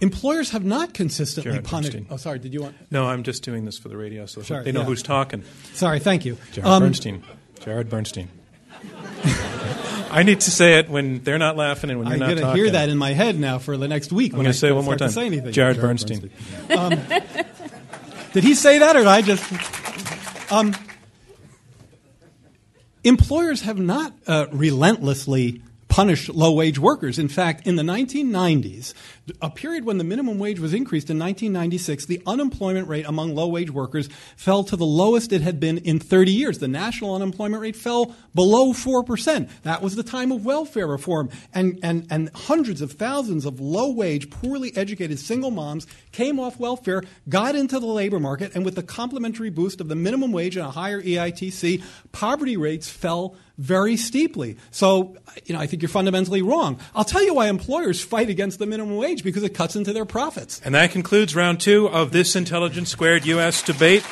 [0.00, 1.92] Employers have not consistently Jared punished.
[1.92, 2.12] Bernstein.
[2.14, 2.38] Oh, sorry.
[2.38, 2.76] Did you want?
[2.92, 4.86] No, I'm just doing this for the radio, so Sorry, they know yeah.
[4.86, 5.42] who's talking.
[5.74, 5.98] Sorry.
[5.98, 6.36] Thank you.
[6.52, 7.24] Jared Um, Bernstein.
[7.60, 8.28] Jared Bernstein.
[10.10, 12.38] I need to say it when they're not laughing and when you're I'm not going
[12.38, 14.32] to hear that in my head now for the next week.
[14.32, 15.10] I'm when going I to say it one more time.
[15.10, 15.52] Say anything.
[15.52, 16.30] Jared, Bernstein.
[16.70, 16.90] Um,
[18.32, 20.52] did he say that, or did I just?
[20.52, 20.74] Um,
[23.04, 27.18] employers have not uh, relentlessly punished low wage workers.
[27.18, 28.94] In fact, in the 1990s,
[29.40, 33.48] a period when the minimum wage was increased in 1996, the unemployment rate among low
[33.48, 36.58] wage workers fell to the lowest it had been in 30 years.
[36.58, 39.48] The national unemployment rate fell below 4%.
[39.62, 41.30] That was the time of welfare reform.
[41.54, 46.58] And, and, and hundreds of thousands of low wage, poorly educated single moms came off
[46.58, 50.56] welfare, got into the labor market, and with the complementary boost of the minimum wage
[50.56, 51.82] and a higher EITC,
[52.12, 54.56] poverty rates fell very steeply.
[54.70, 56.78] So, you know, I think you're fundamentally wrong.
[56.94, 60.04] I'll tell you why employers fight against the minimum wage because it cuts into their
[60.04, 60.60] profits.
[60.64, 63.62] And that concludes round two of this Intelligence Squared U.S.
[63.62, 64.02] debate,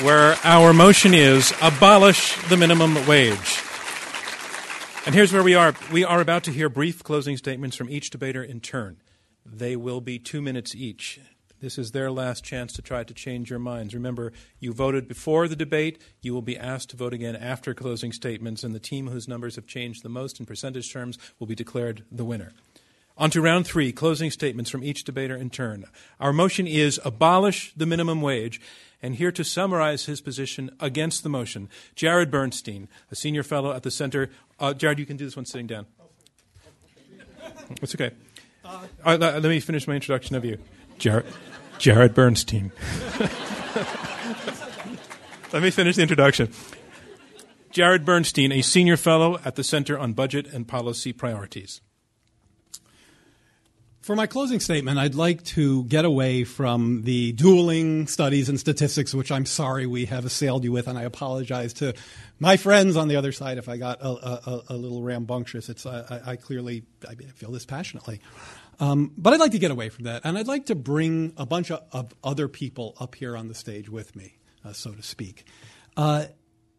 [0.00, 3.60] where our motion is abolish the minimum wage.
[5.06, 5.74] And here's where we are.
[5.92, 8.96] We are about to hear brief closing statements from each debater in turn.
[9.44, 11.20] They will be two minutes each.
[11.60, 13.94] This is their last chance to try to change your minds.
[13.94, 16.00] Remember, you voted before the debate.
[16.20, 19.56] You will be asked to vote again after closing statements, and the team whose numbers
[19.56, 22.52] have changed the most in percentage terms will be declared the winner.
[23.16, 25.84] On to round three, closing statements from each debater in turn.
[26.18, 28.60] Our motion is abolish the minimum wage.
[29.00, 33.82] And here to summarize his position against the motion, Jared Bernstein, a senior fellow at
[33.82, 34.30] the Center.
[34.58, 35.84] Uh, Jared, you can do this one sitting down.
[37.82, 38.12] It's okay.
[38.64, 40.56] Uh, let me finish my introduction of you.
[40.96, 41.26] Jared,
[41.78, 42.72] Jared Bernstein.
[45.52, 46.52] Let me finish the introduction.
[47.70, 51.80] Jared Bernstein, a senior fellow at the Center on Budget and Policy Priorities.
[54.04, 59.14] For my closing statement, I'd like to get away from the dueling studies and statistics,
[59.14, 61.94] which I'm sorry we have assailed you with, and I apologize to
[62.38, 65.70] my friends on the other side if I got a, a, a little rambunctious.
[65.70, 68.20] It's, I, I clearly I feel this passionately.
[68.78, 71.46] Um, but I'd like to get away from that, and I'd like to bring a
[71.46, 74.36] bunch of, of other people up here on the stage with me,
[74.66, 75.46] uh, so to speak.
[75.96, 76.26] Uh,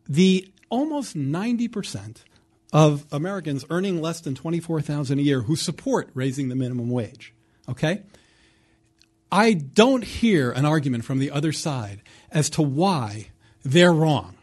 [0.07, 2.17] the almost 90%
[2.75, 7.33] of Americans earning less than 24000 a year who support raising the minimum wage,
[7.69, 8.03] okay?
[9.31, 13.29] I don't hear an argument from the other side as to why
[13.63, 14.35] they're wrong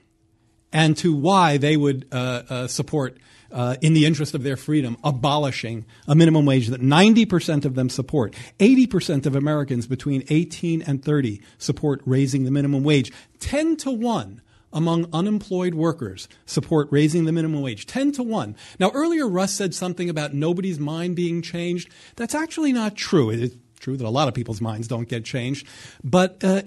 [0.73, 3.19] and to why they would uh, uh support
[3.51, 7.91] uh, in the interest of their freedom, abolishing a minimum wage that 90% of them
[7.91, 8.35] support.
[8.59, 13.13] 80% of Americans between 18 and 30 support raising the minimum wage.
[13.41, 14.41] 10 to 1
[14.73, 19.75] among unemployed workers support raising the minimum wage 10 to 1 now earlier russ said
[19.75, 24.11] something about nobody's mind being changed that's actually not true It is true that a
[24.11, 25.67] lot of people's minds don't get changed.
[26.03, 26.63] But uh,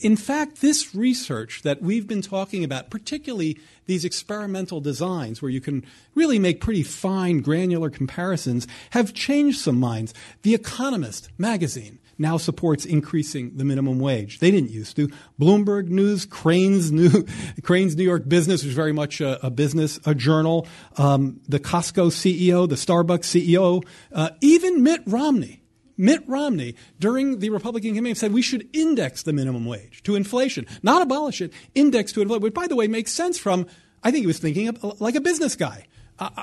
[0.00, 5.60] in fact, this research that we've been talking about, particularly these experimental designs where you
[5.60, 10.14] can really make pretty fine, granular comparisons, have changed some minds.
[10.42, 14.38] The Economist magazine now supports increasing the minimum wage.
[14.38, 15.08] They didn't used to.
[15.40, 17.26] Bloomberg News, Crain's New,
[17.62, 20.66] Crain's New York Business which is very much a, a business, a journal.
[20.96, 25.64] Um, the Costco CEO, the Starbucks CEO, uh, even Mitt Romney
[25.96, 30.66] Mitt Romney, during the Republican campaign, said we should index the minimum wage to inflation,
[30.82, 33.66] not abolish it, index to inflation, which, by the way, makes sense from,
[34.02, 35.86] I think he was thinking of, like a business guy.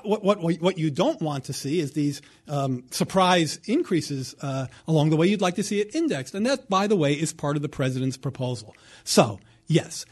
[0.04, 5.12] What, what, what you don't want to see is these um, surprise increases uh, along
[5.12, 5.28] the way.
[5.28, 6.36] You'd like to see it indexed.
[6.36, 8.76] And that, by the way, is part of the president's proposal.
[9.06, 10.06] So, yes,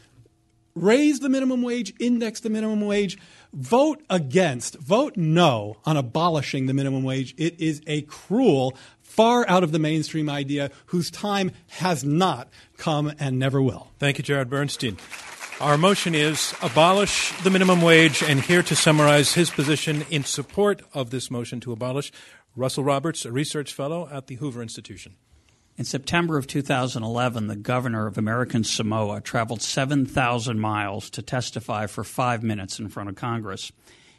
[0.74, 3.18] raise the minimum wage, index the minimum wage,
[3.52, 7.34] vote against, vote no on abolishing the minimum wage.
[7.36, 13.12] It is a cruel, far out of the mainstream idea whose time has not come
[13.18, 13.90] and never will.
[13.98, 14.96] Thank you, Jared Bernstein.
[15.60, 20.80] Our motion is abolish the minimum wage, and here to summarize his position in support
[20.94, 22.10] of this motion to abolish,
[22.56, 25.16] Russell Roberts, a research fellow at the Hoover Institution.
[25.76, 32.04] In September of 2011, the governor of American Samoa traveled 7,000 miles to testify for
[32.04, 33.70] five minutes in front of Congress.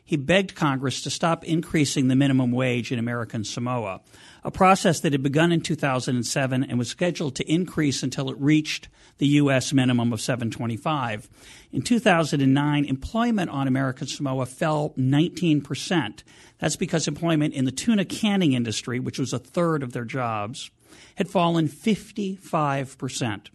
[0.05, 4.01] He begged Congress to stop increasing the minimum wage in American Samoa,
[4.43, 8.88] a process that had begun in 2007 and was scheduled to increase until it reached
[9.19, 9.72] the U.S.
[9.72, 11.30] minimum of 725.
[11.72, 16.23] In 2009, employment on American Samoa fell 19%.
[16.59, 20.72] That's because employment in the tuna canning industry, which was a third of their jobs,
[21.15, 23.49] had fallen 55%.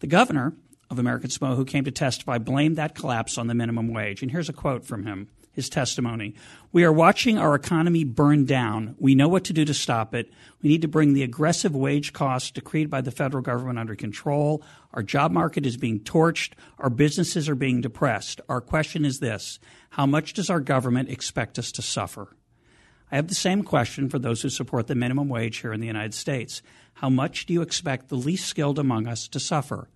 [0.00, 0.54] The governor
[0.90, 4.22] of American Samoa, who came to testify, blamed that collapse on the minimum wage.
[4.22, 6.34] And here's a quote from him his testimony.
[6.72, 8.94] We are watching our economy burn down.
[8.98, 10.30] We know what to do to stop it.
[10.62, 14.62] We need to bring the aggressive wage costs decreed by the federal government under control.
[14.92, 16.52] Our job market is being torched.
[16.78, 18.40] Our businesses are being depressed.
[18.48, 19.58] Our question is this
[19.90, 22.36] How much does our government expect us to suffer?
[23.12, 25.86] I have the same question for those who support the minimum wage here in the
[25.86, 26.62] United States.
[26.94, 29.88] How much do you expect the least skilled among us to suffer?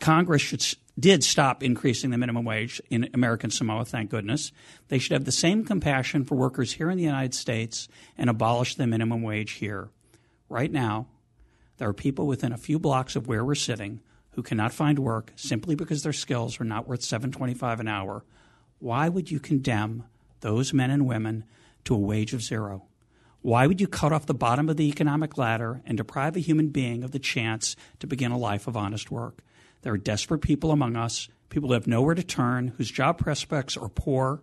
[0.00, 0.64] Congress should,
[0.98, 4.52] did stop increasing the minimum wage in American Samoa, thank goodness.
[4.88, 8.74] They should have the same compassion for workers here in the United States and abolish
[8.74, 9.90] the minimum wage here.
[10.48, 11.06] Right now,
[11.78, 14.00] there are people within a few blocks of where we're sitting
[14.32, 18.24] who cannot find work simply because their skills are not worth 7.25 an hour.
[18.78, 20.04] Why would you condemn
[20.40, 21.44] those men and women
[21.84, 22.84] to a wage of zero?
[23.42, 26.68] Why would you cut off the bottom of the economic ladder and deprive a human
[26.68, 29.42] being of the chance to begin a life of honest work?
[29.82, 33.76] There are desperate people among us, people who have nowhere to turn, whose job prospects
[33.76, 34.42] are poor.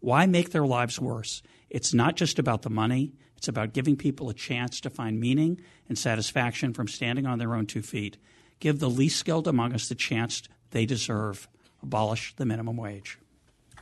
[0.00, 1.42] Why make their lives worse?
[1.70, 5.60] It's not just about the money, it's about giving people a chance to find meaning
[5.88, 8.16] and satisfaction from standing on their own two feet.
[8.60, 11.48] Give the least skilled among us the chance they deserve.
[11.82, 13.18] Abolish the minimum wage.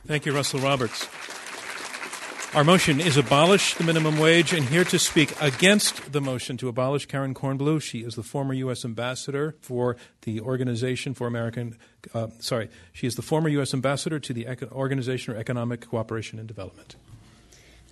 [0.05, 1.07] Thank you, Russell Roberts.
[2.53, 6.69] Our motion is abolish the minimum wage, and here to speak against the motion to
[6.69, 7.81] abolish Karen Kornbluh.
[7.81, 8.85] She is the former U.S.
[8.85, 11.77] ambassador for the Organization for American.
[12.13, 13.73] Uh, sorry, she is the former U.S.
[13.73, 16.95] ambassador to the Organization for Economic Cooperation and Development.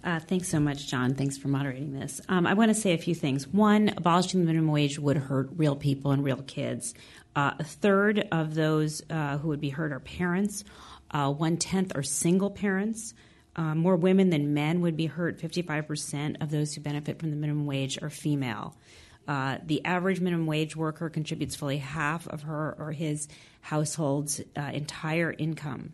[0.05, 1.15] Uh, thanks so much, John.
[1.15, 2.21] Thanks for moderating this.
[2.29, 3.47] Um, I want to say a few things.
[3.47, 6.93] One, abolishing the minimum wage would hurt real people and real kids.
[7.35, 10.63] Uh, a third of those uh, who would be hurt are parents.
[11.11, 13.13] Uh, one tenth are single parents.
[13.55, 15.39] Uh, more women than men would be hurt.
[15.39, 18.75] 55% of those who benefit from the minimum wage are female.
[19.27, 23.27] Uh, the average minimum wage worker contributes fully half of her or his
[23.61, 25.93] household's uh, entire income.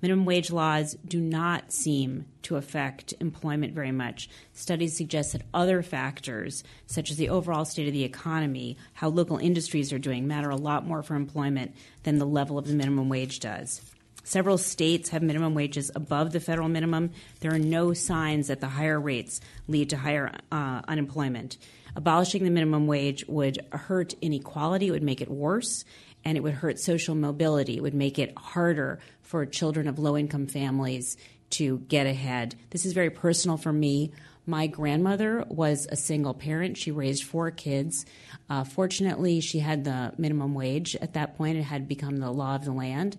[0.00, 4.28] Minimum wage laws do not seem to affect employment very much.
[4.52, 9.38] Studies suggest that other factors, such as the overall state of the economy, how local
[9.38, 11.74] industries are doing, matter a lot more for employment
[12.04, 13.80] than the level of the minimum wage does.
[14.28, 17.12] Several states have minimum wages above the federal minimum.
[17.40, 21.56] There are no signs that the higher rates lead to higher uh, unemployment.
[21.96, 25.86] Abolishing the minimum wage would hurt inequality, it would make it worse,
[26.26, 27.78] and it would hurt social mobility.
[27.78, 31.16] It would make it harder for children of low income families
[31.52, 32.54] to get ahead.
[32.68, 34.12] This is very personal for me.
[34.44, 36.78] My grandmother was a single parent.
[36.78, 38.06] She raised four kids.
[38.48, 41.58] Uh, fortunately, she had the minimum wage at that point.
[41.58, 43.18] It had become the law of the land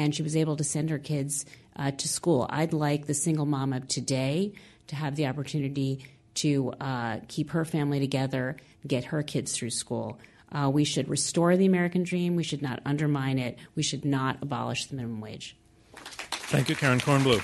[0.00, 1.44] and she was able to send her kids
[1.76, 2.46] uh, to school.
[2.48, 4.54] I'd like the single mom of today
[4.86, 6.06] to have the opportunity
[6.36, 8.56] to uh, keep her family together,
[8.86, 10.18] get her kids through school.
[10.50, 12.34] Uh, we should restore the American dream.
[12.34, 13.58] We should not undermine it.
[13.74, 15.54] We should not abolish the minimum wage.
[15.94, 17.42] Thank you, Karen Kornbluh.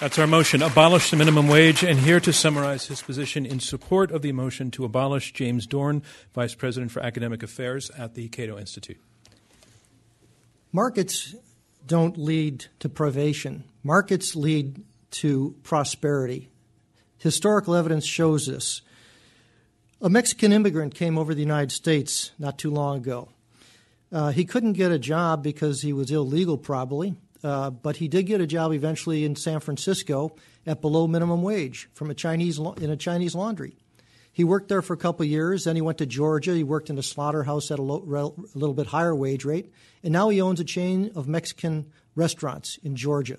[0.00, 1.84] That's our motion, abolish the minimum wage.
[1.84, 6.02] And here to summarize his position in support of the motion to abolish, James Dorn,
[6.34, 9.00] Vice President for Academic Affairs at the Cato Institute.
[10.72, 11.34] Markets
[11.86, 16.50] don't lead to privation, markets lead to prosperity.
[17.18, 18.82] Historical evidence shows this.
[20.00, 23.30] A Mexican immigrant came over the United States not too long ago.
[24.12, 28.26] Uh, he couldn't get a job because he was illegal, probably, uh, but he did
[28.26, 30.36] get a job eventually in San Francisco
[30.66, 33.76] at below minimum wage from a Chinese in a Chinese laundry.
[34.38, 35.64] He worked there for a couple years.
[35.64, 36.54] Then he went to Georgia.
[36.54, 39.72] He worked in a slaughterhouse at a, a little bit higher wage rate.
[40.04, 43.38] And now he owns a chain of Mexican restaurants in Georgia.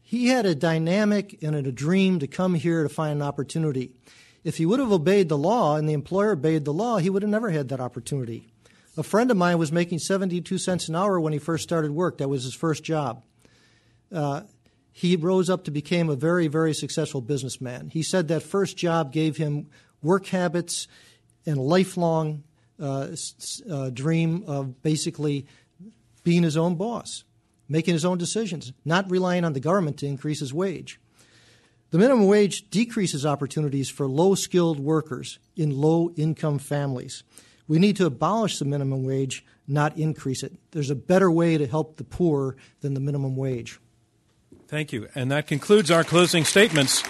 [0.00, 3.92] He had a dynamic and a dream to come here to find an opportunity.
[4.44, 7.20] If he would have obeyed the law and the employer obeyed the law, he would
[7.20, 8.48] have never had that opportunity.
[8.96, 12.16] A friend of mine was making 72 cents an hour when he first started work.
[12.16, 13.22] That was his first job.
[14.10, 14.44] Uh,
[14.96, 17.90] he rose up to become a very, very successful businessman.
[17.90, 19.66] He said that first job gave him
[20.00, 20.88] work habits
[21.44, 22.44] and a lifelong
[22.80, 23.08] uh,
[23.70, 25.44] uh, dream of basically
[26.24, 27.24] being his own boss,
[27.68, 30.98] making his own decisions, not relying on the government to increase his wage.
[31.90, 37.22] The minimum wage decreases opportunities for low skilled workers in low income families.
[37.68, 40.54] We need to abolish the minimum wage, not increase it.
[40.70, 43.78] There's a better way to help the poor than the minimum wage.
[44.68, 45.06] Thank you.
[45.14, 47.04] And that concludes our closing statements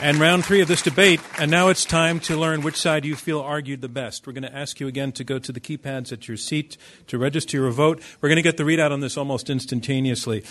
[0.00, 1.20] and round three of this debate.
[1.38, 4.26] And now it's time to learn which side you feel argued the best.
[4.26, 6.78] We're going to ask you again to go to the keypads at your seat
[7.08, 8.00] to register your vote.
[8.22, 10.44] We're going to get the readout on this almost instantaneously,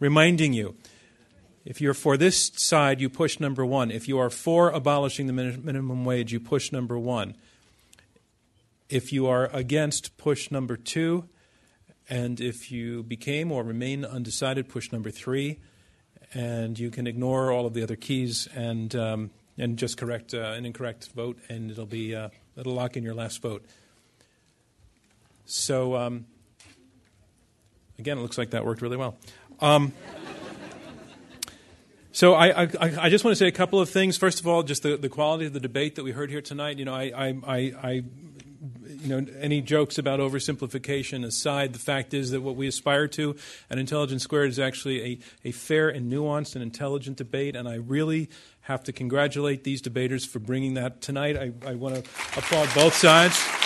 [0.00, 0.76] reminding you.
[1.66, 3.90] If you're for this side, you push number one.
[3.90, 7.36] If you are for abolishing the minimum wage, you push number one.
[8.88, 11.28] If you are against, push number two.
[12.08, 15.60] And if you became or remain undecided, push number three
[16.34, 20.38] and you can ignore all of the other keys and um, and just correct uh,
[20.38, 23.64] an incorrect vote, and it'll be uh, it'll lock in your last vote.
[25.44, 26.26] So um,
[27.98, 29.16] again, it looks like that worked really well.
[29.60, 29.92] Um,
[32.10, 34.16] so I, I, I, just want to say a couple of things.
[34.16, 36.78] First of all, just the, the quality of the debate that we heard here tonight.
[36.78, 37.12] You know, I,
[37.46, 38.02] I, I
[38.86, 43.34] you know, any jokes about oversimplification aside, the fact is that what we aspire to
[43.68, 45.02] at Intelligence Squared is actually
[45.44, 48.30] a, a fair and nuanced and intelligent debate, and I really
[48.62, 51.36] have to congratulate these debaters for bringing that tonight.
[51.36, 52.00] I, I want to
[52.38, 53.61] applaud both sides.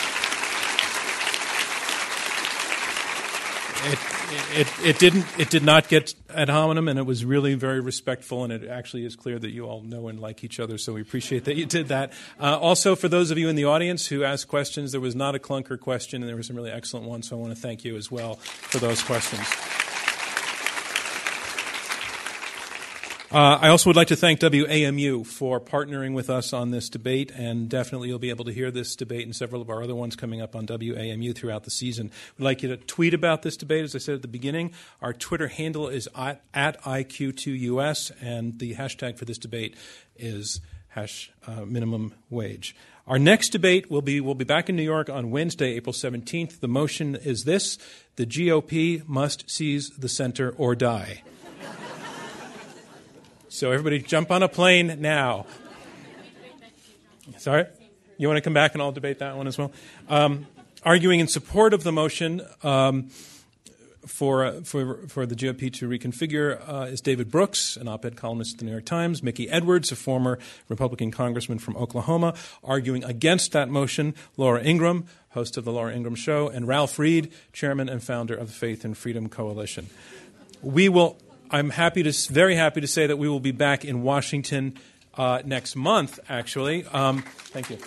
[4.53, 8.45] It, it, didn't it did not get ad hominem and it was really very respectful
[8.45, 11.01] and it actually is clear that you all know and like each other so we
[11.01, 12.13] appreciate that you did that.
[12.41, 15.35] Uh, also for those of you in the audience who asked questions there was not
[15.35, 17.85] a clunker question and there were some really excellent ones so i want to thank
[17.85, 19.47] you as well for those questions
[23.33, 27.33] Uh, I also would like to thank WAMU for partnering with us on this debate,
[27.35, 30.15] and definitely you'll be able to hear this debate and several of our other ones
[30.15, 32.13] coming up on WAMU throughout the season.
[32.39, 34.73] We'd like you to tweet about this debate, as I said at the beginning.
[35.03, 39.75] Our Twitter handle is at, at IQ2US, and the hashtag for this debate
[40.17, 42.77] is hash uh, minimum wage.
[43.09, 46.61] Our next debate will be we'll be back in New York on Wednesday, April 17th.
[46.61, 47.77] The motion is this:
[48.15, 51.23] the GOP must seize the center or die.
[53.57, 55.47] So everybody jump on a plane now.
[57.39, 57.65] Sorry?
[58.19, 59.73] You want to come back and I'll debate that one as well?
[60.11, 60.47] Um,
[60.83, 63.05] arguing in support of the motion um,
[64.07, 68.15] for, uh, for, for the GOP to reconfigure uh, is David Brooks, an op ed
[68.15, 70.39] columnist at the New York Times, Mickey Edwards, a former
[70.69, 72.35] Republican congressman from Oklahoma.
[72.63, 77.33] Arguing against that motion, Laura Ingraham, host of The Laura Ingraham Show, and Ralph Reed,
[77.55, 79.89] chairman and founder of the Faith and Freedom Coalition.
[80.61, 81.17] We will
[81.51, 84.75] I'm happy to, very happy to say that we will be back in Washington
[85.15, 86.85] uh, next month, actually.
[86.87, 87.79] Um, thank you.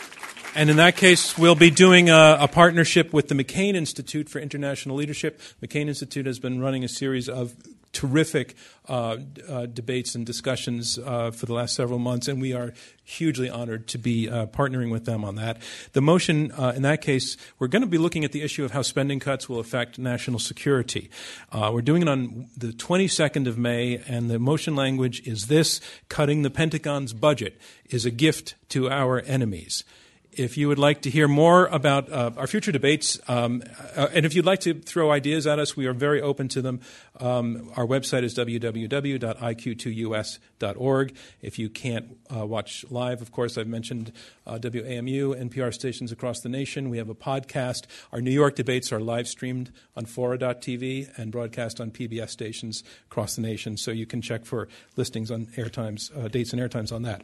[0.55, 4.39] And in that case, we'll be doing a, a, partnership with the McCain Institute for
[4.39, 5.39] International Leadership.
[5.61, 7.55] McCain Institute has been running a series of
[7.93, 8.55] terrific
[8.87, 9.17] uh,
[9.47, 13.87] uh, debates and discussions uh, for the last several months, and we are hugely honored
[13.87, 15.57] to be uh, partnering with them on that.
[15.93, 18.71] The motion, uh, in that case, we're going to be looking at the issue of
[18.71, 21.09] how spending cuts will affect national security.
[21.51, 25.81] Uh, we're doing it on the 22nd of May, and the motion language is this
[26.07, 27.59] cutting the Pentagon's budget
[27.89, 29.83] is a gift to our enemies
[30.31, 33.61] if you would like to hear more about uh, our future debates, um,
[33.95, 36.61] uh, and if you'd like to throw ideas at us, we are very open to
[36.61, 36.79] them.
[37.19, 41.15] Um, our website is www.iq2us.org.
[41.41, 44.13] If you can't uh, watch live, of course, I've mentioned
[44.45, 46.89] uh, WAMU, NPR stations across the nation.
[46.89, 47.85] We have a podcast.
[48.13, 53.35] Our New York debates are live streamed on Fora.tv and broadcast on PBS stations across
[53.35, 57.01] the nation, so you can check for listings on airtimes, uh, dates and airtimes on
[57.01, 57.23] that.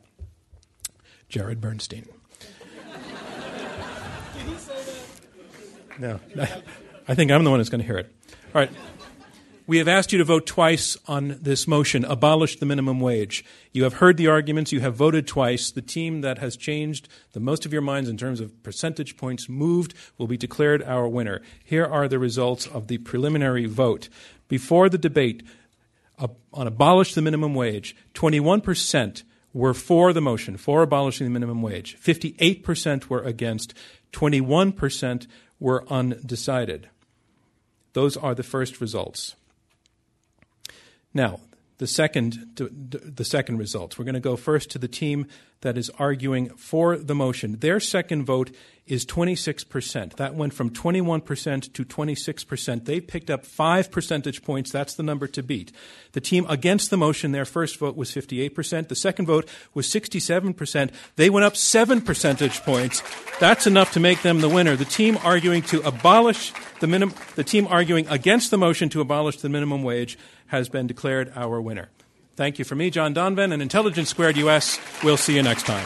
[1.29, 2.07] Jared Bernstein.
[5.99, 6.19] No.
[7.07, 8.11] I think I'm the one who's going to hear it.
[8.53, 8.71] All right.
[9.67, 13.43] We have asked you to vote twice on this motion abolish the minimum wage.
[13.71, 15.71] You have heard the arguments, you have voted twice.
[15.71, 19.49] The team that has changed the most of your minds in terms of percentage points
[19.49, 21.41] moved will be declared our winner.
[21.63, 24.07] Here are the results of the preliminary vote.
[24.47, 25.41] Before the debate
[26.19, 31.97] on abolish the minimum wage, 21% were for the motion, for abolishing the minimum wage.
[31.99, 33.73] 58% were against.
[34.11, 35.27] 21%
[35.59, 36.89] were undecided.
[37.93, 39.35] Those are the first results.
[41.13, 41.39] Now,
[41.77, 43.97] the second, the second results.
[43.97, 45.27] We're going to go first to the team
[45.61, 47.57] that is arguing for the motion.
[47.59, 48.51] Their second vote
[48.85, 50.15] is 26%.
[50.17, 52.85] That went from 21% to 26%.
[52.85, 54.71] They picked up five percentage points.
[54.71, 55.71] That's the number to beat.
[56.11, 58.89] The team against the motion, their first vote was 58%.
[58.89, 60.91] The second vote was 67%.
[61.15, 63.01] They went up seven percentage points.
[63.39, 64.75] That's enough to make them the winner.
[64.75, 69.37] The team arguing to abolish the minimum, the team arguing against the motion to abolish
[69.37, 71.89] the minimum wage has been declared our winner.
[72.35, 74.79] Thank you for me, John Donvan, and Intelligence Squared US.
[75.03, 75.85] We'll see you next time.